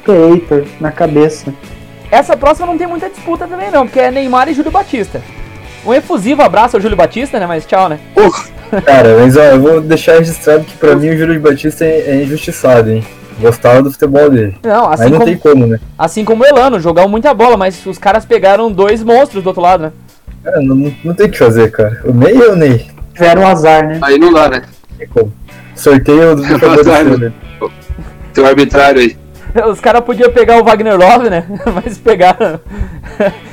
[0.05, 1.55] creator na cabeça.
[2.11, 5.23] Essa próxima não tem muita disputa também não, porque é Neymar e Júlio Batista.
[5.87, 7.47] Um efusivo abraço ao Júlio Batista, né?
[7.47, 7.99] Mas tchau, né?
[8.15, 8.45] Porra,
[8.85, 12.23] Cara, mas ó, eu vou deixar registrado que pra mim o Júlio Batista é, é
[12.23, 13.05] injustiçado, hein?
[13.41, 14.57] Gostava do futebol dele.
[14.63, 15.79] Não, assim mas não como, tem como, né?
[15.97, 19.63] assim como o Elano, jogaram muita bola, mas os caras pegaram dois monstros do outro
[19.63, 19.93] lado, né?
[20.45, 22.01] É, não, não, tem o que fazer, cara.
[22.05, 22.87] O Ney é o Ney.
[23.15, 23.99] Tiveram azar, né?
[24.03, 24.63] aí não dá, né?
[24.91, 25.33] Não tem como.
[25.75, 27.33] Sorteio do Azar, favoreceu, né?
[28.33, 29.17] Tem um arbitrário aí.
[29.71, 31.45] Os caras podiam pegar o Wagner Love, né?
[31.75, 32.61] Mas pegaram.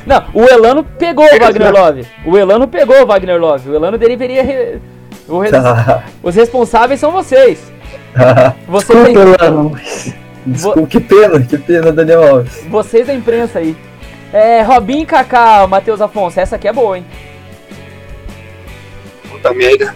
[0.06, 2.06] Não, o Elano pegou o Wagner Love.
[2.26, 3.70] O Elano pegou o Wagner Love.
[3.70, 4.44] O Elano deveria.
[4.44, 4.80] re-
[5.28, 5.52] o res-
[6.22, 7.60] Os responsáveis são vocês.
[8.68, 10.16] Vocês Desculpa, Elano, mas
[10.46, 12.64] Desculpa, que pena, que pena, Daniel Alves.
[12.70, 13.76] vocês da imprensa aí.
[14.32, 16.40] É, Robin e Kaká, Matheus Afonso.
[16.40, 17.06] Essa aqui é boa, hein?
[19.30, 19.96] Puta merda.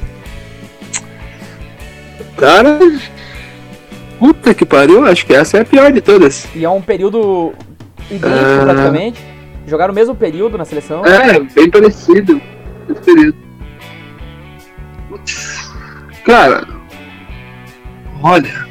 [2.38, 2.80] Cara.
[4.18, 6.48] Puta que pariu, acho que essa é a pior de todas.
[6.56, 7.54] E é um período
[8.10, 8.64] idêntico Ah.
[8.64, 9.24] praticamente.
[9.68, 11.06] Jogaram o mesmo período na seleção.
[11.06, 12.42] É, bem parecido.
[12.90, 13.38] Esse período.
[16.26, 16.79] Cara.
[18.22, 18.68] Olha.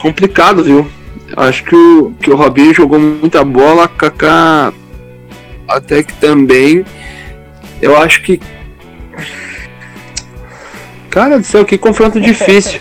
[0.00, 0.90] Complicado, viu?
[1.36, 4.72] Acho que o, que o Robinho jogou muita bola, Kaká
[5.70, 6.84] até que também.
[7.80, 8.40] Eu acho que.
[11.08, 12.80] Cara do céu, que confronto difícil.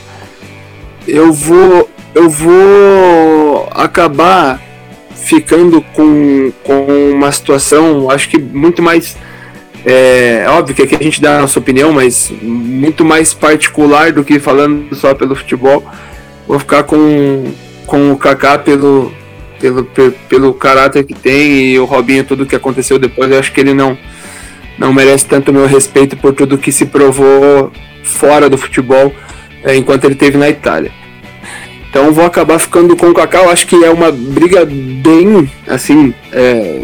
[1.08, 1.90] Eu vou.
[2.14, 4.60] Eu vou acabar
[5.14, 9.16] ficando com, com uma situação, acho que muito mais.
[9.86, 14.24] É óbvio que aqui a gente dá a nossa opinião, mas muito mais particular do
[14.24, 15.84] que falando só pelo futebol.
[16.48, 17.46] Vou ficar com,
[17.86, 19.12] com o Kaká pelo,
[19.60, 23.32] pelo, pe- pelo caráter que tem e o Robinho, tudo que aconteceu depois.
[23.32, 23.98] Eu acho que ele não,
[24.78, 27.72] não merece tanto meu respeito por tudo que se provou
[28.04, 29.14] fora do futebol
[29.64, 30.92] é, enquanto ele teve na Itália.
[31.90, 33.40] Então vou acabar ficando com o Kaká.
[33.44, 36.82] Eu acho que é uma briga bem, assim, é,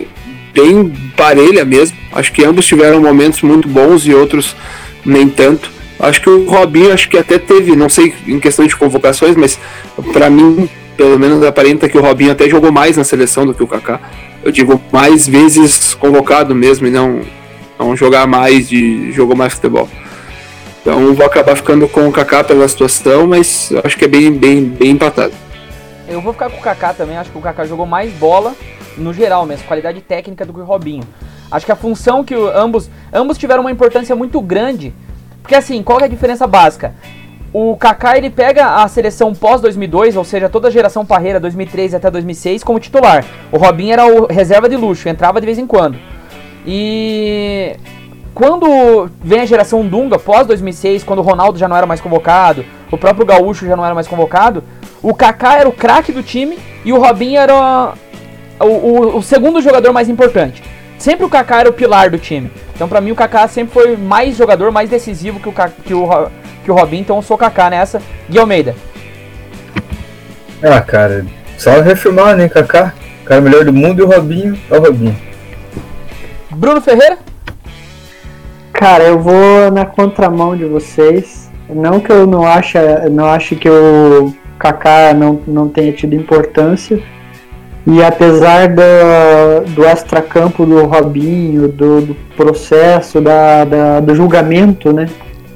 [0.55, 1.97] bem parelha mesmo.
[2.13, 4.55] Acho que ambos tiveram momentos muito bons e outros
[5.05, 5.69] nem tanto.
[5.99, 9.59] Acho que o Robinho, acho que até teve, não sei em questão de convocações, mas
[10.13, 13.63] para mim, pelo menos aparenta que o Robinho até jogou mais na seleção do que
[13.63, 13.99] o Kaká.
[14.43, 17.21] Eu digo mais vezes convocado mesmo e não,
[17.77, 19.89] não jogar mais de jogou mais futebol.
[20.81, 24.63] Então vou acabar ficando com o Kaká pela situação, mas acho que é bem, bem,
[24.63, 25.33] bem empatado.
[26.07, 28.53] Eu vou ficar com o Kaká também, acho que o Kaká jogou mais bola
[28.97, 31.03] no geral mesmo, qualidade técnica do que o Robinho.
[31.51, 34.93] Acho que a função que o- ambos ambos tiveram uma importância muito grande,
[35.41, 36.93] porque assim, qual é a diferença básica?
[37.53, 41.93] O Kaká ele pega a seleção pós 2002, ou seja, toda a geração Parreira 2003
[41.93, 43.23] até 2006 como titular.
[43.51, 45.97] O Robinho era o reserva de luxo, entrava de vez em quando.
[46.67, 47.77] E
[48.33, 52.65] quando vem a geração Dunga, pós 2006, quando o Ronaldo já não era mais convocado,
[52.91, 54.63] o próprio Gaúcho já não era mais convocado,
[55.01, 57.93] o Kaká era o craque do time e o Robinho era
[58.59, 60.61] o, o- o segundo jogador mais importante.
[60.97, 62.49] Sempre o Kaká era o pilar do time.
[62.73, 65.53] Então pra mim o Kaká sempre foi mais jogador, mais decisivo que o,
[65.83, 66.29] que o,
[66.63, 68.01] que o Robinho, então eu sou o Kaká nessa.
[68.29, 68.75] Gui Almeida.
[70.63, 71.25] Ah, cara,
[71.57, 72.93] só reafirmar, né, Kaká?
[73.23, 75.15] O cara melhor do mundo e o Robinho é o Robinho.
[76.51, 77.17] Bruno Ferreira?
[78.71, 81.49] Cara, eu vou na contramão de vocês.
[81.69, 82.77] Não que eu não ache,
[83.11, 87.01] não ache que o Kaká não, não tenha tido importância.
[87.87, 95.07] E apesar do, do extracampo do Robinho, do, do processo, da, da- do julgamento, né?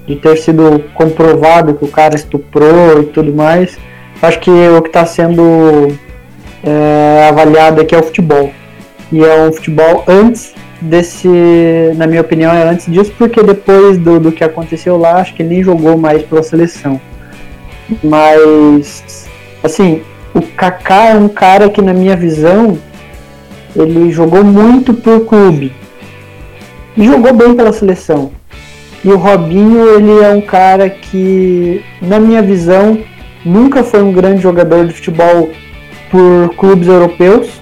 [0.08, 3.78] De ter sido comprovado que o cara estuprou e tudo mais,
[4.22, 5.88] acho que o que está sendo
[6.64, 8.52] é, avaliado aqui é o futebol.
[9.12, 11.28] E é um futebol antes desse,
[11.96, 15.42] na minha opinião, é antes disso, porque depois do, do que aconteceu lá, acho que
[15.42, 17.02] ele nem jogou mais pela seleção.
[18.04, 19.28] Mas,
[19.64, 20.02] assim,
[20.34, 22.78] o Kaká é um cara que, na minha visão,
[23.76, 25.72] ele jogou muito por clube
[26.96, 28.32] e jogou bem pela seleção.
[29.04, 33.00] E o Robinho, ele é um cara que, na minha visão,
[33.46, 35.50] nunca foi um grande jogador de futebol
[36.12, 37.62] por clubes europeus.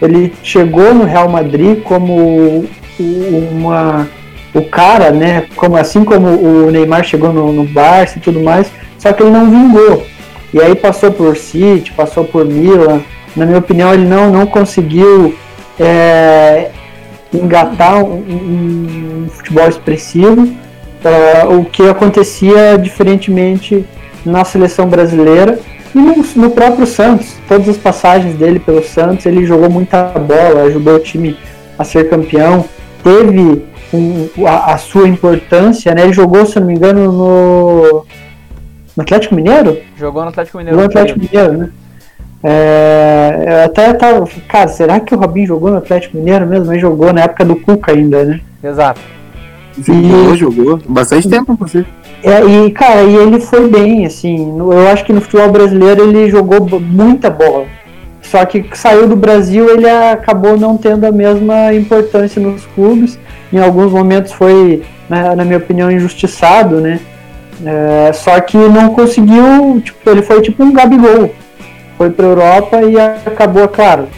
[0.00, 2.64] Ele chegou no Real Madrid como
[2.98, 4.08] uma
[4.54, 5.44] o cara, né?
[5.56, 9.30] Como assim como o Neymar chegou no, no Barça e tudo mais, só que ele
[9.30, 10.06] não vingou.
[10.52, 13.00] E aí passou por City, passou por Milan.
[13.36, 15.34] Na minha opinião, ele não não conseguiu
[15.78, 16.70] é,
[17.32, 20.48] engatar um, um- futebol expressivo.
[21.04, 23.84] é, o que acontecia diferentemente
[24.26, 25.58] na seleção brasileira
[25.94, 27.34] e no, no próprio Santos.
[27.46, 31.36] Todas as passagens dele pelo Santos, ele jogou muita bola, ajudou o time
[31.78, 32.64] a ser campeão,
[33.04, 33.62] teve
[33.94, 36.02] um- a, a sua importância, né?
[36.02, 38.04] Ele jogou, se não me engano, no,
[38.98, 39.78] no Atlético Mineiro?
[39.96, 40.76] Jogou no Atlético Mineiro.
[40.80, 41.68] Jogou no Atlético Mineiro, né?
[42.42, 44.28] É, eu até tava.
[44.48, 46.66] Cara, será que o Robinho jogou no Atlético Mineiro mesmo?
[46.66, 48.40] Mas jogou na época do Cuca ainda, né?
[48.62, 49.00] Exato.
[49.80, 50.80] Jogou, jogou.
[50.88, 51.84] Bastante tempo, você.
[52.22, 54.36] É, e, cara, e ele foi bem, assim.
[54.52, 57.66] no- eu acho que no futebol brasileiro ele jogou muita bola.
[58.20, 63.16] Só que saiu do Brasil, ele acabou não tendo a mesma importância nos clubes.
[63.52, 66.98] Em alguns momentos foi, na, na minha opinião, injustiçado, né?
[67.64, 71.32] É, só que não conseguiu, tipo, ele foi tipo um Gabigol.
[71.96, 74.08] Foi pra Europa e acabou, claro,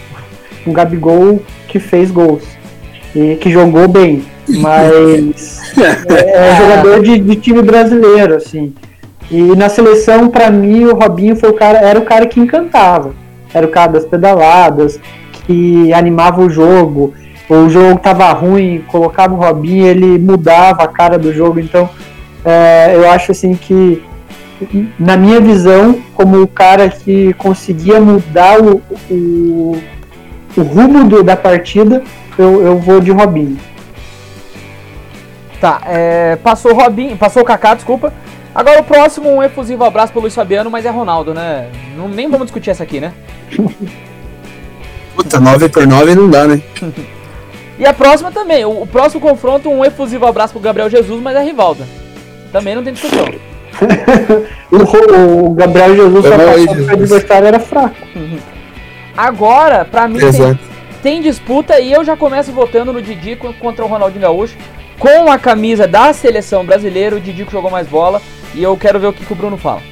[0.67, 2.45] um Gabigol que fez gols.
[3.15, 4.25] E que jogou bem.
[4.49, 5.61] Mas
[6.09, 8.75] é, é jogador de, de time brasileiro, assim.
[9.31, 13.15] E na seleção, pra mim, o Robinho foi o cara, era o cara que encantava.
[13.55, 15.01] Era o cara das pedaladas,
[15.47, 17.15] que animava o jogo.
[17.49, 21.59] O jogo tava ruim, colocava o Robinho, ele mudava a cara do jogo.
[21.61, 21.89] Então,
[22.45, 24.03] é, eu acho assim que,
[24.99, 29.83] na minha visão, como o cara que conseguia mudar o, o,
[30.57, 32.03] o rumo do- da partida,
[32.39, 33.59] eu, eu vou de Robinho.
[35.61, 38.13] Tá, é, passou o Robinho, passou o Kaká, desculpa.
[38.55, 41.69] Agora o próximo, um efusivo abraço pro Luiz Fabiano, mas é Ronaldo, né?
[41.97, 43.13] Não, nem vamos discutir essa aqui, né?
[45.15, 46.61] Puta, 9 por 9 não dá, né?
[47.79, 51.35] E a próxima também, o, o próximo confronto, um efusivo abraço pro Gabriel Jesus, mas
[51.35, 51.87] é Rivalda.
[52.53, 53.27] Também não tem discussão.
[54.71, 57.97] O, o Gabriel Jesus só passou porque o adversário era fraco.
[59.17, 60.59] Agora, pra mim, tem,
[61.03, 64.57] tem disputa e eu já começo votando no Didico contra o Ronaldinho Gaúcho.
[64.97, 68.23] Com a camisa da seleção brasileira, o Didico jogou mais bola.
[68.55, 69.83] E eu quero ver o que, que o Bruno fala.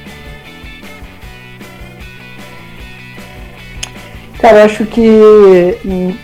[4.39, 6.15] Cara, eu acho que hum,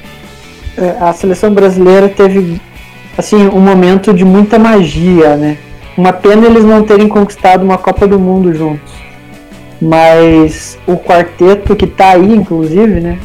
[0.78, 2.62] é, a seleção brasileira teve
[3.18, 5.57] assim um momento de muita magia, né?
[5.98, 8.94] Uma pena eles não terem conquistado uma Copa do Mundo juntos.
[9.82, 13.20] Mas o quarteto que tá aí, inclusive, né?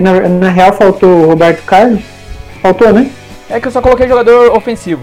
[0.00, 2.00] Na, na real faltou o Roberto Carlos.
[2.60, 3.10] Faltou, né?
[3.48, 5.02] É que eu só coloquei jogador ofensivo.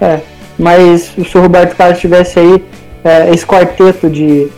[0.00, 0.20] É.
[0.58, 2.64] Mas se o Roberto Carlos tivesse aí
[3.04, 4.48] é, esse quarteto de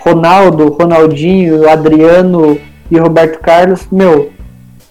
[0.00, 2.58] Ronaldo, Ronaldinho, Adriano
[2.90, 4.32] e Roberto Carlos, meu,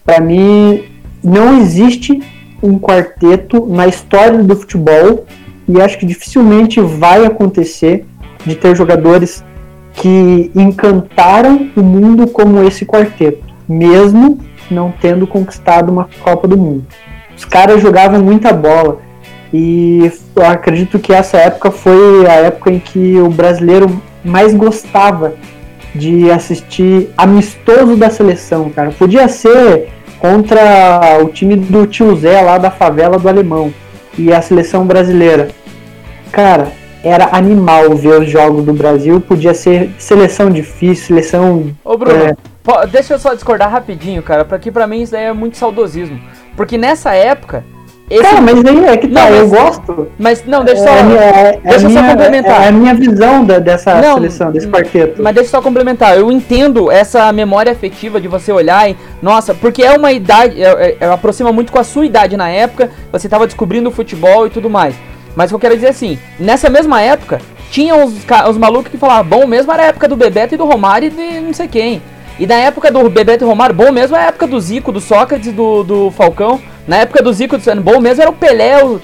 [0.05, 0.83] pra mim
[1.23, 2.21] não existe
[2.63, 5.25] um quarteto na história do futebol
[5.71, 8.05] e acho que dificilmente vai acontecer
[8.45, 9.43] de ter jogadores
[9.93, 14.39] que encantaram o mundo como esse quarteto, mesmo
[14.69, 16.85] não tendo conquistado uma Copa do Mundo.
[17.35, 18.99] Os caras jogavam muita bola.
[19.53, 20.09] E
[20.49, 25.33] acredito que essa época foi a época em que o brasileiro mais gostava
[25.93, 28.91] de assistir amistoso da seleção, cara.
[28.91, 29.89] Podia ser
[30.19, 33.73] contra o time do tio Zé lá da favela do Alemão
[34.17, 35.49] e a seleção brasileira.
[36.31, 36.71] Cara,
[37.03, 39.19] era animal ver os jogos do Brasil.
[39.19, 41.71] Podia ser seleção difícil, seleção.
[41.83, 42.87] Ô Bruno, É.
[42.87, 46.19] deixa eu só discordar rapidinho, cara, porque pra mim isso daí é muito saudosismo.
[46.55, 47.63] Porque nessa época.
[48.09, 48.23] Esse...
[48.23, 50.07] Cara, mas aí é que tá, Não, eu mas- gosto.
[50.19, 51.03] Mas não, deixa eu É, só.
[51.05, 52.61] minha- é deixa eu a só minha- complementar.
[52.63, 55.23] É a minha visão da- dessa Não, seleção, desse quarteto.
[55.23, 58.97] Mas deixa eu só complementar, eu entendo essa memória afetiva de você olhar e.
[59.21, 60.61] Nossa, porque é uma idade.
[60.61, 63.91] É, é- é- aproxima muito com a sua idade na época, você tava descobrindo o
[63.93, 64.93] futebol e tudo mais.
[65.35, 67.39] Mas o que eu quero dizer é assim, nessa mesma época,
[67.71, 68.13] tinha os,
[68.49, 71.09] os malucos que falavam, bom mesmo era a época do Bebeto e do Romário e
[71.09, 72.01] de não sei quem.
[72.39, 74.99] E na época do Bebeto e Romário, bom mesmo é a época do Zico, do
[74.99, 76.59] Sócrates, do, do Falcão.
[76.87, 78.83] Na época do Zico, do Sano, bom mesmo era o Pelé.
[78.83, 78.99] o-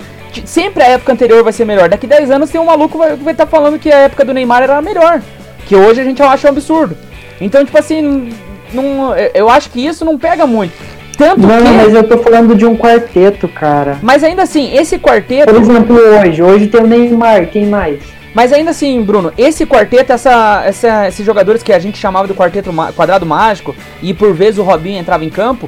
[0.45, 1.87] Sempre a época anterior vai ser melhor.
[1.89, 4.61] Daqui 10 anos tem um maluco que vai estar falando que a época do Neymar
[4.63, 5.21] era a melhor.
[5.65, 6.95] Que hoje a gente acha um absurdo.
[7.41, 8.31] Então, tipo assim,
[8.73, 10.73] não, eu acho que isso não pega muito.
[11.17, 11.69] Tanto Não, que.
[11.69, 13.97] mas eu tô falando de um quarteto, cara.
[14.03, 15.51] Mas ainda assim, esse quarteto.
[15.51, 16.43] Por exemplo, hoje.
[16.43, 17.99] Hoje tem o Neymar, quem mais?
[18.33, 22.35] Mas ainda assim, Bruno, esse quarteto, essa, essa- esses jogadores que a gente chamava do
[22.35, 25.67] quarteto quadrado mágico, e por vezes o Robinho entrava em campo,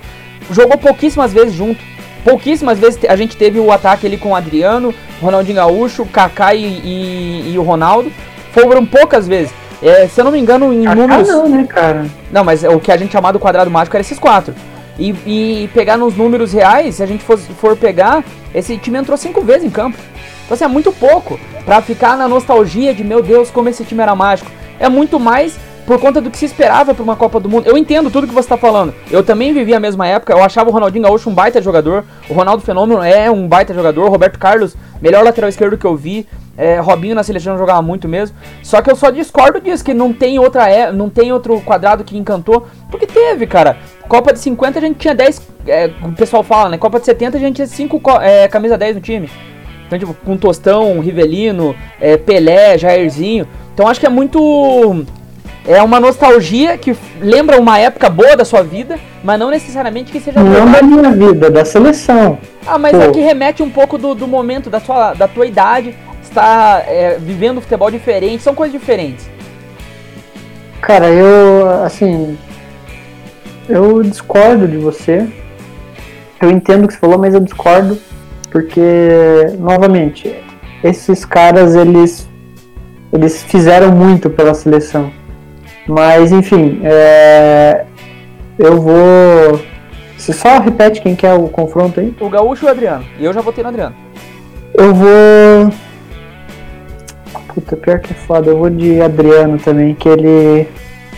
[0.52, 1.80] jogou pouquíssimas vezes junto.
[2.24, 6.64] Pouquíssimas vezes a gente teve o ataque ali com o Adriano, Ronaldinho Gaúcho, Kaká e,
[6.64, 8.12] e- e o Ronaldo.
[8.52, 9.52] Foram poucas vezes.
[9.82, 11.28] É, se eu não me engano, em Ah, números.
[11.28, 12.06] não, né, cara?
[12.32, 14.54] Não, mas o que a gente chamava do quadrado mágico era esses quatro.
[15.00, 18.24] E, e pegar nos números reais, se a gente for, for pegar,
[18.54, 19.98] esse time entrou cinco vezes em campo.
[20.46, 24.02] Então assim, é muito pouco pra ficar na nostalgia de meu Deus, como esse time
[24.02, 24.52] era mágico.
[24.80, 25.58] É muito mais
[25.90, 27.68] por conta do que se esperava pra uma Copa do Mundo.
[27.68, 28.94] Eu entendo tudo que você tá falando.
[29.10, 30.32] Eu também vivi a mesma época.
[30.32, 32.06] Eu achava o Ronaldinho Gaúcho um baita jogador.
[32.30, 34.08] O Ronaldo Fenômeno é um baita jogador.
[34.08, 36.28] Roberto Carlos, melhor lateral esquerdo que eu vi.
[36.60, 38.36] É, Robinho na seleção jogava muito mesmo.
[38.62, 42.04] Só que eu só discordo disso, que não tem outra é, não tem outro quadrado
[42.04, 42.68] que encantou.
[42.92, 43.78] Porque teve, cara.
[44.10, 45.42] Copa de 50 a gente tinha 10.
[45.66, 46.78] é, o pessoal fala, né?
[46.78, 48.02] Copa de 70 a gente tinha 5
[48.52, 49.30] camisa 10 no time.
[49.88, 53.48] Então, tipo, com Tostão, Rivelino, é, Pelé, Jairzinho.
[53.74, 55.06] Então acho que é muito.
[55.66, 60.20] é uma nostalgia que lembra uma época boa da sua vida, mas não necessariamente que
[60.20, 62.38] seja Não da minha vida, da seleção.
[62.68, 63.02] Ah, mas Pô.
[63.02, 65.96] é que remete um pouco do, do momento, da tua, da tua idade,
[66.30, 69.30] está é, vivendo futebol diferente, são coisas diferentes.
[70.82, 72.38] Cara, eu, assim,
[73.68, 75.28] eu discordo de você.
[76.42, 78.00] Eu entendo o que você falou, mas eu discordo
[78.50, 78.82] porque,
[79.60, 80.36] novamente,
[80.84, 82.28] esses caras, eles,
[83.12, 85.12] eles fizeram muito pela seleção.
[85.88, 87.86] Mas, enfim, é,
[88.58, 89.60] eu vou...
[90.18, 92.14] Você só repete quem quer o confronto aí?
[92.20, 93.06] O Gaúcho e o Adriano.
[93.18, 93.96] E eu já votei no Adriano.
[94.74, 95.72] Eu vou...
[97.54, 98.50] Puta, pior que é foda.
[98.52, 100.68] Eu vou de Adriano também, que ele...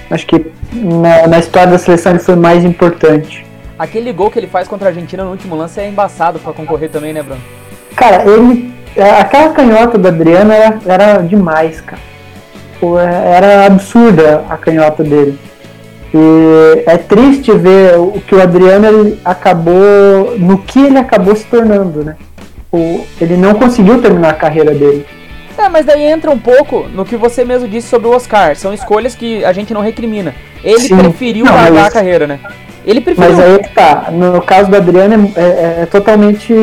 [0.10, 3.45] Acho que na, na história da seleção ele foi mais importante.
[3.80, 6.90] Aquele gol que ele faz contra a Argentina no último lance é embaçado pra concorrer
[6.90, 7.41] também, né, Bruno?
[7.95, 8.74] Cara, ele.
[8.95, 12.02] é, Aquela canhota do Adriano era, era demais, cara.
[12.80, 15.38] Pô, é- Era absurda a canhota dele.
[16.14, 20.36] E é triste ver o que o Adriano ele acabou.
[20.38, 22.16] no que ele acabou se tornando, né?
[22.72, 25.06] O, ele não conseguiu terminar a carreira dele.
[25.57, 28.56] É, mas daí entra um pouco no que você mesmo disse sobre o Oscar.
[28.56, 30.34] São escolhas que a gente não recrimina.
[30.64, 30.98] Ele Sim.
[30.98, 32.40] preferiu Não, largar mas- a carreira, né?
[32.86, 33.36] Ele preferiu.
[33.36, 34.10] Mas aí que tá.
[34.11, 36.53] No caso do Adriano é, é- é totalmente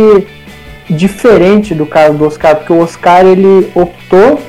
[0.90, 4.40] diferente do caso do Oscar, porque o Oscar ele optou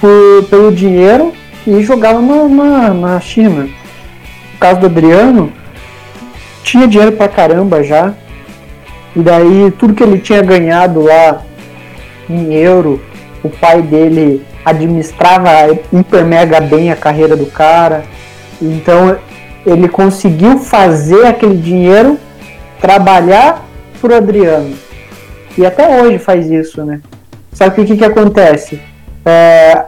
[0.00, 1.32] por- pelo dinheiro
[1.66, 3.64] e jogava na, na, na China.
[3.64, 5.52] No caso do Adriano,
[6.62, 8.12] tinha dinheiro pra caramba já.
[9.16, 11.42] E daí tudo que ele tinha ganhado lá
[12.30, 13.02] em euro,
[13.42, 15.50] o pai dele administrava
[15.92, 18.04] hiper mega bem a carreira do cara.
[18.60, 19.16] Então
[19.66, 22.18] ele conseguiu fazer aquele dinheiro
[22.80, 23.64] trabalhar
[24.00, 24.74] pro Adriano.
[25.56, 27.00] E até hoje faz isso, né?
[27.74, 28.80] Que o que, que acontece?
[29.24, 29.84] É,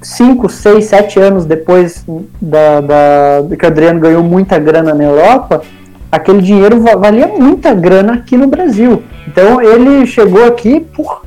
[0.00, 2.04] cinco, seis, sete anos depois
[2.40, 5.62] da, da, que o Adriano ganhou muita grana na Europa,
[6.10, 9.02] aquele dinheiro va- valia muita grana aqui no Brasil.
[9.28, 11.22] Então ele chegou aqui por.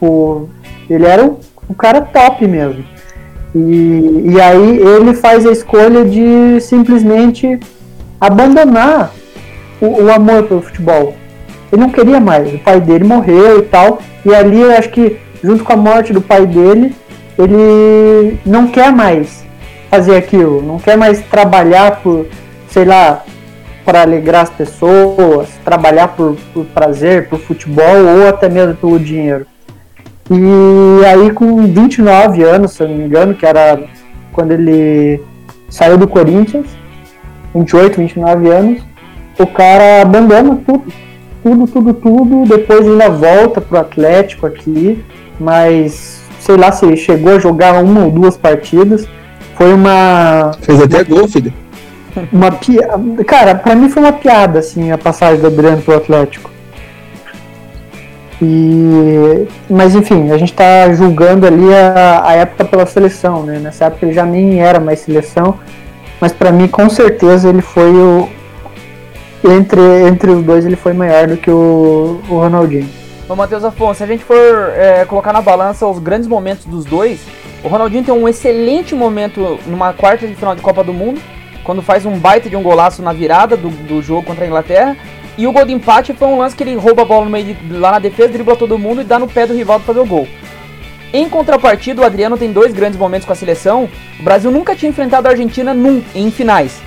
[0.00, 0.48] Por
[0.88, 2.84] ele era o, o cara top mesmo.
[3.54, 7.60] E, e aí ele faz a escolha de simplesmente
[8.20, 9.12] abandonar
[9.80, 11.14] o, o amor pelo futebol.
[11.70, 15.18] Ele não queria mais, o pai dele morreu e tal, e ali eu acho que
[15.42, 16.94] junto com a morte do pai dele,
[17.38, 19.44] ele não quer mais
[19.88, 22.26] fazer aquilo, não quer mais trabalhar por,
[22.68, 23.24] sei lá,
[23.84, 29.46] para alegrar as pessoas, trabalhar por, por prazer, por futebol ou até mesmo pelo dinheiro.
[30.30, 33.82] E aí com 29 anos, se eu não me engano, que era
[34.32, 35.20] quando ele
[35.68, 36.66] saiu do Corinthians,
[37.54, 38.82] 28, 29 anos,
[39.38, 40.84] o cara abandona tudo.
[41.42, 45.02] Tudo, tudo, tudo, depois ainda volta pro Atlético aqui,
[45.40, 49.08] mas sei lá se chegou a jogar uma ou duas partidas.
[49.56, 51.52] Foi uma Fez até gol, filho.
[52.30, 53.24] uma piada.
[53.24, 56.49] Cara, pra mim foi uma piada, assim, a passagem do Adriano pro Atlético.
[58.42, 59.46] E...
[59.68, 63.58] Mas enfim, a gente tá julgando ali a, a época pela seleção, né?
[63.58, 65.58] Nessa época ele já nem era mais seleção,
[66.20, 68.28] mas pra mim com certeza ele foi o.
[69.42, 72.88] Entre, entre os dois ele foi maior do que o, o Ronaldinho.
[73.28, 74.36] Ô, Matheus Afonso, se a gente for
[74.74, 77.20] é, colocar na balança os grandes momentos dos dois,
[77.62, 81.20] o Ronaldinho tem um excelente momento numa quarta de final de Copa do Mundo,
[81.62, 84.96] quando faz um baita de um golaço na virada do, do jogo contra a Inglaterra.
[85.40, 87.54] E o gol de empate foi um lance que ele rouba a bola no meio
[87.54, 90.00] de, lá na defesa, dribla todo mundo e dá no pé do rival pra fazer
[90.00, 90.28] o gol.
[91.14, 93.88] Em contrapartida, o Adriano tem dois grandes momentos com a seleção.
[94.18, 96.82] O Brasil nunca tinha enfrentado a Argentina num, em finais.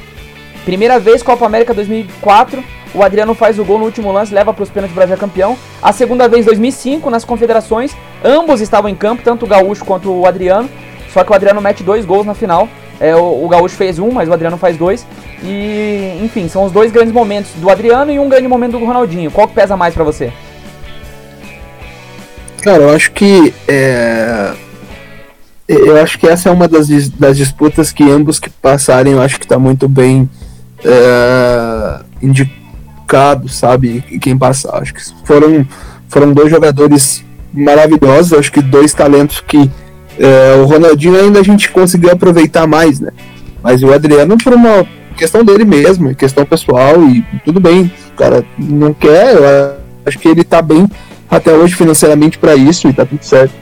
[0.66, 2.64] Primeira vez, Copa América 2004,
[2.94, 5.18] o Adriano faz o gol no último lance, leva para os pênaltis, o Brasil é
[5.18, 5.58] campeão.
[5.82, 10.28] A segunda vez, 2005, nas confederações, ambos estavam em campo, tanto o Gaúcho quanto o
[10.28, 10.70] Adriano.
[11.12, 12.70] Só que o Adriano mete dois gols na final.
[13.04, 15.06] É, o, o Gaúcho fez um, mas o Adriano faz dois.
[15.44, 19.30] E, enfim, são os dois grandes momentos do Adriano e um grande momento do Ronaldinho.
[19.30, 20.32] Qual que pesa mais para você?
[22.62, 24.54] Cara, eu acho que é,
[25.68, 29.38] eu acho que essa é uma das, das disputas que ambos que passarem, eu acho
[29.38, 30.30] que tá muito bem
[30.84, 34.02] é, indicado, sabe?
[34.22, 34.82] Quem passar.
[34.82, 35.68] Acho que foram,
[36.08, 37.24] foram dois jogadores
[37.54, 39.70] maravilhosos, acho que dois talentos que
[40.20, 43.12] é, o Ronaldinho ainda a gente conseguiu aproveitar mais, né?
[43.62, 44.86] Mas o Adriano por uma
[45.16, 49.36] questão dele mesmo, questão pessoal e tudo bem, o cara não quer,
[50.06, 50.88] acho que ele tá bem
[51.30, 53.54] até hoje financeiramente para isso e tá tudo certo.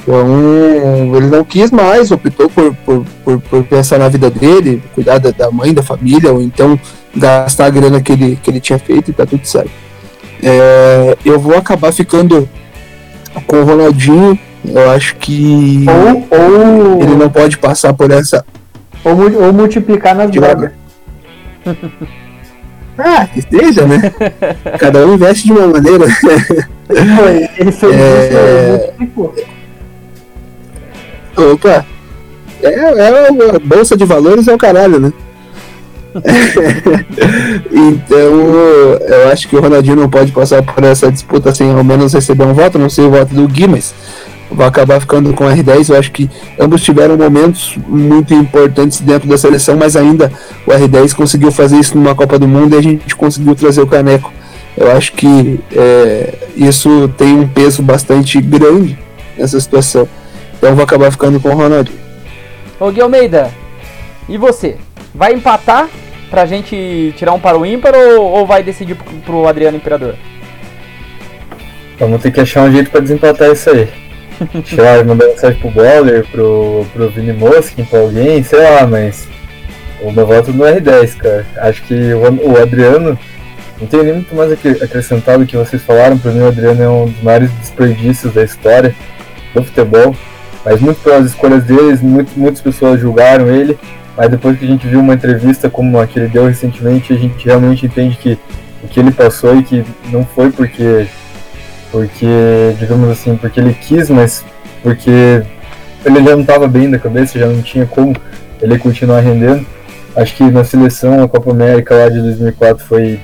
[0.00, 5.18] Então, ele não quis mais, optou por, por, por, por pensar na vida dele, cuidar
[5.18, 6.80] da, da mãe, da família, ou então
[7.14, 9.70] gastar a grana que ele, que ele tinha feito e tá tudo certo.
[10.42, 12.48] É, eu vou acabar ficando
[13.46, 18.44] com o Ronaldinho Eu acho que Ou, ou, ele não pode passar por essa.
[19.04, 19.12] ou,
[19.46, 20.70] ou multiplicar nas drogas.
[23.00, 24.12] Ah, que seja, né?
[24.76, 26.04] Cada um investe de uma maneira.
[27.56, 28.92] Ele fez É.
[29.00, 29.32] isso.
[31.36, 31.86] Opa!
[32.60, 35.12] É, é a bolsa de valores é o caralho, né?
[37.70, 42.12] então, eu acho que o Ronaldinho não pode passar por essa disputa sem ao menos
[42.12, 42.80] receber um voto.
[42.80, 43.94] Não sei o voto do Gui, mas
[44.50, 45.90] vai acabar ficando com o R10.
[45.90, 50.32] Eu acho que ambos tiveram momentos muito importantes dentro da seleção, mas ainda
[50.66, 53.86] o R10 conseguiu fazer isso numa Copa do Mundo e a gente conseguiu trazer o
[53.86, 54.32] caneco.
[54.76, 58.98] Eu acho que é, isso tem um peso bastante grande
[59.36, 60.08] nessa situação.
[60.56, 61.98] Então eu vou acabar ficando com o Ronaldinho.
[62.78, 63.50] Ô Gui Almeida,
[64.28, 64.76] e você?
[65.14, 65.88] Vai empatar
[66.30, 70.14] pra gente tirar um para o ímpar ou, ou vai decidir pro, pro Adriano Imperador?
[71.98, 73.88] Vamos ter que achar um jeito pra desempatar isso aí.
[74.64, 79.28] Sei lá, mandar mensagem pro Boller, pro, pro Vini Mosquin, pra alguém, sei lá, mas
[80.00, 81.46] o meu voto no R10, cara.
[81.58, 83.18] Acho que o, o Adriano,
[83.80, 87.06] não tenho nem muito mais acrescentado que vocês falaram, pra mim o Adriano é um
[87.06, 88.94] dos maiores desperdícios da história
[89.54, 90.14] do futebol,
[90.64, 93.78] mas muito pelas escolhas deles, muito, muitas pessoas julgaram ele,
[94.16, 97.16] mas depois que a gente viu uma entrevista como a que ele deu recentemente, a
[97.16, 98.38] gente realmente entende que
[98.82, 101.06] o que ele passou e que não foi porque
[101.90, 104.44] porque, digamos assim, porque ele quis, mas
[104.82, 105.42] porque
[106.04, 108.14] ele já não estava bem da cabeça, já não tinha como
[108.60, 109.66] ele continuar rendendo.
[110.16, 113.20] Acho que na seleção, a Copa América lá de 2004 foi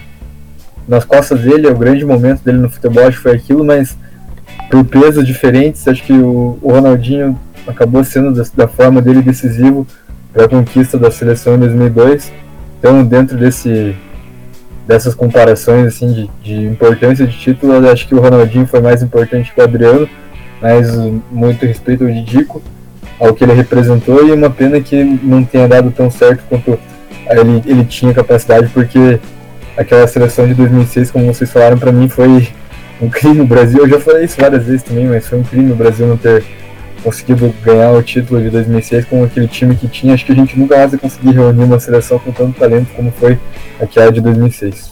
[0.86, 3.96] nas costas dele, é o grande momento dele no futebol, acho que foi aquilo, mas
[4.70, 9.86] por pesos diferentes, acho que o, Ronaldinho acabou sendo da forma dele decisivo
[10.32, 12.32] para a conquista da seleção em 2002.
[12.78, 13.96] Então, dentro desse
[14.86, 19.52] dessas comparações assim de, de importância de título, acho que o Ronaldinho foi mais importante
[19.52, 20.08] que o Adriano,
[20.60, 20.94] mas
[21.30, 22.62] muito respeito ao Didico,
[23.18, 26.78] ao que ele representou e uma pena que não tenha dado tão certo quanto
[27.30, 29.18] ele, ele tinha capacidade, porque
[29.76, 32.48] aquela seleção de 2006, como vocês falaram, para mim foi
[33.00, 33.80] um crime o Brasil.
[33.80, 36.44] Eu já falei isso várias vezes também, mas foi um crime o Brasil não ter
[37.04, 40.14] conseguido ganhar o título de 2006 com aquele time que tinha.
[40.14, 43.12] Acho que a gente nunca mais vai conseguir reunir uma seleção com tanto talento como
[43.12, 43.38] foi
[43.78, 44.90] aquela de 2006.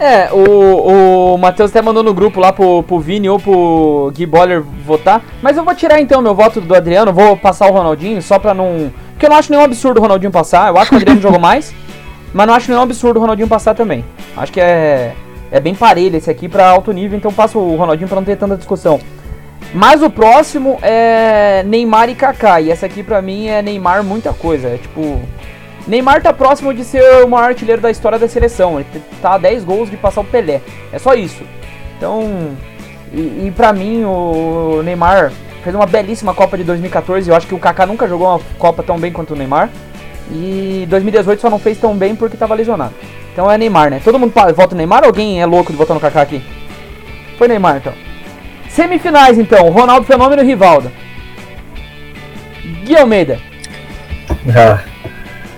[0.00, 4.26] É, o, o Matheus até mandou no grupo lá pro, pro Vini ou pro Gui
[4.26, 5.22] Boller votar.
[5.40, 8.54] Mas eu vou tirar então meu voto do Adriano, vou passar o Ronaldinho só pra
[8.54, 8.90] não.
[9.12, 10.68] Porque eu não acho nenhum absurdo o Ronaldinho passar.
[10.68, 11.72] Eu acho que o Adriano jogou mais,
[12.32, 14.04] mas não acho nenhum absurdo o Ronaldinho passar também.
[14.36, 15.14] Acho que é,
[15.52, 18.36] é bem parelho esse aqui pra alto nível, então passo o Ronaldinho pra não ter
[18.36, 18.98] tanta discussão.
[19.72, 22.60] Mas o próximo é Neymar e Kaká.
[22.60, 24.68] E essa aqui pra mim é Neymar muita coisa.
[24.68, 25.20] É tipo.
[25.86, 28.80] Neymar tá próximo de ser o maior artilheiro da história da seleção.
[28.80, 30.60] Ele tá a 10 gols de passar o Pelé.
[30.92, 31.44] É só isso.
[31.96, 32.56] Então.
[33.12, 35.32] E, e pra mim, o Neymar
[35.62, 37.28] fez uma belíssima Copa de 2014.
[37.28, 39.70] Eu acho que o Kaká nunca jogou uma Copa tão bem quanto o Neymar.
[40.30, 42.94] E 2018 só não fez tão bem porque tava lesionado.
[43.32, 44.00] Então é Neymar, né?
[44.02, 46.40] Todo mundo vota Neymar ou alguém é louco de votar no Kaká aqui?
[47.36, 47.92] Foi Neymar então.
[48.74, 50.90] Semifinais então, Ronaldo Fenômeno e Rivaldo.
[52.84, 53.38] Gui Almeida.
[54.54, 54.80] Ah,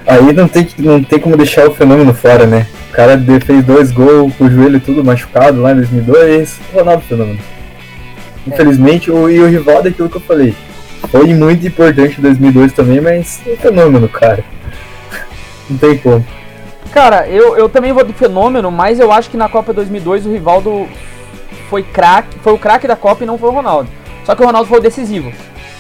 [0.06, 2.66] aí não tem, não tem como deixar o fenômeno fora, né?
[2.90, 7.38] O cara fez dois gols com o joelho tudo machucado lá em 2002, Ronaldo Fenômeno.
[8.47, 10.55] Infelizmente, o, e o Rivaldo é aquilo que eu falei.
[11.10, 14.44] Foi muito importante em 2002 também, mas é um fenômeno, cara.
[15.70, 16.24] Não tem como.
[16.93, 20.32] Cara, eu, eu também vou de fenômeno, mas eu acho que na Copa 2002 o
[20.32, 20.86] Rivaldo
[21.68, 23.88] foi craque, foi o craque da Copa e não foi o Ronaldo.
[24.24, 25.32] Só que o Ronaldo foi o decisivo.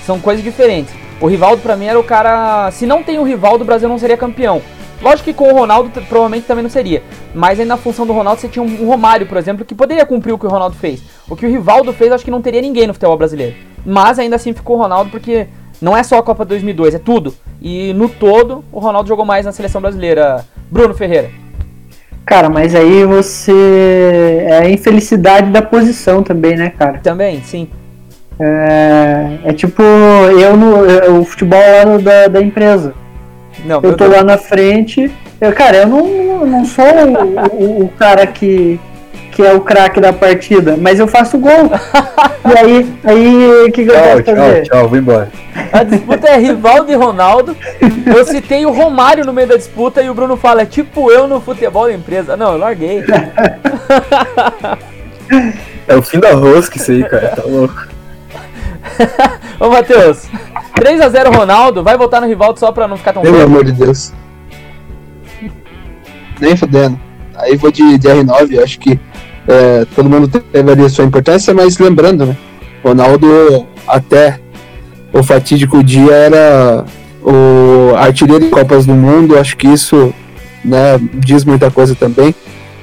[0.04, 0.94] São coisas diferentes.
[1.20, 3.98] O Rivaldo pra mim era o cara, se não tem o Rivaldo, o Brasil não
[3.98, 4.60] seria campeão.
[5.00, 7.02] Lógico que com o Ronaldo provavelmente também não seria.
[7.34, 10.32] Mas aí na função do Ronaldo você tinha um Romário, por exemplo, que poderia cumprir
[10.32, 11.02] o que o Ronaldo fez.
[11.28, 13.56] O que o Rivaldo fez, acho que não teria ninguém no futebol brasileiro.
[13.84, 15.46] Mas ainda assim ficou o Ronaldo porque
[15.80, 17.34] não é só a Copa 2002, é tudo.
[17.60, 20.44] E no todo, o Ronaldo jogou mais na seleção brasileira.
[20.70, 21.30] Bruno Ferreira.
[22.26, 24.44] Cara, mas aí você.
[24.48, 26.98] É a infelicidade da posição também, né, cara?
[26.98, 27.68] Também, sim.
[28.38, 32.92] É, é tipo eu no é o futebol lá no- da, da empresa.
[33.64, 34.16] Não, Eu tô Deus.
[34.16, 35.10] lá na frente.
[35.40, 38.78] Eu, cara, eu não, não sou o, o- o cara que,
[39.36, 41.50] que é o craque da partida, mas eu faço gol.
[42.42, 44.62] e aí, aí o que, que eu Tchau, tchau, fazer?
[44.62, 45.30] tchau, vou embora.
[45.70, 47.54] A disputa é Rivaldo e Ronaldo.
[48.06, 51.28] Eu citei o Romário no meio da disputa e o Bruno fala, é tipo eu
[51.28, 52.34] no futebol da empresa.
[52.34, 53.04] Não, eu larguei.
[55.86, 57.28] É o fim da rosca isso aí, cara.
[57.36, 57.88] Tá louco.
[59.60, 60.26] Ô, Matheus.
[60.76, 64.14] 3x0 Ronaldo, vai votar no Rivaldo só pra não ficar tão Pelo amor de Deus.
[66.40, 66.98] Nem fodendo.
[67.34, 68.98] Aí vou de, de R9, acho que
[69.48, 72.36] é, todo mundo teve ali a sua importância, mas lembrando, né?
[72.82, 74.38] Ronaldo, até
[75.12, 76.84] o fatídico dia, era
[77.22, 79.38] o artilheiro de Copas do Mundo.
[79.38, 80.12] Acho que isso
[80.64, 82.34] né, diz muita coisa também.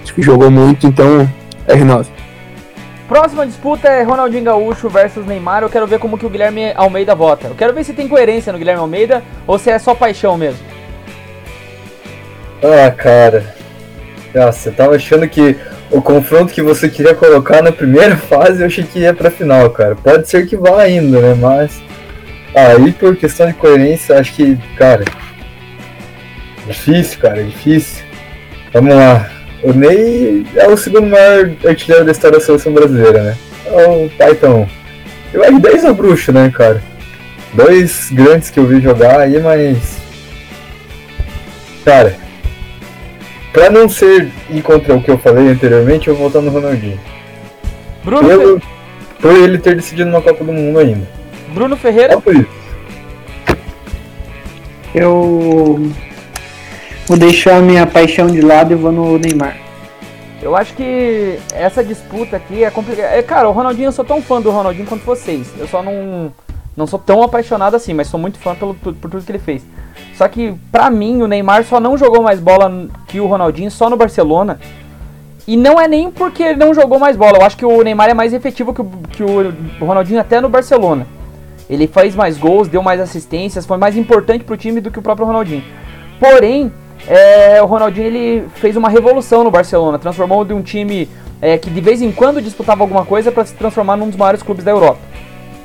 [0.03, 1.29] Acho que jogou muito, então
[1.67, 2.07] R9.
[3.07, 5.63] Próxima disputa é Ronaldinho Gaúcho versus Neymar.
[5.63, 7.47] Eu quero ver como que o Guilherme Almeida vota.
[7.47, 10.59] Eu quero ver se tem coerência no Guilherme Almeida ou se é só paixão mesmo.
[12.63, 13.53] Ah, cara.
[14.33, 15.55] Nossa, eu tava achando que
[15.93, 19.69] o confronto que você queria colocar na primeira fase, eu achei que ia pra final,
[19.69, 19.95] cara.
[19.95, 21.35] Pode ser que vá ainda, né?
[21.39, 21.81] Mas.
[22.55, 25.05] Aí, por questão de coerência, acho que, cara.
[26.67, 28.03] Difícil, cara, difícil.
[28.73, 29.29] Vamos lá.
[29.61, 33.37] O Ney é o segundo maior artilheiro da história da seleção brasileira, né?
[33.67, 34.67] É o Python.
[35.31, 36.81] Eu acho 10 é bruxo, né, cara?
[37.53, 39.97] Dois grandes que eu vi jogar aí, mas.
[41.85, 42.22] Cara.
[43.53, 46.99] Pra não ser ir contra o que eu falei anteriormente, eu vou votar no Ronaldinho.
[48.03, 48.65] Bruno, Pelo, Fe-
[49.21, 51.07] por ele ter decidido uma Copa do Mundo ainda.
[51.53, 52.13] Bruno Ferreira.
[52.13, 52.49] Só por isso.
[54.93, 55.89] Eu
[57.07, 59.57] vou deixar a minha paixão de lado e vou no Neymar.
[60.41, 63.07] Eu acho que essa disputa aqui é complicada.
[63.15, 65.47] É, cara, o Ronaldinho, eu sou tão fã do Ronaldinho quanto vocês.
[65.57, 66.33] Eu só não,
[66.75, 69.39] não sou tão apaixonado assim, mas sou muito fã pelo, por, por tudo que ele
[69.39, 69.63] fez.
[70.23, 73.89] Só que, pra mim, o Neymar só não jogou mais bola que o Ronaldinho só
[73.89, 74.57] no Barcelona.
[75.45, 77.39] E não é nem porque ele não jogou mais bola.
[77.39, 80.47] Eu acho que o Neymar é mais efetivo que o, que o Ronaldinho até no
[80.47, 81.05] Barcelona.
[81.69, 85.01] Ele faz mais gols, deu mais assistências, foi mais importante pro time do que o
[85.01, 85.63] próprio Ronaldinho.
[86.21, 86.71] Porém,
[87.05, 91.09] é, o Ronaldinho ele fez uma revolução no Barcelona, transformou de um time
[91.41, 94.41] é, que de vez em quando disputava alguma coisa para se transformar num dos maiores
[94.41, 94.99] clubes da Europa.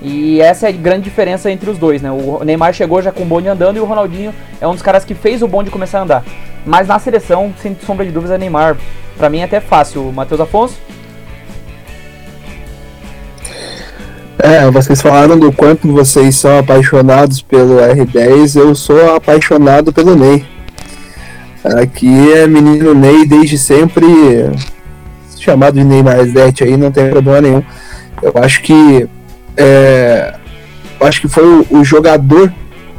[0.01, 2.11] E essa é a grande diferença entre os dois, né?
[2.11, 5.05] O Neymar chegou já com o bonde andando e o Ronaldinho é um dos caras
[5.05, 6.25] que fez o bonde começar a andar.
[6.65, 8.77] Mas na seleção, sem sombra de dúvidas, é Neymar.
[9.16, 10.12] Pra mim é até fácil.
[10.12, 10.79] Matheus Afonso?
[14.39, 20.47] É, vocês falaram do quanto vocês são apaixonados pelo R10, eu sou apaixonado pelo Ney.
[21.65, 24.07] Aqui é menino Ney desde sempre,
[25.41, 27.62] chamado de Neymar Zete aí, não tem problema nenhum.
[28.23, 29.09] Eu acho que
[29.59, 30.35] é,
[31.01, 32.53] acho que foi o, o jogador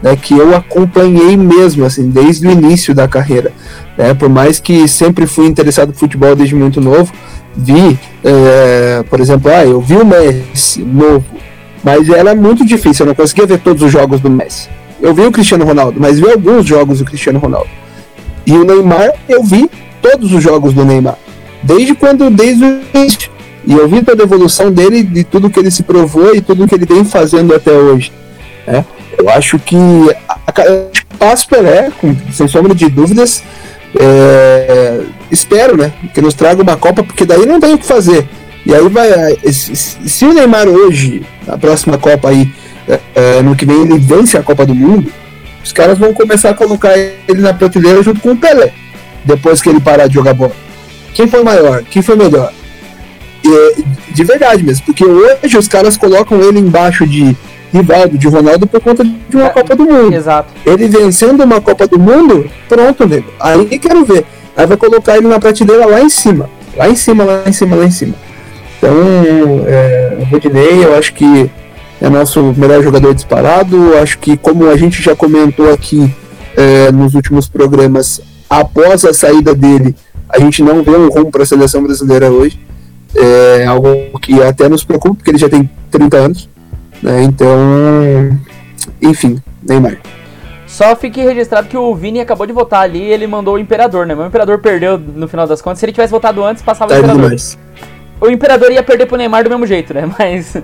[0.04, 3.52] né, que eu acompanhei mesmo, assim, desde o início da carreira.
[3.98, 7.12] Né, por mais que sempre fui interessado em futebol desde muito novo,
[7.56, 11.26] vi, é, por exemplo, ah, eu vi o Messi novo,
[11.84, 14.70] mas era muito difícil, eu não conseguia ver todos os jogos do Messi.
[15.02, 17.70] Eu vi o Cristiano Ronaldo, mas vi alguns jogos do Cristiano Ronaldo.
[18.46, 19.70] E o Neymar, eu vi
[20.02, 21.18] todos os jogos do Neymar,
[21.64, 23.39] desde quando, desde o início.
[23.70, 26.68] E eu vi toda a evolução dele, de tudo que ele se provou e tudo
[26.68, 28.12] que ele vem fazendo até hoje.
[28.66, 28.84] Né?
[29.16, 29.78] Eu acho que
[31.20, 33.44] passo Pelé, com, sem sombra de dúvidas,
[34.00, 38.28] é, espero, né, que nos traga uma Copa, porque daí não tem o que fazer.
[38.66, 42.52] E aí vai, se, se o Neymar hoje, na próxima Copa aí,
[42.88, 45.12] é, é, no que vem ele vence a Copa do Mundo,
[45.64, 48.74] os caras vão começar a colocar ele na prateleira junto com o Pelé,
[49.24, 50.54] depois que ele parar de jogar bola.
[51.14, 51.84] Quem foi maior?
[51.84, 52.52] Quem foi melhor?
[53.50, 57.36] E, de verdade mesmo, porque hoje os caras colocam ele embaixo de
[57.72, 60.14] Rivaldo, de Ronaldo por conta de uma É, Copa do Mundo.
[60.14, 60.54] Exato.
[60.66, 63.32] Ele vencendo uma Copa do Mundo, pronto, nego.
[63.40, 64.26] Aí quero ver.
[64.58, 66.50] Aí vai colocar ele na prateleira lá em cima.
[66.76, 68.14] Lá em cima, lá em cima, lá em cima.
[68.78, 68.94] Então,
[69.68, 71.50] é, o Rodinei, eu acho que
[72.02, 73.98] é nosso melhor jogador disparado.
[74.02, 76.14] Acho que, como a gente já comentou aqui
[76.56, 79.96] é, nos últimos programas, após a saída dele,
[80.28, 82.60] a gente não vê um rumo para a seleção brasileira hoje.
[83.16, 86.50] É algo que até nos preocupa, porque ele já tem 30 anos.
[87.02, 87.24] Né?
[87.24, 87.50] Então,
[89.02, 89.98] enfim, Neymar.
[90.68, 94.06] Só fique registrado que o Vini acabou de votar ali e ele mandou o Imperador,
[94.06, 94.14] né?
[94.14, 95.80] Mas o Imperador perdeu no final das contas.
[95.80, 97.30] Se ele tivesse votado antes, passava o Tarde Imperador.
[97.30, 97.58] demais.
[98.22, 100.10] O Imperador ia perder pro Neymar do mesmo jeito, né?
[100.18, 100.56] Mas,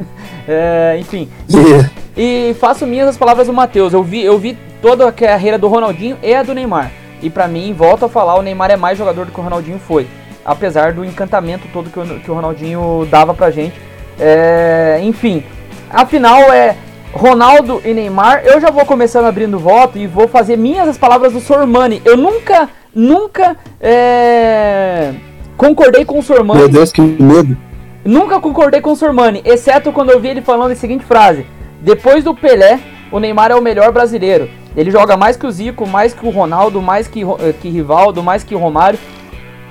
[0.48, 1.28] é, enfim.
[1.50, 1.90] Yeah.
[2.16, 3.94] E faço minhas as palavras do Matheus.
[3.94, 6.92] Eu vi, eu vi toda a carreira do Ronaldinho e a do Neymar.
[7.22, 9.80] E pra mim, volto a falar, o Neymar é mais jogador do que o Ronaldinho
[9.80, 10.06] foi.
[10.46, 13.76] Apesar do encantamento todo que o, que o Ronaldinho dava pra gente.
[14.20, 15.44] É, enfim,
[15.90, 16.78] afinal é
[17.12, 18.44] Ronaldo e Neymar.
[18.46, 22.02] Eu já vou começando abrindo voto e vou fazer minhas as palavras do Sormani.
[22.06, 25.14] Eu nunca, nunca é,
[25.58, 26.60] concordei com o Sormani.
[26.60, 27.58] Meu Deus, que medo.
[28.06, 31.44] Nunca concordei com o Sormani, exceto quando eu vi ele falando a seguinte frase:
[31.82, 32.80] Depois do Pelé,
[33.12, 34.48] o Neymar é o melhor brasileiro.
[34.78, 38.22] Ele joga mais que o Zico, mais que o Ronaldo, mais que, eh, que Rivaldo,
[38.22, 39.00] mais que o Romário.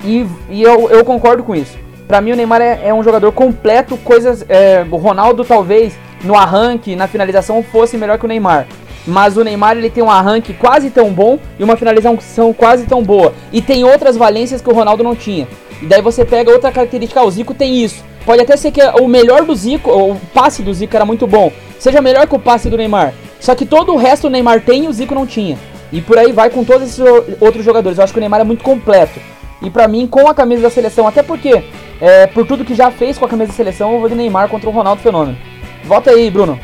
[0.05, 1.77] E, e eu, eu concordo com isso.
[2.07, 3.97] Pra mim, o Neymar é, é um jogador completo.
[3.97, 4.45] Coisas.
[4.47, 8.67] é, o Ronaldo, talvez, no arranque, na finalização, fosse melhor que o Neymar.
[9.07, 13.03] Mas o Neymar ele tem um arranque quase tão bom e uma finalização quase tão
[13.03, 13.33] boa.
[13.51, 15.47] E tem outras valências que o Ronaldo não tinha.
[15.81, 18.03] E daí você pega outra característica, ah, o Zico tem isso.
[18.25, 21.51] Pode até ser que o melhor do Zico, o passe do Zico era muito bom,
[21.77, 23.13] seja melhor que o passe do Neymar.
[23.39, 25.57] Só que todo o resto o Neymar tem e o Zico não tinha.
[25.91, 27.03] E por aí vai com todos esses
[27.39, 27.99] outros jogadores.
[27.99, 29.19] Eu acho que o Neymar é muito completo.
[29.61, 31.63] E para mim, com a camisa da seleção, até porque,
[32.01, 34.49] é, por tudo que já fez com a camisa da seleção, eu vou de Neymar
[34.49, 35.37] contra o Ronaldo Fenômeno.
[35.83, 36.59] Volta aí, Bruno.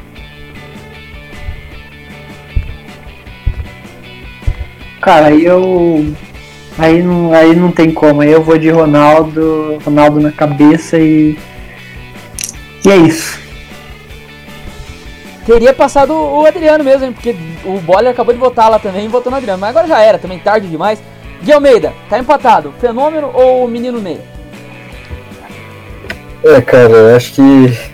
[5.02, 6.14] Cara, aí eu.
[6.78, 8.22] Aí não, aí não tem como.
[8.22, 11.38] Aí eu vou de Ronaldo, Ronaldo na cabeça e.
[12.86, 13.40] E é isso.
[15.46, 17.14] Teria passado o Adriano mesmo, hein?
[17.14, 17.36] Porque
[17.66, 19.60] o Boller acabou de votar lá também e votou no Adriano.
[19.60, 21.02] Mas agora já era, também tarde demais.
[21.44, 22.74] Gui Almeida, tá empatado.
[22.80, 24.20] Fenômeno ou menino Ney?
[26.44, 27.92] É, cara, eu acho que.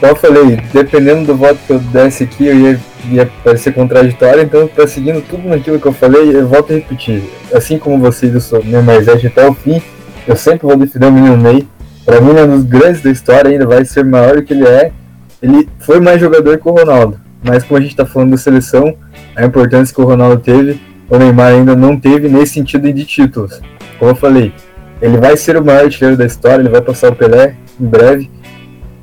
[0.00, 2.80] Como eu falei, dependendo do voto que eu desse aqui, eu ia,
[3.10, 7.22] ia parecer contraditório, então tá seguindo tudo naquilo que eu falei, eu volto a repetir.
[7.52, 9.80] Assim como vocês, eu sou Neymarzete até o fim,
[10.26, 11.66] eu sempre vou defender o menino Ney.
[12.04, 14.66] Pra mim, é um dos grandes da história, ainda vai ser maior do que ele
[14.66, 14.92] é.
[15.40, 18.94] Ele foi mais jogador que o Ronaldo, mas como a gente tá falando da seleção,
[19.34, 23.60] a importância que o Ronaldo teve, o Neymar ainda não teve nesse sentido de títulos.
[23.98, 24.52] Como eu falei,
[25.00, 28.30] ele vai ser o maior artilheiro da história, ele vai passar o Pelé em breve,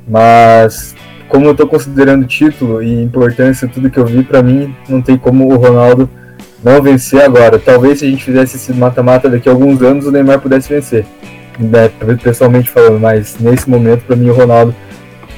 [0.08, 0.94] mas
[1.28, 5.16] como eu estou considerando título e importância, tudo que eu vi, para mim não tem
[5.16, 6.08] como o Ronaldo
[6.62, 7.58] não vencer agora.
[7.58, 11.04] Talvez se a gente fizesse esse mata-mata daqui a alguns anos, o Neymar pudesse vencer,
[11.58, 11.90] né,
[12.22, 14.74] pessoalmente falando, mas nesse momento, para mim, o Ronaldo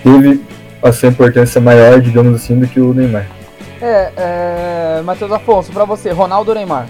[0.03, 0.41] teve
[0.83, 3.27] a sua importância maior, digamos assim, do que o Neymar.
[3.87, 5.03] É, é...
[5.03, 6.89] Matheus Afonso, pra você, Ronaldo ou Neymar?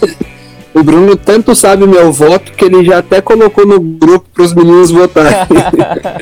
[0.72, 4.54] o Bruno tanto sabe meu voto que ele já até colocou no grupo para os
[4.54, 5.38] meninos votarem.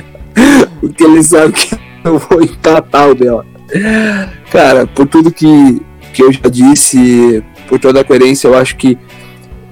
[0.80, 3.44] Porque ele sabe que eu vou encatar o dela.
[4.50, 5.82] Cara, por tudo que,
[6.14, 8.96] que eu já disse, por toda a coerência, eu acho que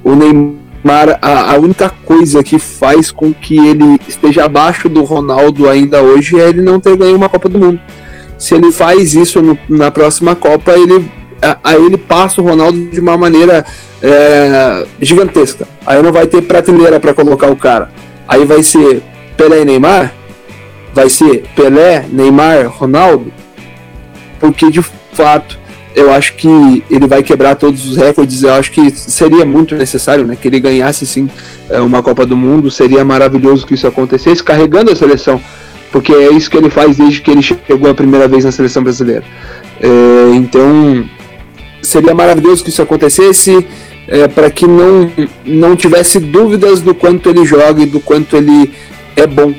[0.04, 5.66] o Neymar, a, a única coisa que faz com que ele esteja abaixo do Ronaldo
[5.66, 7.80] ainda hoje é ele não ter ganho uma Copa do Mundo
[8.42, 11.08] se ele faz isso no, na próxima Copa, ele
[11.62, 13.64] aí ele passa o Ronaldo de uma maneira
[14.02, 15.68] é, gigantesca.
[15.86, 17.92] Aí não vai ter prateleira para colocar o cara.
[18.26, 19.00] Aí vai ser
[19.36, 20.12] Pelé e Neymar,
[20.92, 23.32] vai ser Pelé, Neymar, Ronaldo,
[24.40, 24.82] porque de
[25.12, 25.56] fato
[25.94, 28.42] eu acho que ele vai quebrar todos os recordes.
[28.42, 31.30] Eu acho que seria muito necessário, né, que ele ganhasse sim
[31.70, 32.72] é, uma Copa do Mundo.
[32.72, 35.40] Seria maravilhoso que isso acontecesse, carregando a seleção
[35.92, 38.82] porque é isso que ele faz desde que ele chegou a primeira vez na seleção
[38.82, 39.22] brasileira.
[39.78, 41.04] É, então
[41.82, 43.66] seria maravilhoso que isso acontecesse
[44.08, 45.12] é, para que não,
[45.44, 48.72] não tivesse dúvidas do quanto ele joga e do quanto ele
[49.14, 49.54] é bom.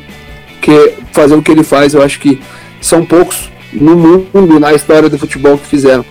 [0.59, 2.41] Que fazer o que ele faz, eu acho que
[2.81, 6.03] são poucos no mundo, na história do futebol que fizeram.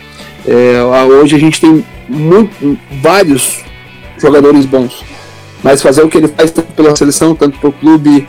[0.47, 0.83] É,
[1.21, 3.61] hoje a gente tem muito, vários
[4.19, 5.05] jogadores bons,
[5.63, 8.27] mas fazer o que ele faz tanto pela seleção, tanto pelo clube,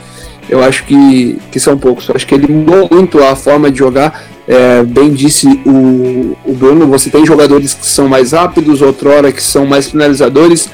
[0.48, 2.08] eu acho que, que são poucos.
[2.08, 4.24] Eu acho que ele mudou muito a forma de jogar.
[4.46, 9.42] É, bem disse o, o Bruno, você tem jogadores que são mais rápidos, outrora que
[9.42, 10.68] são mais finalizadores,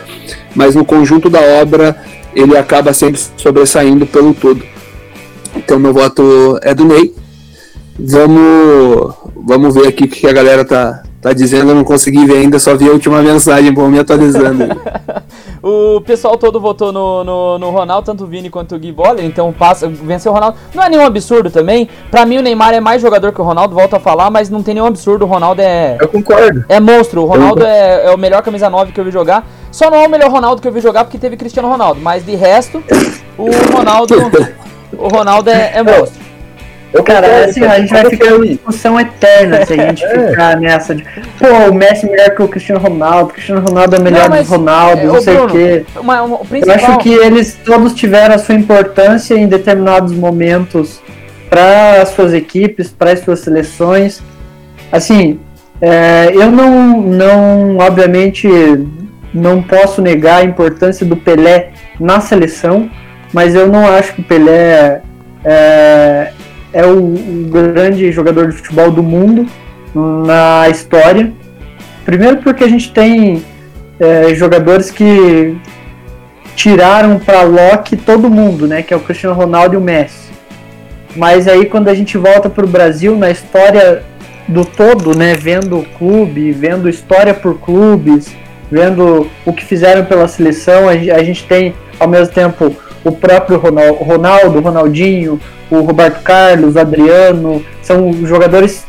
[0.56, 1.96] mas no conjunto da obra
[2.34, 4.62] ele acaba sempre sobressaindo pelo todo.
[5.54, 7.14] Então meu voto é do Ney.
[7.98, 11.70] Vamos, vamos ver aqui o que a galera tá, tá dizendo.
[11.70, 14.64] Eu não consegui ver ainda, só vi a última mensagem, vou me atualizando.
[15.62, 19.22] O pessoal todo votou no, no, no, Ronaldo, tanto o Vini quanto o Gui Boller,
[19.22, 20.56] então passa, venceu o Ronaldo.
[20.74, 21.86] Não é nenhum absurdo também.
[22.10, 24.62] Pra mim, o Neymar é mais jogador que o Ronaldo, volto a falar, mas não
[24.62, 25.26] tem nenhum absurdo.
[25.26, 25.98] O Ronaldo é.
[26.00, 26.64] Eu concordo.
[26.66, 27.22] É monstro.
[27.22, 29.46] O Ronaldo é, é, o melhor camisa 9 que eu vi jogar.
[29.70, 32.24] Só não é o melhor Ronaldo que eu vi jogar porque teve Cristiano Ronaldo, mas
[32.24, 32.82] de resto,
[33.36, 34.14] o Ronaldo.
[34.96, 36.19] o Ronaldo é, é monstro.
[36.92, 40.28] Eu cara, assim, a gente vai ficar em discussão eterna se a gente é.
[40.28, 41.04] ficar nessa de
[41.38, 44.36] pô, o Messi é melhor que o Cristiano Ronaldo, o Cristiano Ronaldo é melhor não,
[44.36, 45.86] que o Ronaldo, é, não sei o quê.
[45.96, 46.76] Uma, uma, principal...
[46.76, 51.00] Eu acho que eles todos tiveram a sua importância em determinados momentos
[51.48, 54.20] para as suas equipes, para as suas seleções.
[54.90, 55.38] Assim,
[55.80, 58.48] é, eu não, não, obviamente,
[59.32, 62.90] não posso negar a importância do Pelé na seleção,
[63.32, 65.02] mas eu não acho que o Pelé
[65.44, 66.32] é,
[66.72, 67.14] é o,
[67.50, 69.46] grande jogador de futebol do mundo
[69.94, 71.32] na história.
[72.04, 73.42] Primeiro porque a gente tem
[73.98, 75.56] é, jogadores que
[76.54, 78.82] tiraram para Loki todo mundo, né?
[78.82, 80.30] Que é o Cristiano Ronaldo e o Messi.
[81.16, 84.02] Mas aí quando a gente volta para o Brasil na história
[84.46, 85.34] do todo, né?
[85.34, 88.34] Vendo o clube, vendo história por clubes,
[88.70, 92.74] vendo o que fizeram pela seleção, a gente tem ao mesmo tempo
[93.04, 95.40] o próprio Ronaldo, Ronaldinho,
[95.70, 98.84] o Roberto Carlos, Adriano, são jogadores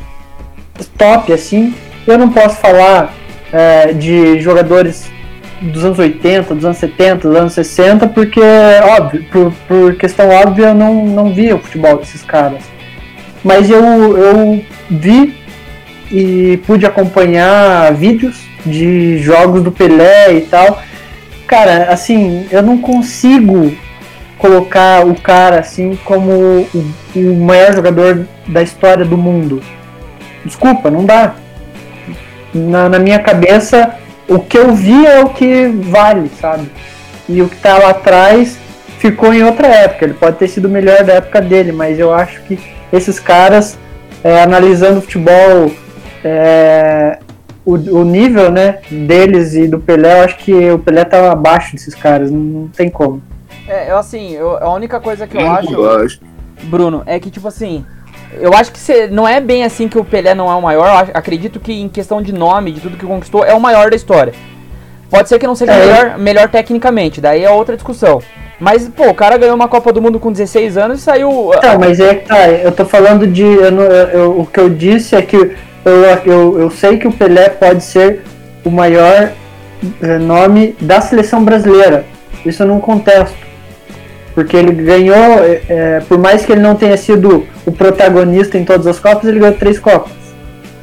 [0.97, 1.73] top assim.
[2.05, 3.13] Eu não posso falar
[3.51, 5.09] é, de jogadores
[5.61, 8.41] dos anos 80, dos anos 70, dos anos 60, porque,
[8.97, 12.63] óbvio, por, por questão óbvia, eu não, não via o futebol desses caras.
[13.43, 15.35] Mas eu, eu vi
[16.11, 20.81] e pude acompanhar vídeos de jogos do Pelé e tal.
[21.47, 23.71] Cara, assim, eu não consigo
[24.41, 29.61] colocar o cara assim como o, maior jogador da história do mundo.
[30.43, 31.35] Desculpa, não dá.
[32.51, 33.95] Na, na minha cabeça,
[34.27, 36.68] o que eu vi é o que vale, sabe?
[37.30, 38.57] E o que tá lá atrás
[38.97, 40.05] ficou em outra época.
[40.05, 42.59] Ele pode ter sido o melhor da época dele, mas eu acho que
[42.91, 43.77] esses caras,
[44.23, 45.72] é, analisando o futebol,
[46.23, 47.19] é,
[47.63, 51.73] o, o, nível né, deles e do Pelé, eu acho que o Pelé tava abaixo
[51.73, 53.22] desses caras, não, não tem como.
[53.72, 56.19] É, eu assim, eu, a única coisa que eu, eu acho, acho,
[56.64, 57.85] Bruno, é que tipo assim,
[58.34, 60.88] eu acho que cê, não é bem assim que o Pelé não é o maior.
[60.88, 63.89] Eu acho, acredito que em questão de nome, de tudo que conquistou, é o maior
[63.89, 64.34] da história.
[65.10, 65.80] Pode ser que não seja é.
[65.80, 68.22] melhor, melhor tecnicamente, daí é outra discussão.
[68.60, 71.30] Mas, pô, o cara ganhou uma Copa do Mundo com 16 anos e saiu.
[71.64, 73.41] Não, mas é que tá, eu tô falando de.
[73.41, 77.48] Eu, eu, o que eu disse é que eu, eu, eu sei que o Pelé
[77.48, 78.22] pode ser
[78.65, 79.31] o maior
[80.02, 82.06] eh, nome da seleção brasileira.
[82.45, 83.51] Isso eu não contesto.
[84.33, 88.63] Porque ele ganhou, é, é, por mais que ele não tenha sido o protagonista em
[88.63, 90.13] todas as Copas, ele ganhou três Copas.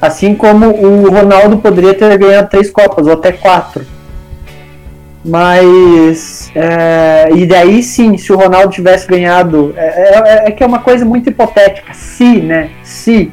[0.00, 3.84] Assim como o Ronaldo poderia ter ganhado três Copas, ou até quatro.
[5.24, 6.50] Mas.
[6.54, 9.74] É, e daí sim, se o Ronaldo tivesse ganhado.
[9.76, 11.92] É, é, é, que é uma coisa muito hipotética.
[11.92, 12.70] Se, né?
[12.82, 13.32] Se.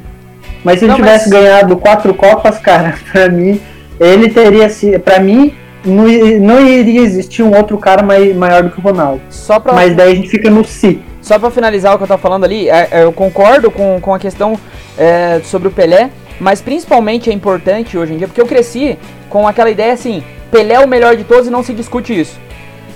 [0.64, 1.40] Mas se ele não, tivesse mas...
[1.40, 3.60] ganhado quatro Copas, cara, pra mim,
[4.00, 4.98] ele teria sido.
[5.00, 5.54] Pra mim,
[5.86, 6.04] não,
[6.40, 9.20] não iria existir um outro cara mai, maior do que o Ronaldo.
[9.30, 11.00] Só pra, Mas daí a gente fica no si.
[11.22, 14.14] Só pra finalizar o que eu tava falando ali, é, é, eu concordo com, com
[14.14, 14.58] a questão
[14.96, 18.96] é, sobre o Pelé, mas principalmente é importante hoje em dia, porque eu cresci
[19.28, 22.38] com aquela ideia assim, Pelé é o melhor de todos e não se discute isso.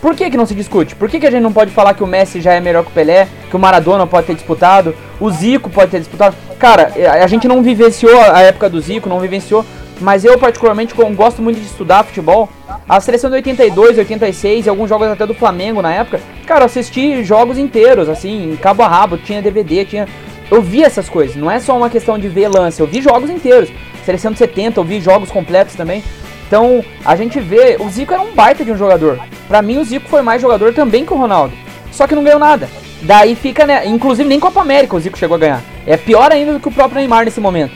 [0.00, 0.94] Por que, que não se discute?
[0.94, 2.90] Por que, que a gente não pode falar que o Messi já é melhor que
[2.90, 6.34] o Pelé, que o Maradona pode ter disputado, o Zico pode ter disputado?
[6.58, 6.92] Cara,
[7.22, 9.64] a gente não vivenciou a época do Zico, não vivenciou,
[10.00, 12.48] mas eu particularmente gosto muito de estudar futebol,
[12.88, 16.66] a seleção de 82, 86 e alguns jogos até do Flamengo na época, cara, eu
[16.66, 20.08] assisti jogos inteiros, assim, cabo a rabo, tinha DVD, tinha.
[20.50, 23.30] Eu vi essas coisas, não é só uma questão de ver lance, eu vi jogos
[23.30, 23.70] inteiros.
[24.04, 26.02] Seleção de 70, eu vi jogos completos também.
[26.46, 29.20] Então, a gente vê, o Zico era um baita de um jogador.
[29.46, 31.54] Para mim, o Zico foi mais jogador também que o Ronaldo.
[31.92, 32.68] Só que não ganhou nada.
[33.02, 33.86] Daí fica, né?
[33.86, 35.62] Inclusive, nem Copa América o Zico chegou a ganhar.
[35.86, 37.72] É pior ainda do que o próprio Neymar nesse momento.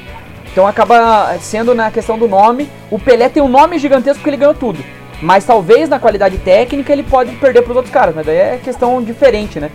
[0.55, 2.70] Então acaba sendo na questão do nome.
[2.89, 4.78] O Pelé tem um nome gigantesco porque ele ganhou tudo.
[5.20, 8.60] Mas talvez na qualidade técnica ele pode perder para os outros caras, mas daí é
[8.62, 9.68] questão diferente, né?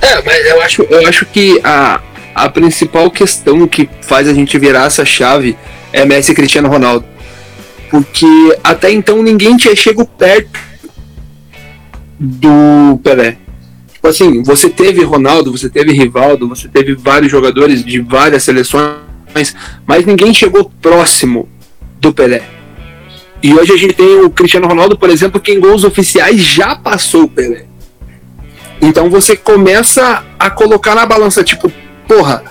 [0.00, 2.00] É, mas eu acho, eu acho que a,
[2.32, 5.58] a principal questão que faz a gente virar essa chave
[5.92, 7.04] é Messi e Cristiano Ronaldo.
[7.90, 10.60] Porque até então ninguém tinha chegado perto
[12.20, 13.36] do Pelé.
[14.00, 18.96] Tipo assim, você teve Ronaldo, você teve Rivaldo, você teve vários jogadores de várias seleções,
[19.86, 21.46] mas ninguém chegou próximo
[22.00, 22.42] do Pelé.
[23.42, 26.74] E hoje a gente tem o Cristiano Ronaldo, por exemplo, que em gols oficiais já
[26.74, 27.66] passou o Pelé.
[28.80, 31.70] Então você começa a colocar na balança, tipo,
[32.08, 32.42] porra,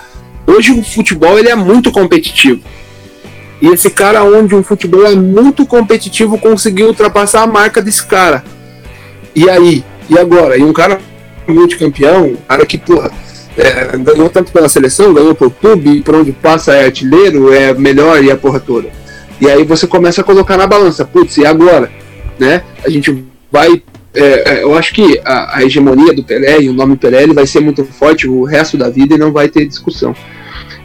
[0.46, 2.62] hoje o futebol ele é muito competitivo.
[3.60, 8.44] E esse cara onde o futebol é muito competitivo conseguiu ultrapassar a marca desse cara.
[9.34, 9.84] E aí?
[10.08, 10.56] E agora?
[10.56, 11.09] E um cara
[11.50, 13.10] multicampeão, cara que, porra,
[13.56, 18.22] é, ganhou tanto pela seleção, ganhou pelo clube, por onde passa é artilheiro, é melhor
[18.22, 18.88] e a porra toda.
[19.40, 21.90] E aí você começa a colocar na balança, putz, e agora?
[22.38, 22.62] Né?
[22.84, 23.82] A gente vai.
[24.12, 27.34] É, é eu acho que a, a, hegemonia do Pelé e o nome Pelé ele
[27.34, 30.14] vai ser muito forte o resto da vida e não vai ter discussão.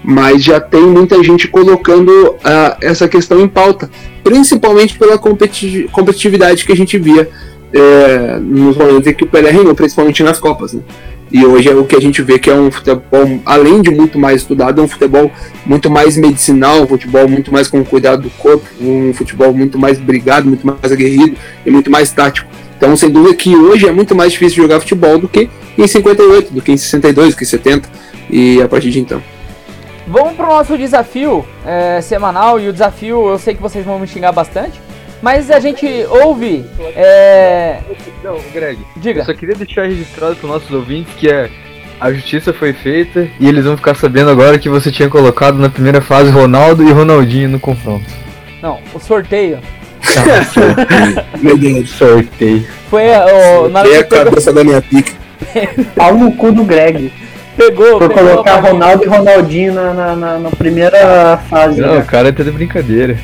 [0.03, 3.89] Mas já tem muita gente colocando uh, essa questão em pauta,
[4.23, 7.27] principalmente pela competitividade que a gente via
[7.75, 10.73] é, nos momentos em que o Pelé reinou, principalmente nas Copas.
[10.73, 10.81] Né?
[11.31, 14.17] E hoje é o que a gente vê que é um futebol, além de muito
[14.17, 15.29] mais estudado, é um futebol
[15.65, 19.99] muito mais medicinal, um futebol muito mais com cuidado do corpo, um futebol muito mais
[19.99, 21.35] brigado, muito mais aguerrido
[21.65, 22.47] e muito mais tático.
[22.77, 26.53] Então, sem dúvida que hoje é muito mais difícil jogar futebol do que em 58,
[26.53, 27.89] do que em 62, do que em 70
[28.29, 29.21] e a partir de então.
[30.07, 33.97] Vamos para o nosso desafio é, semanal e o desafio eu sei que vocês vão
[33.97, 34.79] me xingar bastante,
[35.25, 36.63] mas a gente ouve.
[36.95, 37.79] É...
[38.23, 38.77] Não, Greg.
[38.97, 39.21] Diga.
[39.21, 41.49] Eu só queria deixar registrado para os nossos ouvintes que é.
[41.99, 45.67] A justiça foi feita e eles vão ficar sabendo agora que você tinha colocado na
[45.67, 48.05] primeira fase Ronaldo e Ronaldinho no confronto.
[48.61, 49.57] Não, o sorteio.
[51.41, 52.67] Meu Deus, sorteio.
[52.91, 53.69] Foi o.
[53.69, 55.11] Na a cabeça da minha pica.
[55.95, 57.11] Pau no cu do Greg.
[57.57, 61.81] Pegou, Por pegou colocar Ronaldo e Ronaldinho na, na, na, na primeira fase.
[61.81, 61.99] Não, né?
[61.99, 63.17] o cara tá de brincadeira.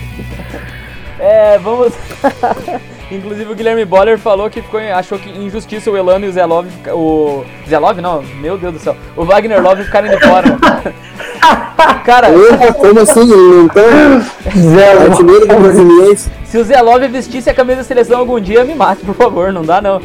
[1.22, 1.94] É, É, vamos.
[3.12, 6.46] Inclusive o Guilherme Boller falou que ficou, achou que injustiça o Elano e o Zé
[6.46, 6.70] Love.
[6.94, 7.44] O.
[7.68, 8.96] Zé Love não, meu Deus do céu.
[9.18, 10.58] O Wagner Love ficarem de fora.
[12.06, 13.30] Cara, Porra, como assim?
[13.66, 14.22] Então,
[14.56, 16.18] Zé Love.
[16.46, 19.52] se o Zé Love vestisse a camisa da seleção algum dia, me mate, por favor,
[19.52, 20.02] não dá não.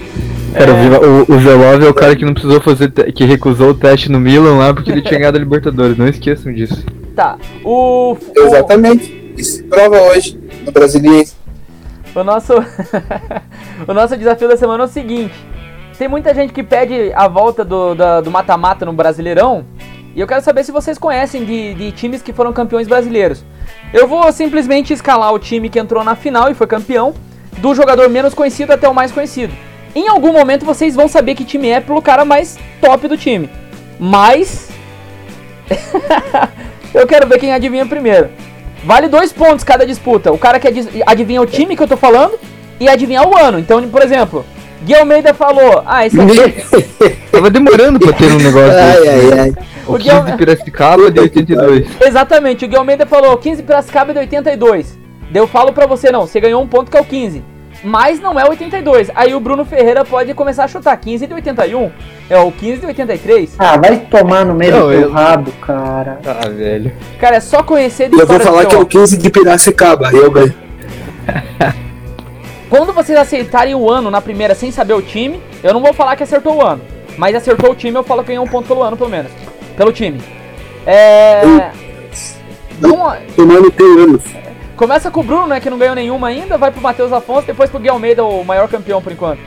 [0.53, 3.25] Cara, o Vila- o, o Zelov é o cara que não precisou fazer, te- que
[3.25, 6.83] recusou o teste no Milan lá porque ele tinha ganhado a Libertadores, não esqueçam disso.
[7.15, 8.13] Tá, o.
[8.13, 9.16] o- Exatamente.
[9.37, 11.35] Isso se prova hoje no Brasiliense.
[12.15, 12.55] O nosso,
[13.87, 15.35] o nosso desafio da semana é o seguinte:
[15.99, 19.65] tem muita gente que pede a volta do mata-mata no Brasileirão,
[20.15, 23.45] e eu quero saber se vocês conhecem de, de times que foram campeões brasileiros.
[23.93, 27.15] Eu vou simplesmente escalar o time que entrou na final e foi campeão,
[27.59, 29.53] do jogador menos conhecido até o mais conhecido.
[29.95, 33.51] Em algum momento vocês vão saber que time é pelo cara mais top do time.
[34.01, 34.71] Mas.
[36.95, 38.31] eu quero ver quem adivinha primeiro.
[38.87, 40.33] Vale dois pontos cada disputa.
[40.33, 42.39] O cara que adi- adivinha o time que eu tô falando
[42.79, 43.59] e adivinhar o ano.
[43.59, 44.47] Então, por exemplo,
[44.85, 47.17] Gui Almeida falou: Ah, esse aqui.
[47.33, 49.09] Tava demorando pra ter um negócio Ai, desse.
[49.33, 49.55] ai, ai.
[49.87, 51.87] O O 15 Guilherme- de Piracicaba de 82.
[52.01, 54.97] Exatamente, o Gui Almeida falou 15 Piracicaba de 82.
[55.31, 57.43] Daí eu falo pra você, não, você ganhou um ponto que é o 15.
[57.85, 59.11] Mas não é 82.
[59.15, 61.91] Aí o Bruno Ferreira pode começar a chutar 15 de 81.
[62.29, 63.55] É o 15 de 83.
[63.59, 66.19] Ah, vai tomar no meio Não, do eu- rabo, cara.
[66.27, 66.93] Ah, velho.
[67.21, 69.03] Cara, é só conhecer de E eu vou falar do que é o futebol.
[69.03, 70.11] 15 de Piracicaba.
[70.13, 70.55] Eu ganho.
[72.69, 76.17] Quando vocês aceitarem o ano na primeira sem saber o time, eu não vou falar
[76.17, 76.83] que acertou o ano.
[77.17, 79.31] Mas acertou o time, eu falo que ganhou um ponto pelo ano, pelo menos.
[79.77, 80.21] Pelo time.
[80.85, 81.71] É.
[82.81, 84.21] Vamos- Tomando teu ano.
[84.77, 87.71] Começa com o Bruno, né, que não ganhou nenhuma ainda, vai pro Matheus Afonso, depois
[87.71, 89.41] pro Gui Almeida, o maior campeão por enquanto.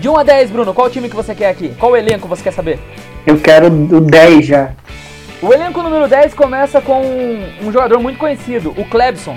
[0.00, 1.72] De 1 a 10, Bruno, qual time que você quer aqui?
[1.78, 2.80] Qual elenco você quer saber?
[3.24, 4.72] Eu quero o 10 já.
[5.40, 9.36] O elenco número 10 começa com um, um jogador muito conhecido, o Klebson.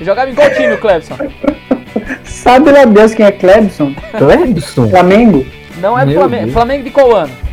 [0.00, 1.16] Jogava em qual time o Klebson?
[2.24, 3.94] Sabe lá Deus quem é Clebson?
[4.16, 4.88] Clebson?
[4.88, 5.46] Flamengo?
[5.82, 6.44] Não é Meu Flamengo.
[6.44, 6.54] Deus.
[6.54, 7.47] Flamengo de qual ano?